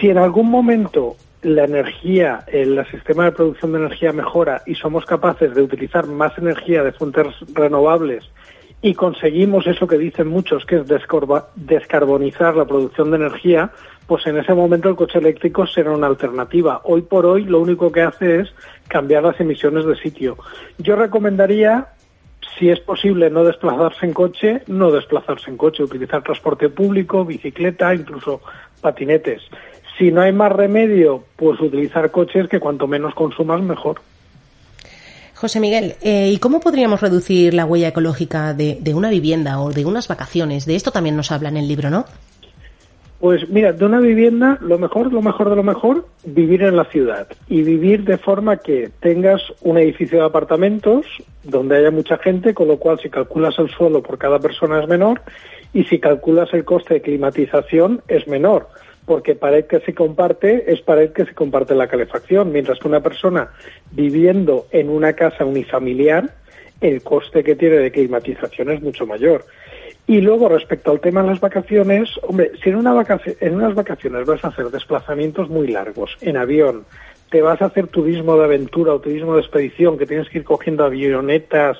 Si 0.00 0.08
en 0.08 0.18
algún 0.18 0.50
momento 0.50 1.16
la 1.42 1.64
energía, 1.64 2.44
el 2.48 2.84
sistema 2.90 3.24
de 3.24 3.32
producción 3.32 3.72
de 3.72 3.78
energía 3.78 4.12
mejora 4.12 4.62
y 4.66 4.74
somos 4.74 5.04
capaces 5.04 5.54
de 5.54 5.62
utilizar 5.62 6.06
más 6.06 6.36
energía 6.38 6.82
de 6.82 6.92
fuentes 6.92 7.26
renovables 7.54 8.24
y 8.80 8.94
conseguimos 8.94 9.66
eso 9.66 9.86
que 9.86 9.98
dicen 9.98 10.28
muchos, 10.28 10.64
que 10.64 10.76
es 10.76 10.86
descarbonizar 11.56 12.56
la 12.56 12.64
producción 12.64 13.10
de 13.10 13.16
energía, 13.16 13.72
pues 14.08 14.26
en 14.26 14.38
ese 14.38 14.54
momento 14.54 14.88
el 14.88 14.96
coche 14.96 15.18
eléctrico 15.18 15.66
será 15.66 15.90
una 15.90 16.06
alternativa. 16.06 16.80
Hoy 16.84 17.02
por 17.02 17.26
hoy 17.26 17.44
lo 17.44 17.60
único 17.60 17.92
que 17.92 18.00
hace 18.00 18.40
es 18.40 18.48
cambiar 18.88 19.22
las 19.22 19.38
emisiones 19.38 19.84
de 19.84 19.96
sitio. 19.96 20.38
Yo 20.78 20.96
recomendaría, 20.96 21.88
si 22.58 22.70
es 22.70 22.80
posible 22.80 23.28
no 23.28 23.44
desplazarse 23.44 24.06
en 24.06 24.14
coche, 24.14 24.62
no 24.66 24.90
desplazarse 24.90 25.50
en 25.50 25.58
coche, 25.58 25.82
utilizar 25.82 26.22
transporte 26.22 26.70
público, 26.70 27.26
bicicleta, 27.26 27.94
incluso 27.94 28.40
patinetes. 28.80 29.42
Si 29.98 30.10
no 30.10 30.22
hay 30.22 30.32
más 30.32 30.52
remedio, 30.52 31.24
pues 31.36 31.60
utilizar 31.60 32.10
coches 32.10 32.48
que 32.48 32.60
cuanto 32.60 32.86
menos 32.86 33.14
consumas 33.14 33.60
mejor. 33.60 34.00
José 35.34 35.60
Miguel, 35.60 35.96
eh, 36.00 36.30
¿y 36.32 36.38
cómo 36.38 36.60
podríamos 36.60 37.02
reducir 37.02 37.52
la 37.52 37.66
huella 37.66 37.88
ecológica 37.88 38.54
de, 38.54 38.78
de 38.80 38.94
una 38.94 39.10
vivienda 39.10 39.60
o 39.60 39.70
de 39.70 39.84
unas 39.84 40.08
vacaciones? 40.08 40.64
De 40.64 40.76
esto 40.76 40.92
también 40.92 41.14
nos 41.14 41.30
habla 41.30 41.50
en 41.50 41.58
el 41.58 41.68
libro, 41.68 41.90
¿no? 41.90 42.06
Pues 43.20 43.48
mira, 43.48 43.72
de 43.72 43.84
una 43.84 43.98
vivienda, 43.98 44.58
lo 44.60 44.78
mejor, 44.78 45.12
lo 45.12 45.22
mejor 45.22 45.50
de 45.50 45.56
lo 45.56 45.64
mejor, 45.64 46.06
vivir 46.24 46.62
en 46.62 46.76
la 46.76 46.84
ciudad. 46.84 47.26
Y 47.48 47.62
vivir 47.62 48.04
de 48.04 48.16
forma 48.16 48.58
que 48.58 48.90
tengas 49.00 49.42
un 49.62 49.76
edificio 49.76 50.20
de 50.20 50.26
apartamentos 50.26 51.04
donde 51.42 51.78
haya 51.78 51.90
mucha 51.90 52.18
gente, 52.18 52.54
con 52.54 52.68
lo 52.68 52.78
cual 52.78 53.00
si 53.00 53.10
calculas 53.10 53.58
el 53.58 53.70
suelo 53.70 54.02
por 54.02 54.18
cada 54.18 54.38
persona 54.38 54.80
es 54.80 54.88
menor 54.88 55.20
y 55.72 55.84
si 55.84 55.98
calculas 55.98 56.52
el 56.54 56.64
coste 56.64 56.94
de 56.94 57.02
climatización 57.02 58.02
es 58.06 58.28
menor, 58.28 58.68
porque 59.04 59.34
pared 59.34 59.64
que 59.64 59.80
se 59.80 59.94
comparte 59.94 60.72
es 60.72 60.80
pared 60.82 61.10
que 61.10 61.24
se 61.24 61.34
comparte 61.34 61.74
la 61.74 61.88
calefacción, 61.88 62.52
mientras 62.52 62.78
que 62.78 62.88
una 62.88 63.00
persona 63.00 63.50
viviendo 63.90 64.66
en 64.70 64.90
una 64.90 65.14
casa 65.14 65.44
unifamiliar, 65.44 66.34
el 66.80 67.02
coste 67.02 67.42
que 67.42 67.56
tiene 67.56 67.76
de 67.76 67.90
climatización 67.90 68.70
es 68.70 68.80
mucho 68.80 69.06
mayor. 69.06 69.44
Y 70.08 70.22
luego, 70.22 70.48
respecto 70.48 70.90
al 70.90 71.00
tema 71.00 71.20
de 71.20 71.28
las 71.28 71.40
vacaciones, 71.40 72.08
hombre, 72.22 72.52
si 72.64 72.70
en, 72.70 72.76
una 72.76 72.92
en 73.40 73.54
unas 73.54 73.74
vacaciones 73.74 74.26
vas 74.26 74.42
a 74.42 74.48
hacer 74.48 74.70
desplazamientos 74.70 75.50
muy 75.50 75.68
largos, 75.68 76.16
en 76.22 76.38
avión, 76.38 76.86
te 77.30 77.42
vas 77.42 77.60
a 77.60 77.66
hacer 77.66 77.88
turismo 77.88 78.38
de 78.38 78.44
aventura 78.44 78.94
o 78.94 79.00
turismo 79.00 79.34
de 79.34 79.42
expedición, 79.42 79.98
que 79.98 80.06
tienes 80.06 80.30
que 80.30 80.38
ir 80.38 80.44
cogiendo 80.44 80.84
avionetas, 80.84 81.76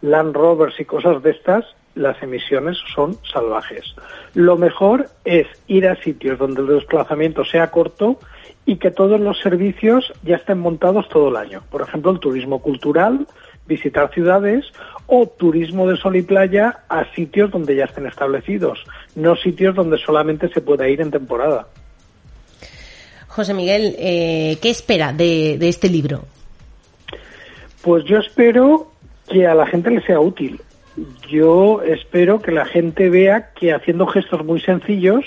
Land 0.00 0.32
Rovers 0.32 0.78
y 0.78 0.84
cosas 0.84 1.24
de 1.24 1.30
estas, 1.30 1.64
las 1.96 2.22
emisiones 2.22 2.78
son 2.94 3.18
salvajes. 3.24 3.96
Lo 4.34 4.56
mejor 4.56 5.06
es 5.24 5.48
ir 5.66 5.88
a 5.88 5.96
sitios 5.96 6.38
donde 6.38 6.60
el 6.60 6.68
desplazamiento 6.68 7.44
sea 7.44 7.72
corto 7.72 8.20
y 8.64 8.76
que 8.76 8.92
todos 8.92 9.20
los 9.20 9.40
servicios 9.40 10.12
ya 10.22 10.36
estén 10.36 10.60
montados 10.60 11.08
todo 11.08 11.30
el 11.30 11.36
año. 11.36 11.62
Por 11.68 11.82
ejemplo, 11.82 12.12
el 12.12 12.20
turismo 12.20 12.60
cultural, 12.60 13.26
visitar 13.66 14.12
ciudades 14.12 14.64
o 15.06 15.26
turismo 15.26 15.86
de 15.88 15.96
sol 15.96 16.16
y 16.16 16.22
playa 16.22 16.80
a 16.88 17.04
sitios 17.14 17.50
donde 17.50 17.76
ya 17.76 17.84
estén 17.84 18.06
establecidos, 18.06 18.84
no 19.14 19.36
sitios 19.36 19.74
donde 19.74 19.98
solamente 19.98 20.48
se 20.48 20.60
pueda 20.60 20.88
ir 20.88 21.00
en 21.00 21.10
temporada. 21.10 21.66
José 23.28 23.54
Miguel, 23.54 23.94
eh, 23.98 24.58
¿qué 24.60 24.70
espera 24.70 25.12
de, 25.12 25.56
de 25.58 25.68
este 25.68 25.88
libro? 25.88 26.24
Pues 27.82 28.04
yo 28.04 28.18
espero 28.18 28.92
que 29.28 29.46
a 29.46 29.54
la 29.54 29.66
gente 29.66 29.90
le 29.90 30.02
sea 30.02 30.20
útil. 30.20 30.60
Yo 31.28 31.82
espero 31.82 32.40
que 32.40 32.52
la 32.52 32.66
gente 32.66 33.08
vea 33.08 33.52
que 33.54 33.72
haciendo 33.72 34.06
gestos 34.06 34.44
muy 34.44 34.60
sencillos 34.60 35.24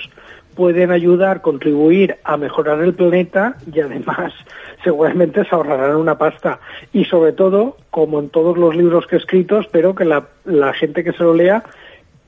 pueden 0.55 0.91
ayudar, 0.91 1.41
contribuir 1.41 2.17
a 2.23 2.37
mejorar 2.37 2.81
el 2.81 2.93
planeta 2.93 3.57
y 3.71 3.79
además 3.79 4.33
seguramente 4.83 5.43
se 5.43 5.55
ahorrarán 5.55 5.97
una 5.97 6.17
pasta. 6.17 6.59
Y 6.93 7.05
sobre 7.05 7.33
todo, 7.33 7.77
como 7.91 8.19
en 8.19 8.29
todos 8.29 8.57
los 8.57 8.75
libros 8.75 9.05
que 9.07 9.15
he 9.15 9.19
escrito, 9.19 9.59
espero 9.59 9.93
que 9.93 10.05
la, 10.05 10.25
gente 10.73 11.03
que 11.03 11.11
se 11.11 11.23
lo 11.23 11.33
lea 11.33 11.63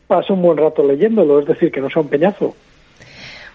pase 0.07 0.33
un 0.33 0.41
buen 0.41 0.57
rato 0.57 0.85
leyéndolo, 0.85 1.39
es 1.39 1.45
decir, 1.45 1.71
que 1.71 1.81
no 1.81 1.89
sea 1.89 2.01
un 2.01 2.09
peñazo. 2.09 2.55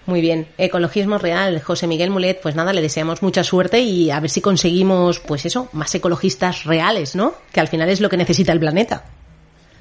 Muy 0.05 0.21
bien, 0.21 0.47
ecologismo 0.59 1.19
real, 1.19 1.61
José 1.61 1.87
Miguel 1.87 2.11
Mulet, 2.11 2.41
pues 2.43 2.57
nada, 2.57 2.73
le 2.73 2.83
deseamos 2.83 3.23
mucha 3.23 3.45
suerte 3.45 3.81
y 3.81 4.11
a 4.11 4.19
ver 4.19 4.31
si 4.31 4.41
conseguimos, 4.41 5.21
pues 5.21 5.47
eso, 5.47 5.69
más 5.73 5.95
ecologistas 5.95 6.65
reales, 6.65 7.15
¿no? 7.15 7.35
Que 7.53 7.61
al 7.61 7.69
final 7.69 7.89
es 7.89 8.01
lo 8.01 8.09
que 8.09 8.17
necesita 8.17 8.53
el 8.53 8.59
planeta 8.59 9.05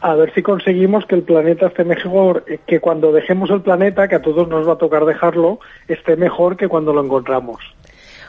a 0.02 0.16
ver 0.16 0.34
si 0.34 0.42
conseguimos 0.42 1.06
que 1.06 1.16
el 1.16 1.24
planeta 1.24 1.68
esté 1.68 1.84
mejor, 1.84 2.44
eh, 2.48 2.60
que 2.66 2.80
cuando 2.80 3.12
dejemos 3.12 3.50
el 3.52 3.62
planeta, 3.62 4.08
que 4.08 4.16
a 4.16 4.22
todos 4.22 4.48
nos 4.48 4.68
va 4.68 4.74
a 4.74 4.78
tocar 4.78 5.06
dejarlo, 5.06 5.60
esté 5.88 6.16
mejor 6.16 6.58
que 6.58 6.68
cuando 6.68 6.92
lo 6.92 7.04
encontramos. 7.04 7.62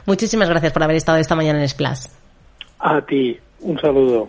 Muchísimas 0.07 0.49
gracias 0.49 0.73
por 0.73 0.83
haber 0.83 0.97
estado 0.97 1.19
esta 1.19 1.35
mañana 1.35 1.61
en 1.61 1.69
Splash. 1.69 2.07
A 2.79 3.01
ti, 3.01 3.39
un 3.61 3.81
saludo. 3.81 4.29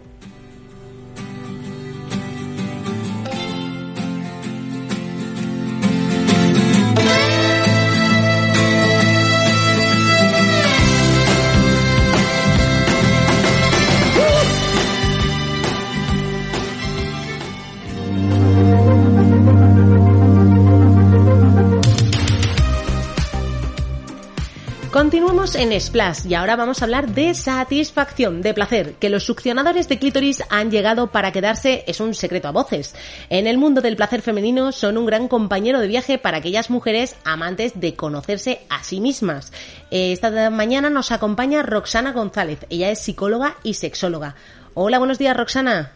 Continuamos 25.14 25.54
en 25.54 25.80
Splash 25.80 26.26
y 26.26 26.34
ahora 26.34 26.56
vamos 26.56 26.82
a 26.82 26.86
hablar 26.86 27.10
de 27.10 27.36
satisfacción, 27.36 28.42
de 28.42 28.56
placer, 28.56 28.96
que 28.96 29.12
los 29.12 29.24
succionadores 29.24 29.88
de 29.88 30.00
clítoris 30.00 30.42
han 30.50 30.72
llegado 30.72 31.12
para 31.12 31.32
quedarse 31.32 31.84
es 31.86 32.00
un 32.00 32.16
secreto 32.16 32.48
a 32.48 32.52
voces. 32.52 32.96
En 33.30 33.46
el 33.46 33.60
mundo 33.60 33.82
del 33.82 33.96
placer 33.96 34.24
femenino 34.24 34.72
son 34.72 34.98
un 34.98 35.06
gran 35.06 35.28
compañero 35.28 35.80
de 35.80 35.88
viaje 35.88 36.18
para 36.18 36.38
aquellas 36.38 36.72
mujeres 36.72 37.16
amantes 37.26 37.80
de 37.80 37.94
conocerse 37.94 38.62
a 38.72 38.84
sí 38.84 39.00
mismas. 39.02 39.54
Esta 39.92 40.50
mañana 40.50 40.90
nos 40.90 41.12
acompaña 41.12 41.62
Roxana 41.62 42.12
González, 42.12 42.66
ella 42.72 42.90
es 42.90 42.98
psicóloga 42.98 43.58
y 43.62 43.76
sexóloga. 43.76 44.34
Hola, 44.74 44.98
buenos 44.98 45.20
días 45.20 45.38
Roxana. 45.38 45.92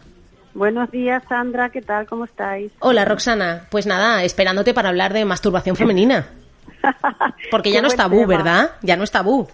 Buenos 0.54 0.92
días, 0.92 1.24
Sandra, 1.28 1.70
¿qué 1.70 1.82
tal? 1.82 2.06
¿Cómo 2.06 2.24
estáis? 2.24 2.70
Hola 2.78 3.04
Roxana, 3.04 3.66
pues 3.68 3.84
nada, 3.84 4.22
esperándote 4.22 4.74
para 4.74 4.90
hablar 4.90 5.12
de 5.12 5.24
masturbación 5.24 5.74
femenina. 5.74 6.28
Porque 7.50 7.70
ya 7.70 7.82
no 7.82 7.88
es 7.88 7.96
tabú, 7.96 8.26
¿verdad? 8.26 8.72
Ya 8.82 8.96
no 8.96 9.04
es 9.04 9.10
tabú. 9.10 9.48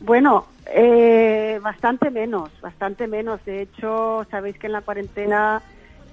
Bueno, 0.00 0.46
eh, 0.66 1.58
bastante 1.62 2.10
menos, 2.10 2.50
bastante 2.60 3.06
menos. 3.06 3.44
De 3.44 3.62
hecho, 3.62 4.26
sabéis 4.30 4.58
que 4.58 4.66
en 4.66 4.72
la 4.72 4.82
cuarentena 4.82 5.62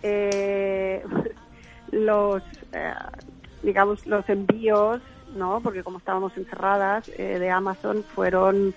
eh, 0.04 1.04
los, 1.92 2.44
eh, 2.74 2.94
digamos, 3.64 4.06
los 4.06 4.28
envíos, 4.30 5.02
¿no? 5.36 5.62
Porque 5.62 5.84
como 5.84 5.98
estábamos 5.98 6.36
encerradas 6.38 7.10
de 7.18 7.50
Amazon 7.50 8.04
fueron 8.04 8.74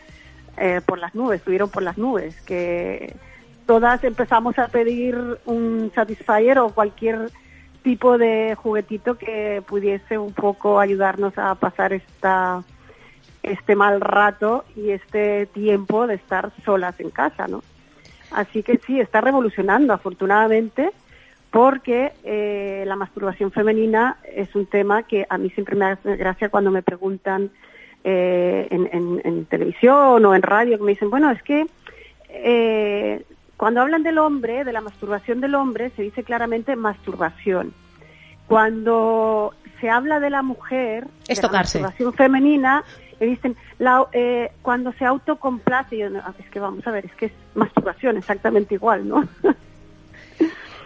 por 0.86 0.98
las 0.98 1.16
nubes, 1.16 1.40
estuvieron 1.40 1.68
por 1.68 1.82
las 1.82 1.98
nubes, 1.98 2.40
que 2.42 3.16
todas 3.66 4.04
empezamos 4.04 4.56
a 4.58 4.68
pedir 4.68 5.16
un 5.46 5.90
Satisfyer 5.92 6.60
o 6.60 6.70
cualquier 6.70 7.32
tipo 7.84 8.18
de 8.18 8.56
juguetito 8.56 9.16
que 9.16 9.62
pudiese 9.64 10.18
un 10.18 10.32
poco 10.32 10.80
ayudarnos 10.80 11.38
a 11.38 11.54
pasar 11.54 11.92
esta 11.92 12.64
este 13.44 13.76
mal 13.76 14.00
rato 14.00 14.64
y 14.74 14.90
este 14.90 15.44
tiempo 15.46 16.06
de 16.06 16.14
estar 16.14 16.50
solas 16.64 16.98
en 16.98 17.10
casa, 17.10 17.46
¿no? 17.46 17.62
Así 18.30 18.62
que 18.62 18.80
sí, 18.86 18.98
está 18.98 19.20
revolucionando, 19.20 19.92
afortunadamente, 19.92 20.90
porque 21.50 22.12
eh, 22.24 22.84
la 22.86 22.96
masturbación 22.96 23.52
femenina 23.52 24.16
es 24.34 24.54
un 24.54 24.64
tema 24.64 25.02
que 25.02 25.26
a 25.28 25.36
mí 25.36 25.50
siempre 25.50 25.76
me 25.76 25.84
hace 25.84 26.16
gracia 26.16 26.48
cuando 26.48 26.70
me 26.70 26.82
preguntan 26.82 27.50
eh, 28.02 28.66
en, 28.70 29.20
en, 29.22 29.44
televisión 29.44 30.24
o 30.24 30.34
en 30.34 30.42
radio, 30.42 30.78
que 30.78 30.84
me 30.84 30.92
dicen, 30.92 31.10
bueno, 31.10 31.30
es 31.30 31.42
que 31.42 31.66
eh, 32.30 33.22
cuando 33.64 33.80
hablan 33.80 34.02
del 34.02 34.18
hombre, 34.18 34.62
de 34.62 34.74
la 34.74 34.82
masturbación 34.82 35.40
del 35.40 35.54
hombre, 35.54 35.88
se 35.96 36.02
dice 36.02 36.22
claramente 36.22 36.76
masturbación. 36.76 37.72
Cuando 38.46 39.54
se 39.80 39.88
habla 39.88 40.20
de 40.20 40.28
la 40.28 40.42
mujer, 40.42 41.06
es 41.26 41.40
de 41.40 41.48
la 41.48 41.50
masturbación 41.50 42.12
femenina, 42.12 42.84
le 43.18 43.26
dicen, 43.26 43.56
la, 43.78 44.04
eh, 44.12 44.52
cuando 44.60 44.92
se 44.92 45.06
autocomplace, 45.06 45.96
yo, 45.96 46.08
es 46.08 46.50
que 46.50 46.60
vamos 46.60 46.86
a 46.86 46.90
ver, 46.90 47.06
es 47.06 47.14
que 47.14 47.24
es 47.24 47.32
masturbación 47.54 48.18
exactamente 48.18 48.74
igual, 48.74 49.08
¿no? 49.08 49.26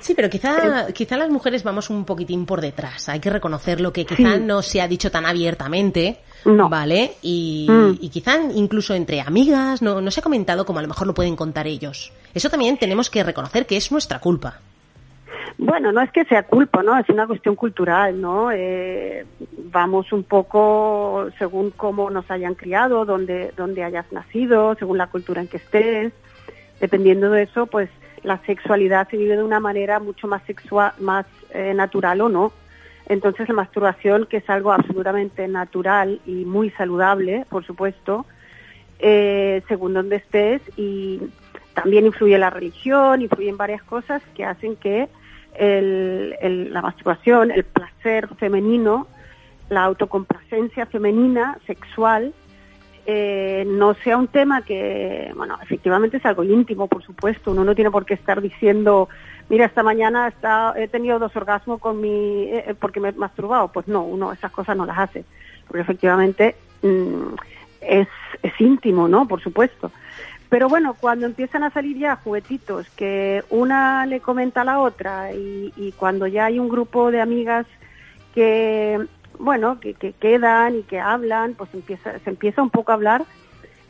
Sí, 0.00 0.14
pero 0.14 0.30
quizá, 0.30 0.92
quizá 0.92 1.16
las 1.16 1.30
mujeres 1.30 1.62
vamos 1.62 1.90
un 1.90 2.04
poquitín 2.04 2.46
por 2.46 2.60
detrás. 2.60 3.08
Hay 3.08 3.20
que 3.20 3.30
reconocer 3.30 3.80
lo 3.80 3.92
que 3.92 4.04
quizá 4.04 4.38
no 4.38 4.62
se 4.62 4.80
ha 4.80 4.88
dicho 4.88 5.10
tan 5.10 5.26
abiertamente, 5.26 6.18
¿vale? 6.44 7.12
Y, 7.22 7.66
mm. 7.68 7.98
y, 8.00 8.08
quizá 8.08 8.36
incluso 8.54 8.94
entre 8.94 9.20
amigas 9.20 9.82
no, 9.82 10.00
no 10.00 10.10
se 10.10 10.20
ha 10.20 10.22
comentado 10.22 10.64
como 10.64 10.78
a 10.78 10.82
lo 10.82 10.88
mejor 10.88 11.06
lo 11.06 11.14
pueden 11.14 11.36
contar 11.36 11.66
ellos. 11.66 12.12
Eso 12.34 12.48
también 12.48 12.76
tenemos 12.78 13.10
que 13.10 13.24
reconocer 13.24 13.66
que 13.66 13.76
es 13.76 13.90
nuestra 13.90 14.20
culpa. 14.20 14.60
Bueno, 15.58 15.90
no 15.90 16.00
es 16.00 16.12
que 16.12 16.24
sea 16.24 16.44
culpa, 16.44 16.84
¿no? 16.84 16.96
Es 16.96 17.08
una 17.08 17.26
cuestión 17.26 17.56
cultural, 17.56 18.20
¿no? 18.20 18.52
Eh, 18.52 19.26
vamos 19.72 20.12
un 20.12 20.22
poco 20.22 21.28
según 21.36 21.72
cómo 21.72 22.10
nos 22.10 22.30
hayan 22.30 22.54
criado, 22.54 23.04
donde, 23.04 23.52
donde 23.56 23.82
hayas 23.82 24.10
nacido, 24.12 24.76
según 24.76 24.98
la 24.98 25.08
cultura 25.08 25.40
en 25.40 25.48
que 25.48 25.56
estés. 25.56 26.12
Dependiendo 26.80 27.30
de 27.30 27.42
eso, 27.42 27.66
pues 27.66 27.90
la 28.22 28.38
sexualidad 28.44 29.08
se 29.08 29.16
vive 29.16 29.36
de 29.36 29.42
una 29.42 29.60
manera 29.60 30.00
mucho 30.00 30.26
más 30.26 30.42
sexual, 30.44 30.92
más 30.98 31.26
eh, 31.50 31.74
natural 31.74 32.20
o 32.20 32.28
no. 32.28 32.52
Entonces 33.06 33.48
la 33.48 33.54
masturbación, 33.54 34.26
que 34.26 34.38
es 34.38 34.50
algo 34.50 34.72
absolutamente 34.72 35.48
natural 35.48 36.20
y 36.26 36.44
muy 36.44 36.70
saludable, 36.70 37.46
por 37.48 37.64
supuesto, 37.64 38.26
eh, 38.98 39.62
según 39.68 39.94
donde 39.94 40.16
estés, 40.16 40.60
y 40.76 41.20
también 41.74 42.06
influye 42.06 42.36
la 42.38 42.50
religión, 42.50 43.22
influyen 43.22 43.56
varias 43.56 43.82
cosas 43.82 44.22
que 44.34 44.44
hacen 44.44 44.76
que 44.76 45.08
el, 45.54 46.72
la 46.72 46.82
masturbación, 46.82 47.50
el 47.50 47.64
placer 47.64 48.28
femenino, 48.36 49.06
la 49.68 49.84
autocomplacencia 49.84 50.86
femenina, 50.86 51.58
sexual, 51.66 52.34
eh, 53.10 53.64
no 53.66 53.94
sea 53.94 54.18
un 54.18 54.28
tema 54.28 54.60
que, 54.60 55.32
bueno, 55.34 55.58
efectivamente 55.62 56.18
es 56.18 56.26
algo 56.26 56.44
íntimo, 56.44 56.88
por 56.88 57.02
supuesto. 57.02 57.52
Uno 57.52 57.64
no 57.64 57.74
tiene 57.74 57.90
por 57.90 58.04
qué 58.04 58.12
estar 58.12 58.42
diciendo, 58.42 59.08
mira, 59.48 59.64
esta 59.64 59.82
mañana 59.82 60.28
está, 60.28 60.74
he 60.76 60.88
tenido 60.88 61.18
dos 61.18 61.34
orgasmos 61.34 61.80
con 61.80 62.02
mi, 62.02 62.42
eh, 62.42 62.64
eh, 62.66 62.74
porque 62.78 63.00
me 63.00 63.08
he 63.08 63.12
masturbado. 63.12 63.68
Pues 63.68 63.88
no, 63.88 64.02
uno 64.02 64.30
esas 64.30 64.52
cosas 64.52 64.76
no 64.76 64.84
las 64.84 64.98
hace, 64.98 65.24
porque 65.66 65.80
efectivamente 65.80 66.54
mm, 66.82 67.32
es, 67.80 68.08
es 68.42 68.60
íntimo, 68.60 69.08
¿no? 69.08 69.26
Por 69.26 69.40
supuesto. 69.40 69.90
Pero 70.50 70.68
bueno, 70.68 70.92
cuando 70.92 71.24
empiezan 71.24 71.62
a 71.62 71.70
salir 71.70 71.96
ya 71.96 72.16
juguetitos 72.16 72.90
que 72.90 73.42
una 73.48 74.04
le 74.04 74.20
comenta 74.20 74.60
a 74.60 74.64
la 74.64 74.80
otra 74.80 75.32
y, 75.32 75.72
y 75.78 75.92
cuando 75.92 76.26
ya 76.26 76.44
hay 76.44 76.58
un 76.58 76.68
grupo 76.68 77.10
de 77.10 77.22
amigas 77.22 77.64
que 78.34 79.00
bueno, 79.38 79.78
que, 79.80 79.94
quedan 79.94 80.76
y 80.76 80.82
que 80.82 81.00
hablan, 81.00 81.54
pues 81.54 81.72
empieza, 81.74 82.18
se 82.18 82.30
empieza 82.30 82.62
un 82.62 82.70
poco 82.70 82.92
a 82.92 82.94
hablar 82.94 83.24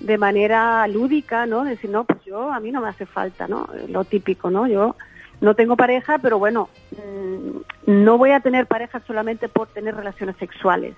de 0.01 0.18
manera 0.18 0.86
lúdica, 0.86 1.46
¿no? 1.46 1.64
Decir, 1.64 1.90
no, 1.90 2.05
pues 2.05 2.22
yo, 2.24 2.53
a 2.53 2.61
mí 2.61 2.70
no 2.70 2.80
me 2.80 2.88
hace 2.88 3.07
falta, 3.07 3.49
¿no? 3.49 3.68
Lo 3.88 4.05
típico, 4.05 4.51
¿no? 4.51 4.66
Yo 4.66 4.94
no 5.40 5.55
tengo 5.55 5.76
pareja, 5.76 6.18
pero 6.18 6.38
bueno, 6.38 6.68
mm, 6.92 7.92
no 8.05 8.18
voy 8.18 8.30
a 8.30 8.40
tener 8.40 8.66
pareja 8.66 9.01
solamente 9.07 9.49
por 9.49 9.68
tener 9.68 9.96
relaciones 9.96 10.36
sexuales. 10.36 10.94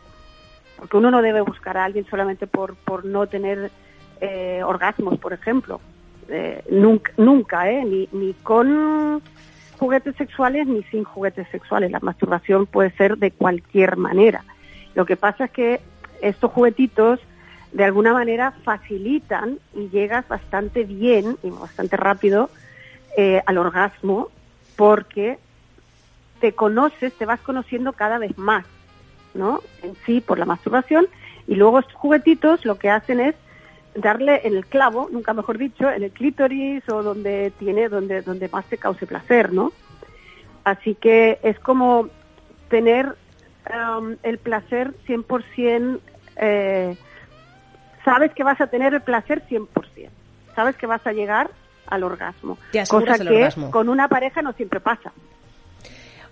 Porque 0.76 0.96
uno 0.96 1.10
no 1.10 1.22
debe 1.22 1.40
buscar 1.42 1.76
a 1.76 1.84
alguien 1.84 2.06
solamente 2.06 2.46
por, 2.46 2.74
por 2.74 3.04
no 3.04 3.26
tener 3.26 3.70
eh, 4.20 4.62
orgasmos, 4.64 5.18
por 5.18 5.32
ejemplo. 5.32 5.80
Eh, 6.28 6.64
nunca, 6.70 7.12
nunca, 7.16 7.70
¿eh? 7.70 7.84
Ni, 7.84 8.08
ni 8.12 8.32
con 8.34 9.22
juguetes 9.80 10.14
sexuales 10.16 10.66
ni 10.66 10.82
sin 10.84 11.04
juguetes 11.04 11.48
sexuales. 11.48 11.90
La 11.90 12.00
masturbación 12.00 12.66
puede 12.66 12.90
ser 12.90 13.16
de 13.16 13.30
cualquier 13.30 13.96
manera. 13.96 14.44
Lo 14.94 15.06
que 15.06 15.16
pasa 15.16 15.46
es 15.46 15.50
que 15.50 15.80
estos 16.20 16.52
juguetitos 16.52 17.18
de 17.72 17.84
alguna 17.84 18.12
manera 18.12 18.52
facilitan 18.62 19.58
y 19.74 19.88
llegas 19.88 20.28
bastante 20.28 20.84
bien 20.84 21.38
y 21.42 21.48
bastante 21.48 21.96
rápido 21.96 22.50
eh, 23.16 23.40
al 23.46 23.56
orgasmo 23.56 24.28
porque 24.76 25.38
te 26.40 26.52
conoces, 26.52 27.14
te 27.14 27.24
vas 27.24 27.40
conociendo 27.40 27.94
cada 27.94 28.18
vez 28.18 28.36
más, 28.36 28.66
¿no? 29.32 29.62
En 29.82 29.94
sí, 30.04 30.20
por 30.20 30.38
la 30.38 30.44
masturbación. 30.44 31.06
Y 31.46 31.54
luego 31.54 31.78
estos 31.78 31.94
juguetitos 31.94 32.66
lo 32.66 32.78
que 32.78 32.90
hacen 32.90 33.18
es 33.20 33.34
darle 33.94 34.40
en 34.44 34.56
el 34.56 34.66
clavo, 34.66 35.08
nunca 35.10 35.32
mejor 35.34 35.58
dicho, 35.58 35.90
en 35.90 36.02
el 36.02 36.10
clítoris 36.10 36.82
o 36.88 37.02
donde 37.02 37.52
tiene, 37.58 37.88
donde, 37.88 38.22
donde 38.22 38.48
más 38.48 38.64
te 38.66 38.78
cause 38.78 39.06
placer, 39.06 39.52
¿no? 39.52 39.72
Así 40.64 40.94
que 40.94 41.38
es 41.42 41.58
como 41.58 42.08
tener 42.68 43.16
um, 43.68 44.16
el 44.22 44.38
placer 44.38 44.94
100%, 45.06 46.00
eh, 46.36 46.96
sabes 48.04 48.32
que 48.32 48.44
vas 48.44 48.60
a 48.60 48.68
tener 48.68 48.94
el 48.94 49.00
placer 49.00 49.42
100%, 49.48 49.66
sabes 50.54 50.76
que 50.76 50.86
vas 50.86 51.06
a 51.06 51.12
llegar 51.12 51.50
al 51.86 52.04
orgasmo, 52.04 52.58
cosa 52.88 53.18
que 53.18 53.48
con 53.70 53.88
una 53.88 54.08
pareja 54.08 54.42
no 54.42 54.52
siempre 54.52 54.80
pasa. 54.80 55.12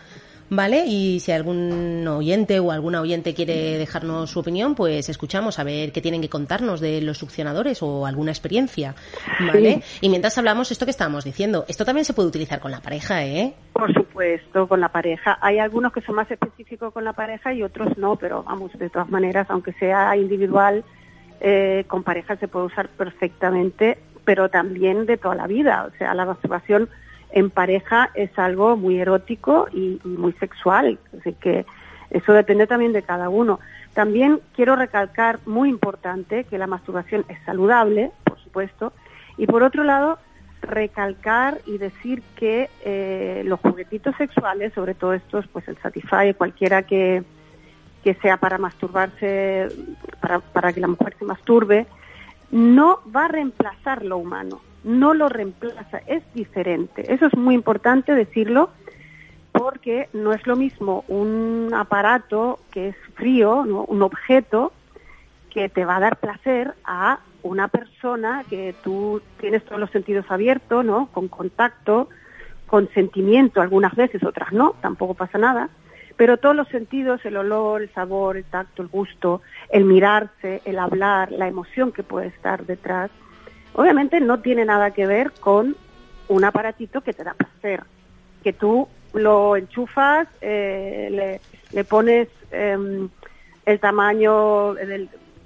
¿vale? 0.49 0.84
Y 0.86 1.21
si 1.21 1.32
algún 1.32 2.05
oyente 2.09 2.59
o 2.59 2.71
alguna 2.71 2.99
oyente 2.99 3.34
quiere 3.34 3.78
dejarnos 3.78 4.32
su 4.32 4.41
opinión, 4.41 4.76
pues 4.76 5.07
escuchamos 5.07 5.59
a 5.59 5.63
ver 5.63 5.93
qué 5.93 6.01
tienen 6.01 6.21
que 6.21 6.28
contarnos 6.28 6.82
de 6.82 7.01
los 7.01 7.19
succionadores 7.19 7.82
o 7.82 8.05
alguna 8.05 8.32
experiencia, 8.32 8.93
¿vale? 9.39 9.82
Y 10.01 10.09
mientras 10.09 10.38
hablamos 10.38 10.71
esto 10.71 10.84
que 10.84 10.91
estábamos 10.91 11.24
diciendo, 11.24 11.63
esto 11.69 11.86
también 11.86 12.03
se 12.03 12.13
puede 12.13 12.28
utilizar 12.28 12.59
con 12.59 12.71
la 12.71 12.82
pareja, 12.82 13.26
¿eh? 13.26 13.53
Por 13.71 13.93
supuesto, 13.93 14.67
con 14.67 14.82
la 14.82 14.89
pareja. 14.89 15.38
Hay 15.39 15.59
algunos 15.59 15.93
que 15.93 16.01
son 16.01 16.15
más 16.15 16.30
específicos 16.30 16.91
con 16.91 17.05
la 17.05 17.13
pareja 17.13 17.53
y 17.53 17.63
otros 17.63 17.97
no, 17.97 18.17
pero 18.17 18.43
vamos, 18.43 18.78
de 18.78 18.89
todas 18.89 19.09
maneras, 19.09 19.47
aunque 19.49 19.71
sea 19.80 20.17
individual, 20.17 20.84
eh, 21.45 21.83
con 21.87 22.03
pareja 22.03 22.37
se 22.37 22.47
puede 22.47 22.67
usar 22.67 22.87
perfectamente, 22.87 23.97
pero 24.23 24.47
también 24.47 25.05
de 25.05 25.17
toda 25.17 25.35
la 25.35 25.45
vida. 25.45 25.89
O 25.93 25.97
sea, 25.97 26.13
la 26.13 26.25
masturbación 26.25 26.87
en 27.31 27.49
pareja 27.49 28.11
es 28.13 28.29
algo 28.39 28.77
muy 28.77 29.01
erótico 29.01 29.67
y, 29.73 29.99
muy 30.05 30.31
sexual. 30.33 30.97
Así 31.19 31.33
que 31.33 31.65
eso 32.11 32.31
depende 32.31 32.65
también 32.65 32.93
de 32.93 33.03
cada 33.03 33.27
uno. 33.27 33.59
También 33.93 34.39
quiero 34.55 34.77
recalcar, 34.77 35.39
muy 35.45 35.67
importante, 35.67 36.45
que 36.45 36.57
la 36.57 36.65
masturbación 36.65 37.25
es 37.27 37.37
saludable, 37.45 38.11
por 38.23 38.39
supuesto, 38.39 38.93
y 39.37 39.45
por 39.45 39.63
otro 39.63 39.83
lado, 39.83 40.19
recalcar 40.61 41.59
y 41.65 41.77
decir 41.77 42.23
que 42.37 42.69
eh, 42.85 43.41
los 43.45 43.59
juguetitos 43.59 44.15
sexuales, 44.15 44.71
sobre 44.73 44.93
todo 44.93 45.11
estos, 45.11 45.45
pues 45.47 45.67
el 45.67 45.77
Satisfy, 45.79 46.33
cualquiera 46.37 46.83
que, 46.83 47.23
que 48.04 48.16
sea 48.16 48.38
para 48.38 48.58
masturbarse, 48.58 49.70
para, 50.20 50.39
para 50.39 50.74
que 50.74 50.82
la 50.82 50.88
mujer 50.88 51.16
se 51.18 51.26
masturbe, 51.26 51.88
no 52.51 52.99
va 53.16 53.26
a 53.26 53.30
reemplazar 53.30 54.04
lo 54.04 54.18
humano, 54.18 54.62
no 54.84 55.14
lo 55.14 55.30
reemplaza, 55.30 55.99
es 56.06 56.24
diferente. 56.34 57.14
Eso 57.14 57.28
es 57.28 57.36
muy 57.36 57.56
importante 57.56 58.14
decirlo 58.14 58.70
porque 59.51 60.10
no 60.14 60.34
es 60.34 60.45
lo 60.47 60.56
mismo 60.56 61.06
un 61.08 61.72
aparato 61.74 62.60
que 62.72 62.89
es 62.89 62.95
frío, 63.16 63.62
un 63.62 64.01
objeto 64.01 64.74
que 65.49 65.70
te 65.70 65.86
va 65.86 65.97
a 65.97 65.99
dar 65.99 66.18
placer 66.18 66.74
a 66.84 67.20
una 67.43 67.68
persona 67.68 68.43
que 68.49 68.74
tú 68.84 69.22
tienes 69.39 69.64
todos 69.64 69.80
los 69.80 69.91
sentidos 69.91 70.26
abiertos, 70.30 70.84
¿no? 70.84 71.08
Con 71.08 71.28
contacto, 71.28 72.10
con 72.66 72.89
sentimiento, 72.89 73.62
algunas 73.62 73.95
veces, 73.95 74.24
otras 74.24 74.51
no, 74.51 74.76
tampoco 74.82 75.14
pasa 75.14 75.38
nada. 75.38 75.70
Pero 76.16 76.38
todos 76.38 76.55
los 76.55 76.68
sentidos, 76.68 77.26
el 77.26 77.38
olor, 77.38 77.82
el 77.82 77.89
sabor, 77.89 78.38
el 78.38 78.43
tacto, 78.43 78.82
el 78.82 78.88
gusto, 78.88 79.41
el 79.70 79.86
mirarse, 79.86 80.61
el 80.66 80.78
hablar, 80.78 81.32
la 81.32 81.47
emoción 81.47 81.91
que 81.91 82.03
puede 82.03 82.28
estar 82.28 82.66
detrás, 82.66 83.09
obviamente 83.74 84.20
no 84.20 84.39
tiene 84.39 84.66
nada 84.66 84.91
que 84.91 85.07
ver 85.07 85.32
con 85.39 85.76
un 86.28 86.43
aparatito 86.43 87.01
que 87.01 87.14
te 87.14 87.24
da 87.24 87.34
placer, 87.34 87.84
que 88.43 88.53
tú 88.53 88.88
lo 89.14 89.55
enchufas, 89.55 90.28
eh, 90.41 91.09
le, 91.11 91.41
le, 91.72 91.84
pones 91.84 92.28
eh, 92.51 93.07
el 93.66 93.80
tamaño 93.80 94.76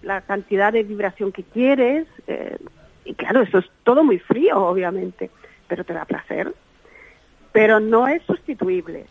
la 0.03 0.21
cantidad 0.21 0.73
de 0.73 0.83
vibración 0.83 1.31
que 1.31 1.43
quieres. 1.43 2.07
Eh, 2.27 2.57
y 3.05 3.13
claro, 3.13 3.41
eso 3.41 3.59
es 3.59 3.65
todo 3.83 4.03
muy 4.03 4.19
frío, 4.19 4.57
obviamente, 4.57 5.29
pero 5.67 5.83
te 5.83 5.93
da 5.93 6.05
placer. 6.05 6.53
Pero 7.51 7.79
no 7.79 8.07
es 8.07 8.21
sustituible. 8.23 9.05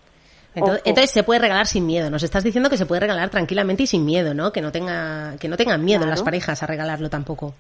Entonces, 0.56 0.82
entonces, 0.84 1.10
se 1.10 1.22
puede 1.22 1.40
regalar 1.40 1.66
sin 1.66 1.86
miedo. 1.86 2.10
Nos 2.10 2.22
estás 2.22 2.42
diciendo 2.42 2.70
que 2.70 2.76
se 2.76 2.86
puede 2.86 3.00
regalar 3.00 3.28
tranquilamente 3.30 3.84
y 3.84 3.86
sin 3.86 4.04
miedo, 4.04 4.34
¿no? 4.34 4.52
Que 4.52 4.60
no 4.62 4.72
tenga 4.72 5.36
que 5.38 5.48
no 5.48 5.56
tengan 5.56 5.84
miedo 5.84 6.00
Claro. 6.00 6.10
las 6.10 6.22
parejas 6.22 6.62
a 6.62 6.66
regalarlo 6.66 7.08
tampoco. 7.10 7.54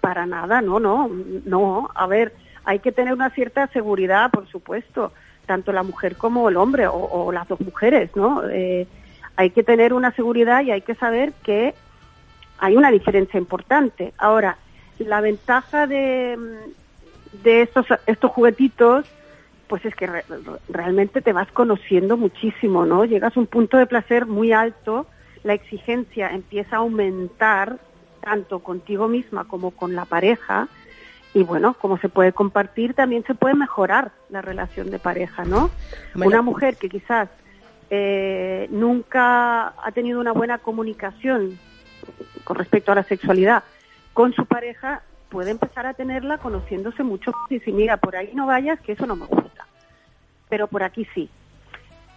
Para 0.00 0.26
nada, 0.26 0.60
no, 0.60 0.78
no, 0.78 1.10
no. 1.44 1.88
A 1.94 2.06
ver, 2.06 2.32
hay 2.64 2.78
que 2.80 2.92
tener 2.92 3.12
una 3.14 3.30
cierta 3.30 3.66
seguridad, 3.68 4.30
por 4.30 4.46
supuesto, 4.48 5.12
tanto 5.46 5.72
la 5.72 5.82
mujer 5.82 6.16
como 6.16 6.48
el 6.48 6.56
hombre 6.56 6.86
o, 6.86 6.94
o 6.94 7.32
las 7.32 7.48
dos 7.48 7.60
mujeres, 7.60 8.10
¿no? 8.14 8.42
Eh, 8.48 8.86
hay 9.36 9.50
que 9.50 9.62
tener 9.62 9.92
una 9.94 10.12
seguridad 10.12 10.62
y 10.62 10.70
hay 10.70 10.82
que 10.82 10.94
saber 10.94 11.32
que 11.42 11.74
hay 12.58 12.76
una 12.76 12.90
diferencia 12.90 13.38
importante. 13.38 14.12
Ahora, 14.18 14.56
la 14.98 15.20
ventaja 15.20 15.86
de, 15.86 16.36
de 17.42 17.62
estos, 17.62 17.86
estos 18.06 18.30
juguetitos, 18.30 19.06
pues 19.72 19.86
es 19.86 19.94
que 19.94 20.06
re- 20.06 20.24
realmente 20.68 21.22
te 21.22 21.32
vas 21.32 21.50
conociendo 21.50 22.18
muchísimo, 22.18 22.84
¿no? 22.84 23.06
Llegas 23.06 23.34
a 23.34 23.40
un 23.40 23.46
punto 23.46 23.78
de 23.78 23.86
placer 23.86 24.26
muy 24.26 24.52
alto, 24.52 25.06
la 25.44 25.54
exigencia 25.54 26.28
empieza 26.28 26.76
a 26.76 26.80
aumentar 26.80 27.78
tanto 28.20 28.58
contigo 28.58 29.08
misma 29.08 29.44
como 29.44 29.70
con 29.70 29.94
la 29.94 30.04
pareja 30.04 30.68
y 31.32 31.42
bueno, 31.42 31.72
como 31.72 31.96
se 31.96 32.10
puede 32.10 32.34
compartir, 32.34 32.92
también 32.92 33.24
se 33.24 33.34
puede 33.34 33.54
mejorar 33.54 34.12
la 34.28 34.42
relación 34.42 34.90
de 34.90 34.98
pareja, 34.98 35.46
¿no? 35.46 35.70
Bueno. 36.14 36.28
Una 36.28 36.42
mujer 36.42 36.76
que 36.76 36.90
quizás 36.90 37.30
eh, 37.88 38.68
nunca 38.70 39.68
ha 39.68 39.90
tenido 39.94 40.20
una 40.20 40.32
buena 40.32 40.58
comunicación 40.58 41.58
con 42.44 42.58
respecto 42.58 42.92
a 42.92 42.96
la 42.96 43.04
sexualidad 43.04 43.64
con 44.12 44.34
su 44.34 44.44
pareja 44.44 45.00
puede 45.32 45.50
empezar 45.50 45.86
a 45.86 45.94
tenerla 45.94 46.36
conociéndose 46.36 47.02
mucho 47.02 47.32
y 47.48 47.58
decir, 47.58 47.72
mira, 47.72 47.96
por 47.96 48.14
ahí 48.14 48.30
no 48.34 48.46
vayas, 48.46 48.78
que 48.80 48.92
eso 48.92 49.06
no 49.06 49.16
me 49.16 49.24
gusta, 49.24 49.66
pero 50.50 50.66
por 50.66 50.82
aquí 50.82 51.08
sí. 51.14 51.30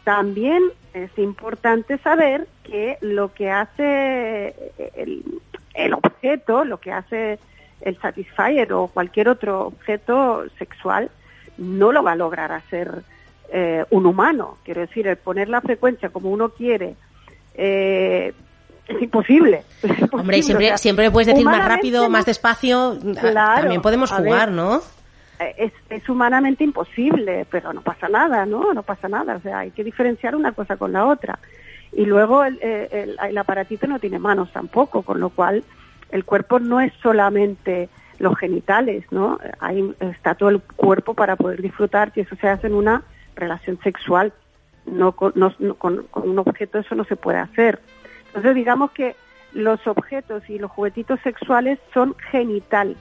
También 0.03 0.61
es 0.93 1.17
importante 1.17 1.97
saber 1.99 2.45
que 2.63 2.97
lo 2.99 3.33
que 3.33 3.49
hace 3.49 4.53
el, 4.95 5.23
el 5.73 5.93
objeto, 5.93 6.65
lo 6.65 6.81
que 6.81 6.91
hace 6.91 7.39
el 7.79 7.97
satisfier 8.01 8.73
o 8.73 8.87
cualquier 8.87 9.29
otro 9.29 9.67
objeto 9.67 10.43
sexual, 10.59 11.09
no 11.57 11.93
lo 11.93 12.03
va 12.03 12.11
a 12.11 12.15
lograr 12.15 12.51
hacer 12.51 13.01
eh, 13.49 13.85
un 13.91 14.05
humano. 14.05 14.57
Quiero 14.65 14.81
decir, 14.81 15.07
el 15.07 15.15
poner 15.15 15.47
la 15.47 15.61
frecuencia 15.61 16.09
como 16.09 16.29
uno 16.31 16.49
quiere 16.49 16.95
eh, 17.53 18.33
es 18.87 19.01
imposible. 19.01 19.63
Es 19.81 19.89
imposible, 19.89 20.19
Hombre, 20.21 20.37
y 20.37 20.43
siempre, 20.43 20.65
o 20.67 20.69
sea, 20.69 20.77
siempre 20.77 21.11
puedes 21.11 21.27
decir 21.27 21.45
más 21.45 21.67
rápido, 21.67 22.03
no- 22.03 22.09
más 22.09 22.25
despacio. 22.25 22.97
Claro, 23.19 23.61
También 23.61 23.81
podemos 23.81 24.11
jugar, 24.11 24.47
ver. 24.49 24.55
¿no? 24.55 24.81
eh, 25.39 25.55
es, 25.57 25.73
es 25.89 26.07
humanamente 26.09 26.63
imposible, 26.63 27.45
pero 27.49 27.73
no 27.73 27.81
pasa 27.81 28.07
nada, 28.07 28.45
¿no? 28.45 28.73
No 28.73 28.83
pasa 28.83 29.07
nada. 29.09 29.35
O 29.35 29.41
sea, 29.41 29.59
hay 29.59 29.71
que 29.71 29.83
diferenciar 29.83 30.35
una 30.35 30.51
cosa 30.53 30.77
con 30.77 30.93
la 30.93 31.05
otra. 31.05 31.39
Y 31.91 32.05
luego 32.05 32.43
el, 32.43 32.57
eh, 32.61 32.87
el, 32.91 33.17
el 33.29 33.37
aparatito 33.37 33.87
no 33.87 33.99
tiene 33.99 34.19
manos 34.19 34.51
tampoco, 34.51 35.01
con 35.01 35.19
lo 35.19 35.29
cual 35.29 35.63
el 36.11 36.23
cuerpo 36.25 36.59
no 36.59 36.79
es 36.81 36.93
solamente 37.01 37.89
los 38.19 38.37
genitales, 38.37 39.03
¿no? 39.11 39.39
Ahí 39.59 39.93
está 39.99 40.35
todo 40.35 40.49
el 40.49 40.61
cuerpo 40.61 41.13
para 41.13 41.35
poder 41.35 41.61
disfrutar 41.61 42.11
y 42.15 42.21
eso 42.21 42.35
se 42.39 42.47
hace 42.47 42.67
en 42.67 42.73
una 42.75 43.03
relación 43.35 43.77
sexual. 43.83 44.31
No 44.85 45.13
con, 45.13 45.31
no- 45.35 45.53
no- 45.59 45.75
con- 45.75 46.03
con 46.11 46.29
un 46.29 46.39
objeto 46.39 46.79
eso 46.79 46.95
no 46.95 47.03
se 47.05 47.15
puede 47.15 47.39
hacer. 47.39 47.79
Entonces 48.35 48.55
digamos 48.55 48.91
que 48.91 49.15
los 49.53 49.79
objetos 49.87 50.43
y 50.49 50.59
los 50.59 50.69
juguetitos 50.69 51.19
sexuales 51.21 51.79
son 51.93 52.15
genital, 52.31 52.97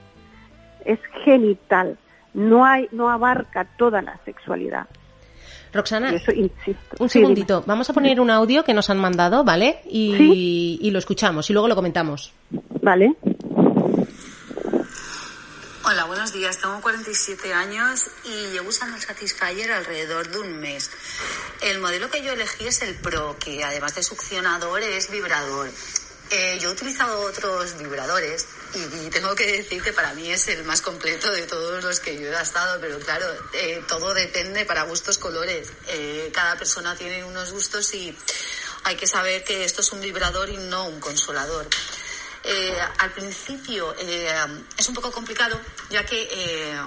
es 0.85 0.99
genital, 1.25 1.97
no 2.33 2.63
hay, 2.65 2.87
no 2.93 3.09
abarca 3.09 3.65
toda 3.77 4.01
la 4.01 4.17
sexualidad. 4.23 4.87
Roxana, 5.73 6.13
eso 6.13 6.31
insisto. 6.31 6.95
un 6.99 7.09
Sí, 7.09 7.19
segundito. 7.19 7.61
Vamos 7.67 7.89
a 7.89 7.93
poner 7.93 8.21
un 8.21 8.29
audio 8.29 8.63
que 8.63 8.73
nos 8.73 8.89
han 8.89 8.97
mandado, 8.97 9.43
¿vale? 9.43 9.79
Y, 9.85 10.15
Sí. 10.17 10.79
y 10.81 10.91
lo 10.91 10.99
escuchamos 10.99 11.49
y 11.49 11.53
luego 11.53 11.67
lo 11.67 11.75
comentamos. 11.75 12.33
Vale. 12.81 13.13
Hola, 15.87 16.05
buenos 16.05 16.33
días. 16.33 16.57
Tengo 16.57 16.81
47 16.81 17.53
años 17.53 18.09
y 18.23 18.47
llevo 18.47 18.69
usando 18.69 18.95
el 18.95 19.03
Satisfyer 19.03 19.71
alrededor 19.71 20.27
de 20.29 20.39
un 20.39 20.59
mes. 20.59 20.89
El 21.61 21.79
modelo 21.79 22.09
que 22.09 22.23
yo 22.23 22.31
elegí 22.31 22.65
es 22.65 22.81
el 22.81 22.95
Pro, 22.95 23.37
que 23.37 23.63
además 23.63 23.93
de 23.93 24.01
succionador 24.01 24.81
es 24.81 25.11
vibrador. 25.11 25.69
Eh, 26.31 26.57
yo 26.59 26.69
he 26.69 26.73
utilizado 26.73 27.21
otros 27.21 27.77
vibradores 27.77 28.47
y, 28.73 29.05
y 29.05 29.09
tengo 29.11 29.35
que 29.35 29.45
decir 29.45 29.83
que 29.83 29.93
para 29.93 30.11
mí 30.15 30.31
es 30.31 30.47
el 30.47 30.63
más 30.63 30.81
completo 30.81 31.31
de 31.31 31.43
todos 31.43 31.83
los 31.83 31.99
que 31.99 32.15
yo 32.15 32.29
he 32.29 32.31
gastado, 32.31 32.81
pero 32.81 32.97
claro, 32.97 33.27
eh, 33.53 33.83
todo 33.87 34.11
depende 34.15 34.65
para 34.65 34.85
gustos 34.85 35.19
colores. 35.19 35.71
Eh, 35.89 36.31
cada 36.33 36.57
persona 36.57 36.95
tiene 36.95 37.23
unos 37.23 37.51
gustos 37.51 37.93
y 37.93 38.17
hay 38.85 38.95
que 38.95 39.05
saber 39.05 39.43
que 39.43 39.63
esto 39.63 39.81
es 39.81 39.91
un 39.91 40.01
vibrador 40.01 40.49
y 40.49 40.57
no 40.57 40.87
un 40.87 40.99
consolador. 40.99 41.67
Eh, 42.47 42.77
al 42.99 43.11
principio 43.11 43.95
eh, 43.97 44.29
es 44.77 44.87
un 44.87 44.93
poco 44.93 45.11
complicado, 45.11 45.59
ya 45.89 46.05
que 46.05 46.27
eh, 46.31 46.79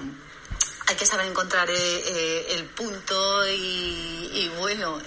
hay 0.86 0.94
que 0.94 1.04
saber 1.04 1.26
encontrar 1.26 1.68
eh, 1.68 2.46
el 2.50 2.64
punto 2.66 3.46
y, 3.48 4.30
y 4.32 4.52
bueno, 4.56 5.02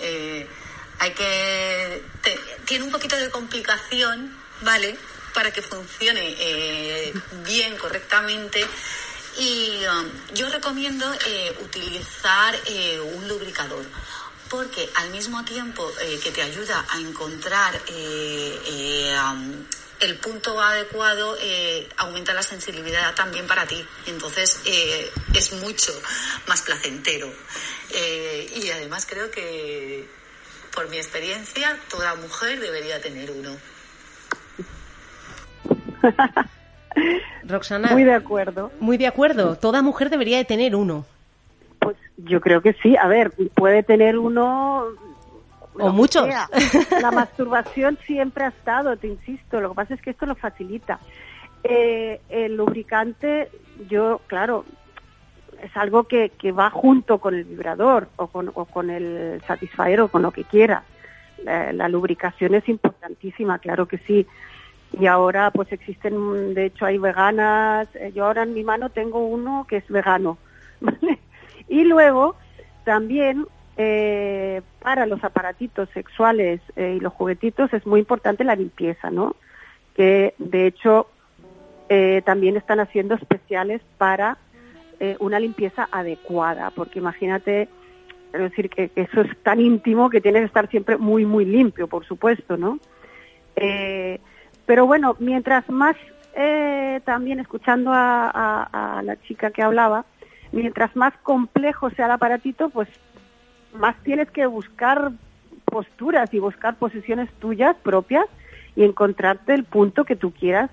hay 1.00 1.14
que 1.14 2.04
te- 2.22 2.40
tiene 2.66 2.84
un 2.84 2.92
poquito 2.92 3.16
de 3.16 3.30
complicación, 3.30 4.36
¿vale? 4.62 4.98
Para 5.34 5.52
que 5.52 5.62
funcione 5.62 7.14
bien, 7.46 7.78
correctamente. 7.78 8.68
Y 9.38 9.80
um, 9.86 10.10
yo 10.36 10.50
recomiendo 10.50 11.10
eh, 11.26 11.58
utilizar 11.62 12.54
eh, 12.66 13.00
un 13.00 13.26
lubricador 13.30 13.86
porque 14.50 14.90
al 14.96 15.10
mismo 15.12 15.46
tiempo 15.46 15.90
que 16.22 16.32
te 16.32 16.42
ayuda 16.42 16.86
a 16.90 17.00
encontrar 17.00 17.74
um, 17.88 19.66
el 20.02 20.18
punto 20.18 20.60
adecuado, 20.60 21.36
eh, 21.42 21.88
aumenta 21.98 22.34
la 22.34 22.44
sensibilidad 22.44 23.14
también 23.16 23.48
para 23.48 23.66
ti. 23.66 23.84
Entonces 24.08 24.62
eh, 24.66 25.10
es 25.34 25.54
mucho 25.62 25.92
más 26.48 26.62
placentero. 26.62 27.28
Eh, 27.94 28.52
y 28.64 28.70
además 28.72 29.06
creo 29.08 29.30
que, 29.32 30.08
por 30.74 30.90
mi 30.90 30.98
experiencia, 30.98 31.78
toda 31.90 32.16
mujer 32.16 32.60
debería 32.60 33.00
tener 33.02 33.32
uno. 33.32 33.56
Roxana, 37.44 37.90
Muy 37.92 38.04
de 38.04 38.14
acuerdo. 38.14 38.72
muy 38.80 38.98
de 38.98 39.08
acuerdo. 39.08 39.56
Toda 39.56 39.82
mujer 39.82 40.10
debería 40.10 40.38
de 40.38 40.46
tener 40.46 40.76
uno. 40.76 41.06
Pues 41.80 41.96
yo 42.18 42.42
creo 42.42 42.62
que 42.62 42.74
sí. 42.82 42.98
A 42.98 43.08
ver, 43.08 43.32
puede 43.56 43.84
tener 43.84 44.18
uno. 44.18 44.86
O 45.82 45.92
muchos. 45.92 46.26
sea. 46.26 46.50
La 47.02 47.12
masturbación 47.12 47.98
siempre 48.06 48.46
ha 48.46 48.50
estado, 48.50 48.96
te 48.98 49.08
insisto. 49.08 49.60
Lo 49.62 49.70
que 49.70 49.76
pasa 49.76 49.94
es 49.94 50.02
que 50.02 50.12
esto 50.12 50.26
lo 50.26 50.36
facilita. 50.36 51.00
Eh, 51.64 52.22
el 52.30 52.56
lubricante, 52.56 53.50
yo, 53.88 54.22
claro, 54.28 54.66
es 55.62 55.76
algo 55.78 56.06
que, 56.06 56.30
que 56.30 56.52
va 56.52 56.70
junto 56.70 57.20
con 57.20 57.36
el 57.36 57.44
vibrador 57.44 58.10
o 58.16 58.28
con, 58.28 58.52
o 58.54 58.66
con 58.66 58.90
el 58.90 59.42
satisfier 59.46 60.02
o 60.02 60.08
con 60.08 60.22
lo 60.22 60.32
que 60.32 60.44
quiera. 60.44 60.84
La, 61.44 61.72
la 61.74 61.88
lubricación 61.90 62.56
es 62.56 62.68
importantísima, 62.68 63.60
claro 63.60 63.88
que 63.88 63.98
sí. 64.00 64.26
Y 65.00 65.06
ahora 65.06 65.52
pues 65.52 65.72
existen, 65.72 66.54
de 66.54 66.66
hecho 66.66 66.86
hay 66.86 66.98
veganas. 66.98 67.88
Eh, 67.96 68.12
Yo 68.14 68.26
ahora 68.26 68.44
en 68.44 68.54
mi 68.54 68.64
mano 68.64 68.90
tengo 68.90 69.20
uno 69.20 69.66
que 69.68 69.78
es 69.78 69.88
vegano, 69.88 70.38
¿vale? 70.82 71.20
Y 71.68 71.84
luego 71.86 72.36
también 72.84 73.46
eh, 73.84 74.62
para 74.80 75.08
los 75.08 75.24
aparatitos 75.24 75.90
sexuales 75.90 76.62
eh, 76.76 76.98
y 76.98 77.00
los 77.00 77.14
juguetitos 77.14 77.74
es 77.74 77.84
muy 77.88 78.00
importante 78.00 78.44
la 78.44 78.56
limpieza, 78.56 79.10
¿no? 79.10 79.36
Que 79.96 80.36
de 80.38 80.68
hecho 80.68 81.08
eh, 81.90 82.22
también 82.24 82.58
están 82.58 82.80
haciendo 82.80 83.16
especiales 83.16 83.82
para 83.98 84.38
una 85.18 85.40
limpieza 85.40 85.90
adecuada, 85.92 86.70
porque 86.70 87.00
imagínate, 87.00 87.68
es 88.34 88.40
decir, 88.40 88.70
que, 88.70 88.92
eso 88.96 89.22
es 89.22 89.36
tan 89.42 89.60
íntimo 89.60 90.12
que 90.12 90.22
tiene 90.22 90.42
que 90.42 90.46
estar 90.46 90.70
siempre 90.70 90.96
muy, 90.96 91.26
muy 91.26 91.44
limpio, 91.44 91.88
por 91.88 92.06
supuesto, 92.06 92.56
¿no? 92.56 92.78
Pero 93.56 94.86
bueno, 94.86 95.16
mientras 95.18 95.68
más 95.72 95.96
también 97.04 97.40
escuchando 97.40 97.90
a 97.92 99.02
la 99.04 99.20
chica 99.24 99.50
que 99.50 99.64
hablaba, 99.64 100.06
mientras 100.52 100.96
más 100.96 101.18
complejo 101.24 101.90
sea 101.90 102.06
el 102.06 102.12
aparatito, 102.12 102.70
pues 102.70 102.88
más 103.74 103.96
tienes 104.04 104.30
que 104.32 104.46
buscar 104.46 105.12
posturas 105.66 106.34
y 106.34 106.40
buscar 106.40 106.76
posiciones 106.76 107.30
tuyas 107.40 107.76
propias 107.78 108.26
y 108.76 108.84
encontrarte 108.84 109.54
el 109.54 109.64
punto 109.64 110.04
que 110.06 110.16
tú 110.16 110.32
quieras 110.32 110.70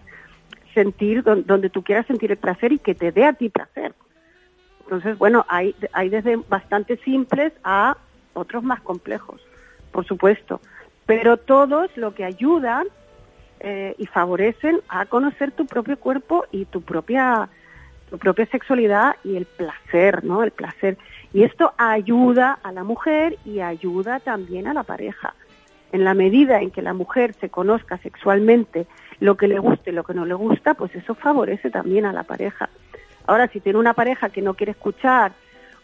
sentir, 0.74 1.22
don- 1.22 1.44
donde 1.46 1.70
tú 1.70 1.82
quieras 1.82 2.06
sentir 2.06 2.30
el 2.30 2.38
placer 2.38 2.72
y 2.72 2.78
que 2.78 2.94
te 2.94 3.12
dé 3.12 3.24
a 3.24 3.32
ti 3.32 3.48
placer. 3.48 3.94
Entonces, 4.84 5.18
bueno, 5.18 5.44
hay, 5.48 5.74
hay 5.92 6.08
desde 6.08 6.36
bastante 6.48 6.96
simples 6.98 7.52
a 7.64 7.96
otros 8.34 8.62
más 8.62 8.80
complejos, 8.80 9.40
por 9.92 10.06
supuesto. 10.06 10.60
Pero 11.06 11.36
todos 11.36 11.90
lo 11.96 12.14
que 12.14 12.24
ayudan 12.24 12.86
eh, 13.60 13.94
y 13.98 14.06
favorecen 14.06 14.80
a 14.88 15.06
conocer 15.06 15.52
tu 15.52 15.66
propio 15.66 15.98
cuerpo 15.98 16.44
y 16.52 16.64
tu 16.66 16.80
propia 16.82 17.48
tu 18.10 18.18
propia 18.18 18.46
sexualidad 18.46 19.16
y 19.24 19.36
el 19.36 19.46
placer, 19.46 20.24
¿no? 20.24 20.42
El 20.42 20.50
placer. 20.50 20.96
Y 21.32 21.42
esto 21.42 21.74
ayuda 21.76 22.58
a 22.62 22.72
la 22.72 22.84
mujer 22.84 23.36
y 23.44 23.60
ayuda 23.60 24.20
también 24.20 24.66
a 24.66 24.74
la 24.74 24.82
pareja. 24.82 25.34
En 25.92 26.04
la 26.04 26.14
medida 26.14 26.60
en 26.60 26.70
que 26.70 26.82
la 26.82 26.94
mujer 26.94 27.34
se 27.40 27.48
conozca 27.48 27.98
sexualmente 27.98 28.86
lo 29.20 29.36
que 29.36 29.48
le 29.48 29.58
gusta 29.58 29.90
y 29.90 29.92
lo 29.92 30.04
que 30.04 30.14
no 30.14 30.24
le 30.24 30.34
gusta, 30.34 30.74
pues 30.74 30.94
eso 30.94 31.14
favorece 31.14 31.70
también 31.70 32.04
a 32.04 32.12
la 32.12 32.24
pareja. 32.24 32.68
Ahora, 33.26 33.48
si 33.48 33.60
tiene 33.60 33.78
una 33.78 33.94
pareja 33.94 34.30
que 34.30 34.42
no 34.42 34.54
quiere 34.54 34.72
escuchar 34.72 35.32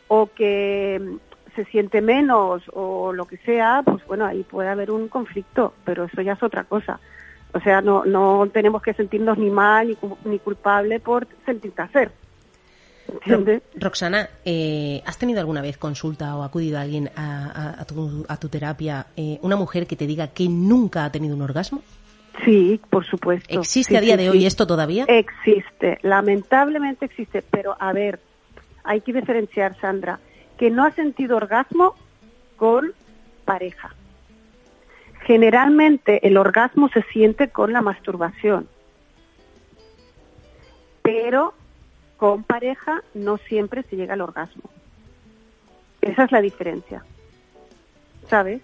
o 0.08 0.28
que 0.34 1.00
mm, 1.00 1.54
se 1.54 1.64
siente 1.66 2.00
menos 2.00 2.62
o 2.72 3.12
lo 3.12 3.26
que 3.26 3.36
sea, 3.38 3.82
pues 3.84 4.04
bueno, 4.06 4.24
ahí 4.24 4.42
puede 4.42 4.68
haber 4.68 4.90
un 4.90 5.08
conflicto, 5.08 5.74
pero 5.84 6.04
eso 6.04 6.22
ya 6.22 6.32
es 6.32 6.42
otra 6.42 6.64
cosa. 6.64 7.00
O 7.54 7.60
sea, 7.60 7.80
no, 7.80 8.04
no 8.04 8.48
tenemos 8.52 8.82
que 8.82 8.92
sentirnos 8.94 9.38
ni 9.38 9.48
mal 9.48 9.88
ni, 9.88 9.96
ni 10.30 10.38
culpable 10.40 11.00
por 11.00 11.26
sentir 11.46 11.72
placer. 11.72 12.10
¿Entiendes? 13.12 13.62
Roxana, 13.76 14.28
eh, 14.44 15.02
¿has 15.06 15.18
tenido 15.18 15.38
alguna 15.40 15.60
vez 15.62 15.76
consulta 15.78 16.36
o 16.36 16.42
acudido 16.42 16.78
alguien 16.78 17.10
a, 17.16 17.46
a- 17.76 17.80
a 17.82 17.84
tu, 17.84 18.24
a 18.28 18.36
tu 18.38 18.48
terapia, 18.48 19.06
eh, 19.16 19.38
una 19.42 19.56
mujer 19.56 19.86
que 19.86 19.94
te 19.96 20.06
diga 20.06 20.28
que 20.28 20.48
nunca 20.48 21.04
ha 21.04 21.12
tenido 21.12 21.36
un 21.36 21.42
orgasmo? 21.42 21.82
Sí, 22.44 22.80
por 22.90 23.04
supuesto. 23.06 23.60
¿Existe 23.60 23.92
Sí, 23.92 23.96
a 23.96 24.00
día 24.00 24.16
sí, 24.16 24.22
de 24.24 24.30
hoy 24.30 24.40
sí. 24.40 24.46
esto 24.46 24.66
todavía? 24.66 25.04
Existe, 25.06 25.98
lamentablemente 26.02 27.04
existe, 27.04 27.42
pero 27.42 27.76
a 27.78 27.92
ver, 27.92 28.18
hay 28.82 29.00
que 29.02 29.12
diferenciar, 29.12 29.78
Sandra, 29.80 30.18
que 30.58 30.70
no 30.70 30.84
ha 30.84 30.90
sentido 30.92 31.36
orgasmo 31.36 31.94
con 32.56 32.92
pareja. 33.44 33.94
Generalmente 35.24 36.26
el 36.26 36.36
orgasmo 36.36 36.88
se 36.90 37.02
siente 37.04 37.48
con 37.48 37.72
la 37.72 37.80
masturbación, 37.80 38.68
pero 41.02 41.54
con 42.18 42.42
pareja 42.42 43.02
no 43.14 43.38
siempre 43.38 43.82
se 43.84 43.96
llega 43.96 44.14
al 44.14 44.20
orgasmo. 44.20 44.62
Esa 46.02 46.24
es 46.24 46.32
la 46.32 46.42
diferencia, 46.42 47.04
¿sabes? 48.28 48.60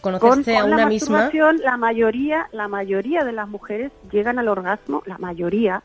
¿Conociste 0.00 0.56
a 0.56 0.66
la 0.66 0.74
una 0.74 0.86
misma? 0.86 1.18
masturbación, 1.18 1.58
la 1.62 1.76
mayoría, 1.76 2.48
la 2.52 2.68
mayoría 2.68 3.24
de 3.24 3.32
las 3.32 3.48
mujeres 3.48 3.92
llegan 4.10 4.38
al 4.38 4.48
orgasmo, 4.48 5.02
la 5.04 5.18
mayoría, 5.18 5.82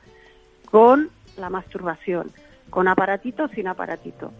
con 0.72 1.10
la 1.38 1.50
masturbación, 1.50 2.32
con 2.70 2.88
aparatito 2.88 3.45
o 3.45 3.47
sin 3.50 3.68
aparatito. 3.68 4.32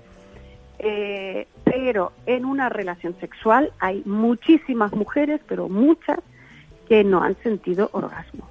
Eh, 0.80 1.48
pero 1.66 2.14
en 2.26 2.46
una 2.46 2.70
relación 2.70 3.16
sexual 3.20 3.72
hay 3.80 4.02
muchísimas 4.06 4.94
mujeres, 4.94 5.42
pero 5.48 5.68
muchas, 5.68 6.20
que 6.88 7.04
no 7.04 7.22
han 7.22 7.36
sentido 7.44 7.90
orgasmo. 7.92 8.50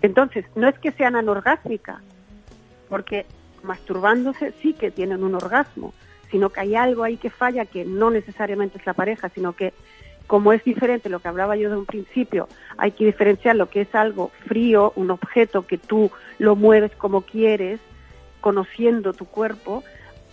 Entonces, 0.00 0.44
no 0.54 0.68
es 0.68 0.78
que 0.78 0.92
sean 0.92 1.16
anorgásmicas, 1.16 2.00
porque 2.88 3.26
masturbándose 3.62 4.52
sí 4.62 4.72
que 4.72 4.90
tienen 4.90 5.22
un 5.22 5.34
orgasmo, 5.34 5.92
sino 6.30 6.50
que 6.50 6.60
hay 6.60 6.74
algo 6.74 7.04
ahí 7.04 7.16
que 7.16 7.30
falla 7.30 7.66
que 7.66 7.84
no 7.84 8.10
necesariamente 8.10 8.78
es 8.78 8.86
la 8.86 8.94
pareja, 8.94 9.28
sino 9.28 9.52
que 9.52 9.72
como 10.26 10.52
es 10.52 10.64
diferente 10.64 11.08
lo 11.08 11.20
que 11.20 11.28
hablaba 11.28 11.56
yo 11.56 11.68
de 11.68 11.76
un 11.76 11.84
principio, 11.84 12.48
hay 12.78 12.92
que 12.92 13.04
diferenciar 13.04 13.56
lo 13.56 13.68
que 13.68 13.82
es 13.82 13.94
algo 13.94 14.30
frío, 14.46 14.92
un 14.96 15.10
objeto 15.10 15.66
que 15.66 15.78
tú 15.78 16.10
lo 16.38 16.56
mueves 16.56 16.92
como 16.96 17.20
quieres, 17.22 17.80
conociendo 18.40 19.12
tu 19.12 19.26
cuerpo, 19.26 19.84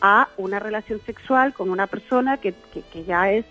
a 0.01 0.27
una 0.37 0.59
relación 0.59 0.99
sexual 1.05 1.53
con 1.53 1.69
una 1.69 1.87
persona 1.87 2.37
que, 2.37 2.53
que, 2.73 2.81
que 2.81 3.03
ya 3.03 3.31
es, 3.31 3.45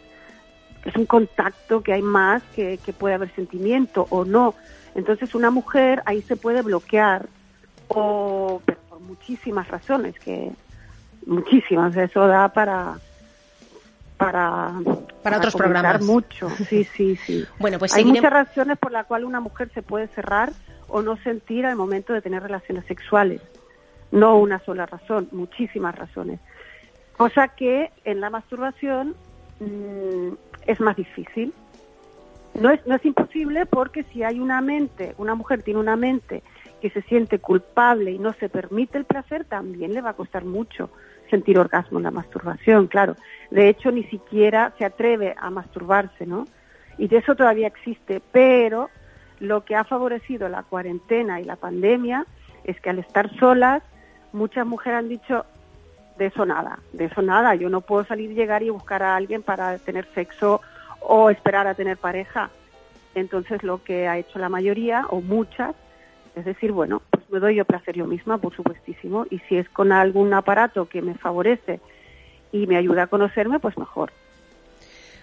es 0.84 0.94
un 0.96 1.06
contacto, 1.06 1.82
que 1.82 1.92
hay 1.92 2.02
más, 2.02 2.42
que, 2.54 2.78
que 2.78 2.92
puede 2.92 3.14
haber 3.14 3.34
sentimiento 3.34 4.06
o 4.10 4.24
no. 4.24 4.54
Entonces 4.94 5.34
una 5.34 5.50
mujer 5.50 6.02
ahí 6.06 6.22
se 6.22 6.36
puede 6.36 6.62
bloquear 6.62 7.26
o 7.88 8.60
pero 8.64 8.78
por 8.88 9.00
muchísimas 9.00 9.68
razones 9.68 10.18
que 10.18 10.50
muchísimas 11.26 11.96
eso 11.96 12.26
da 12.26 12.48
para 12.48 12.98
para 14.16 14.72
Para 15.22 15.36
otros 15.38 15.52
comentar 15.54 15.98
programas. 15.98 16.02
mucho 16.02 16.50
sí 16.68 16.84
sí 16.84 17.16
sí 17.16 17.44
Bueno, 17.58 17.78
pues 17.78 17.94
hay 17.94 18.04
muchas 18.04 18.32
razones 18.32 18.78
por 18.78 18.92
las 18.92 19.06
cuales 19.06 19.26
una 19.26 19.40
mujer 19.40 19.70
se 19.72 19.82
puede 19.82 20.08
cerrar 20.08 20.52
o 20.88 21.02
no 21.02 21.16
sentir 21.18 21.66
al 21.66 21.76
momento 21.76 22.12
de 22.12 22.20
tener 22.22 22.42
relaciones 22.42 22.84
sexuales 22.86 23.40
no 24.10 24.38
una 24.38 24.58
sola 24.60 24.86
razón 24.86 25.28
muchísimas 25.32 25.94
razones 25.94 26.40
cosa 27.16 27.48
que 27.48 27.90
en 28.04 28.20
la 28.20 28.30
masturbación 28.30 29.14
mm, 29.60 30.32
es 30.66 30.80
más 30.80 30.96
difícil 30.96 31.52
no 32.54 32.70
es, 32.70 32.84
no 32.86 32.96
es 32.96 33.04
imposible 33.04 33.66
porque 33.66 34.04
si 34.04 34.22
hay 34.22 34.40
una 34.40 34.60
mente, 34.60 35.14
una 35.18 35.34
mujer 35.34 35.62
tiene 35.62 35.80
una 35.80 35.96
mente 35.96 36.42
que 36.80 36.90
se 36.90 37.02
siente 37.02 37.38
culpable 37.38 38.12
y 38.12 38.18
no 38.18 38.32
se 38.34 38.48
permite 38.48 38.98
el 38.98 39.04
placer, 39.04 39.44
también 39.44 39.94
le 39.94 40.00
va 40.00 40.10
a 40.10 40.14
costar 40.14 40.44
mucho 40.44 40.90
sentir 41.30 41.58
orgasmo 41.58 41.98
en 41.98 42.04
la 42.04 42.10
masturbación, 42.10 42.86
claro. 42.86 43.16
De 43.50 43.68
hecho, 43.68 43.90
ni 43.90 44.04
siquiera 44.04 44.72
se 44.78 44.84
atreve 44.84 45.34
a 45.38 45.50
masturbarse, 45.50 46.26
¿no? 46.26 46.46
Y 46.96 47.08
de 47.08 47.18
eso 47.18 47.34
todavía 47.34 47.66
existe, 47.66 48.22
pero 48.32 48.90
lo 49.40 49.64
que 49.64 49.76
ha 49.76 49.84
favorecido 49.84 50.48
la 50.48 50.62
cuarentena 50.62 51.40
y 51.40 51.44
la 51.44 51.56
pandemia 51.56 52.26
es 52.64 52.80
que 52.80 52.90
al 52.90 52.98
estar 52.98 53.32
solas, 53.38 53.82
muchas 54.32 54.66
mujeres 54.66 54.98
han 54.98 55.08
dicho, 55.08 55.44
de 56.18 56.26
eso 56.26 56.44
nada, 56.44 56.78
de 56.92 57.06
eso 57.06 57.22
nada, 57.22 57.54
yo 57.54 57.68
no 57.68 57.80
puedo 57.80 58.04
salir, 58.04 58.34
llegar 58.34 58.62
y 58.62 58.70
buscar 58.70 59.02
a 59.02 59.16
alguien 59.16 59.42
para 59.42 59.78
tener 59.78 60.06
sexo 60.14 60.60
o 61.00 61.30
esperar 61.30 61.66
a 61.66 61.74
tener 61.74 61.96
pareja. 61.96 62.50
Entonces 63.14 63.62
lo 63.62 63.82
que 63.82 64.08
ha 64.08 64.18
hecho 64.18 64.38
la 64.38 64.48
mayoría 64.48 65.06
o 65.10 65.20
muchas 65.20 65.74
es 66.38 66.44
decir, 66.44 66.72
bueno, 66.72 67.02
pues 67.10 67.28
me 67.30 67.40
doy 67.40 67.56
yo 67.56 67.64
placer 67.64 67.96
yo 67.96 68.06
misma, 68.06 68.38
por 68.38 68.54
supuestísimo, 68.54 69.26
y 69.28 69.40
si 69.40 69.56
es 69.56 69.68
con 69.68 69.90
algún 69.90 70.32
aparato 70.32 70.88
que 70.88 71.02
me 71.02 71.14
favorece 71.14 71.80
y 72.52 72.66
me 72.66 72.76
ayuda 72.76 73.04
a 73.04 73.06
conocerme, 73.08 73.58
pues 73.58 73.76
mejor. 73.76 74.12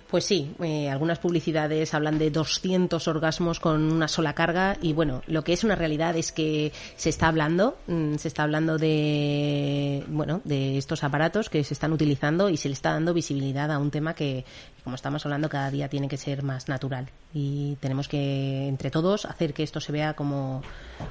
Pues 0.10 0.24
sí, 0.26 0.54
eh, 0.64 0.90
algunas 0.90 1.18
publicidades 1.18 1.94
hablan 1.96 2.20
de 2.20 2.30
200 2.30 3.08
orgasmos 3.08 3.60
con 3.60 3.92
una 3.92 4.08
sola 4.08 4.34
carga 4.34 4.78
y 4.80 4.94
bueno, 4.94 5.24
lo 5.26 5.44
que 5.44 5.54
es 5.54 5.64
una 5.64 5.76
realidad 5.76 6.16
es 6.16 6.32
que 6.32 6.72
se 6.96 7.10
está 7.10 7.28
hablando, 7.28 7.78
mm, 7.88 8.16
se 8.16 8.28
está 8.28 8.44
hablando 8.44 8.78
de, 8.78 10.04
bueno, 10.08 10.42
de 10.44 10.78
estos 10.78 11.04
aparatos 11.04 11.50
que 11.50 11.64
se 11.64 11.74
están 11.74 11.92
utilizando 11.92 12.50
y 12.50 12.58
se 12.58 12.70
le 12.70 12.74
está 12.74 12.92
dando 12.92 13.16
visibilidad 13.16 13.72
a 13.72 13.80
un 13.80 13.90
tema 13.90 14.14
que, 14.14 14.46
como 14.84 14.96
estamos 14.96 15.26
hablando, 15.26 15.50
cada 15.50 15.72
día 15.72 15.90
tiene 15.90 16.08
que 16.08 16.18
ser 16.18 16.44
más 16.44 16.70
natural 16.70 17.10
y 17.34 17.76
tenemos 17.82 18.08
que, 18.08 18.68
entre 18.68 18.92
todos, 18.92 19.26
hacer 19.26 19.54
que 19.54 19.64
esto 19.64 19.82
se 19.82 19.92
vea 19.92 20.14
como, 20.14 20.62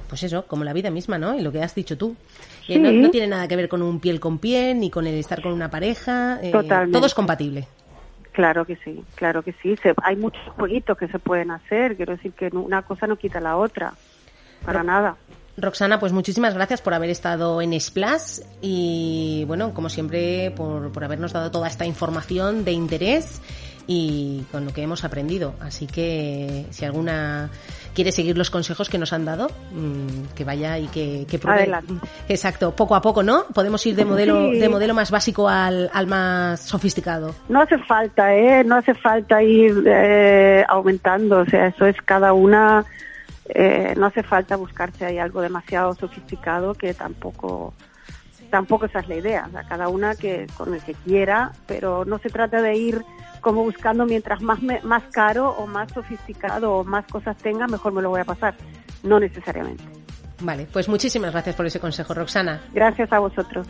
pues 0.07 0.23
eso, 0.23 0.47
como 0.47 0.63
la 0.63 0.71
vida 0.71 0.89
misma, 0.89 1.17
¿no? 1.17 1.37
Y 1.37 1.41
lo 1.41 1.51
que 1.51 1.61
has 1.61 1.75
dicho 1.75 1.97
tú. 1.97 2.15
No, 2.69 3.11
tiene 3.11 3.27
nada 3.27 3.47
que 3.47 3.55
ver 3.55 3.69
con 3.69 3.81
un 3.81 3.99
piel 3.99 4.19
con 4.19 4.39
piel 4.39 4.79
ni 4.79 4.89
con 4.89 5.05
el 5.05 5.15
estar 5.15 5.41
con 5.41 5.51
una 5.51 5.69
pareja, 5.69 6.39
eh, 6.41 6.51
Totalmente. 6.51 6.97
todo 6.97 7.05
es 7.05 7.13
compatible. 7.13 7.67
Claro 8.35 8.65
que 8.65 8.75
sí, 8.83 9.01
claro 9.15 9.43
que 9.43 9.53
sí. 9.61 9.77
Se- 9.81 9.93
hay 10.03 10.17
muchos 10.17 10.41
jueguitos 10.57 10.97
que 10.97 11.07
se 11.07 11.19
pueden 11.19 11.51
hacer, 11.51 11.95
quiero 11.95 12.15
decir 12.17 12.33
que 12.33 12.47
una 12.47 12.81
cosa 12.81 13.07
no 13.07 13.15
quita 13.15 13.39
la 13.39 13.55
otra, 13.55 13.93
para 14.65 14.83
nada. 14.83 15.15
Roxana, 15.57 16.01
pues 16.01 16.11
muchísimas 16.11 16.53
gracias 16.53 16.81
por 16.81 16.93
haber 16.93 17.09
estado 17.09 17.61
en 17.61 17.79
Splash 17.79 18.41
y 18.61 19.45
bueno, 19.47 19.73
como 19.73 19.87
siempre, 19.87 20.51
por, 20.51 20.91
por 20.91 21.05
habernos 21.05 21.31
dado 21.31 21.49
toda 21.49 21.69
esta 21.69 21.85
información 21.85 22.65
de 22.65 22.73
interés. 22.73 23.41
y 23.87 24.43
con 24.51 24.65
lo 24.65 24.73
que 24.73 24.81
hemos 24.81 25.03
aprendido. 25.03 25.53
Así 25.61 25.85
que 25.85 26.65
si 26.71 26.85
alguna 26.85 27.51
quiere 27.95 28.11
seguir 28.11 28.37
los 28.37 28.51
consejos 28.51 28.89
que 28.89 28.99
nos 28.99 29.11
han 29.13 29.25
dado, 29.25 29.47
mm, 29.71 30.35
que 30.35 30.43
vaya 30.43 30.77
y 30.77 30.87
que, 30.87 31.25
que 31.27 31.39
pruebe. 31.39 31.61
Adelante. 31.61 31.93
Exacto, 32.29 32.75
poco 32.75 32.93
a 32.95 33.01
poco, 33.01 33.23
¿no? 33.23 33.45
Podemos 33.53 33.83
ir 33.87 33.95
de 33.95 34.05
modelo, 34.05 34.51
Sí. 34.51 34.59
de 34.59 34.69
modelo 34.69 34.93
más 34.93 35.09
básico 35.09 35.49
al, 35.49 35.89
al 35.93 36.05
más 36.05 36.59
sofisticado. 36.59 37.33
No 37.49 37.61
hace 37.61 37.77
falta, 37.79 38.35
¿eh? 38.35 38.63
No 38.63 38.75
hace 38.75 38.93
falta 38.93 39.41
ir 39.41 39.83
eh, 39.87 40.63
aumentando, 40.67 41.39
o 41.39 41.45
sea, 41.45 41.67
eso 41.67 41.85
es 41.87 41.95
cada 42.03 42.33
una, 42.33 42.85
eh, 43.47 43.93
no 43.97 44.07
hace 44.07 44.21
falta 44.23 44.55
buscarse 44.55 45.05
ahí 45.05 45.17
algo 45.17 45.41
demasiado 45.41 45.93
sofisticado 45.95 46.73
que 46.73 46.93
tampoco, 46.93 47.73
tampoco 48.55 48.85
esa 48.85 48.99
es 48.99 49.09
la 49.09 49.15
idea, 49.15 49.45
o 49.49 49.51
sea, 49.51 49.63
cada 49.67 49.89
una 49.89 50.15
que 50.15 50.47
con 50.55 50.73
el 50.73 50.81
que 50.81 50.93
quiera, 50.93 51.51
pero 51.67 52.05
no 52.05 52.19
se 52.19 52.29
trata 52.29 52.61
de 52.61 52.73
ir 52.77 53.03
como 53.41 53.63
buscando 53.63 54.05
mientras 54.05 54.41
más 54.41 54.61
me- 54.61 54.79
más 54.83 55.03
caro 55.11 55.49
o 55.49 55.67
más 55.67 55.91
sofisticado 55.91 56.77
o 56.77 56.83
más 56.85 57.05
cosas 57.11 57.35
tenga, 57.37 57.67
mejor 57.67 57.91
me 57.91 58.01
lo 58.01 58.09
voy 58.11 58.21
a 58.21 58.23
pasar. 58.23 58.55
No 59.03 59.19
necesariamente. 59.19 59.83
Vale, 60.39 60.67
pues 60.71 60.87
muchísimas 60.87 61.31
gracias 61.33 61.53
por 61.55 61.65
ese 61.65 61.81
consejo, 61.81 62.13
Roxana. 62.13 62.61
Gracias 62.73 63.11
a 63.11 63.19
vosotros. 63.19 63.67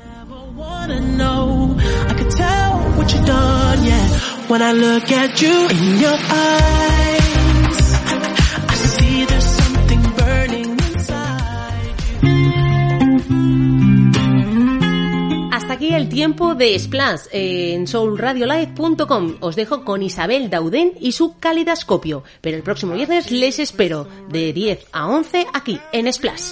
you 8.69 8.75
see 8.93 9.25
there's 9.25 9.45
something 9.61 10.01
burning 10.17 10.69
inside. 10.71 11.95
Hasta 15.65 15.73
aquí 15.73 15.95
el 15.95 16.09
tiempo 16.09 16.53
de 16.53 16.77
Splash 16.77 17.21
eh, 17.31 17.73
en 17.73 17.87
soulradiolive.com. 17.87 19.37
Os 19.39 19.55
dejo 19.55 19.83
con 19.83 20.03
Isabel 20.03 20.47
Daudén 20.47 20.91
y 21.01 21.13
su 21.13 21.39
calidascopio. 21.39 22.23
Pero 22.39 22.55
el 22.55 22.61
próximo 22.61 22.93
viernes 22.93 23.31
les 23.31 23.57
espero 23.57 24.07
de 24.29 24.53
10 24.53 24.85
a 24.91 25.07
11 25.07 25.47
aquí 25.55 25.79
en 25.91 26.13
Splash. 26.13 26.51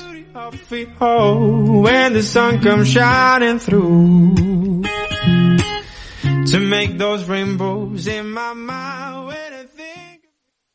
To 6.52 6.60
make 6.60 6.98
those 6.98 7.30
rainbows 7.30 8.08
in 8.08 8.32
my 8.32 8.54
mouth. 8.56 9.23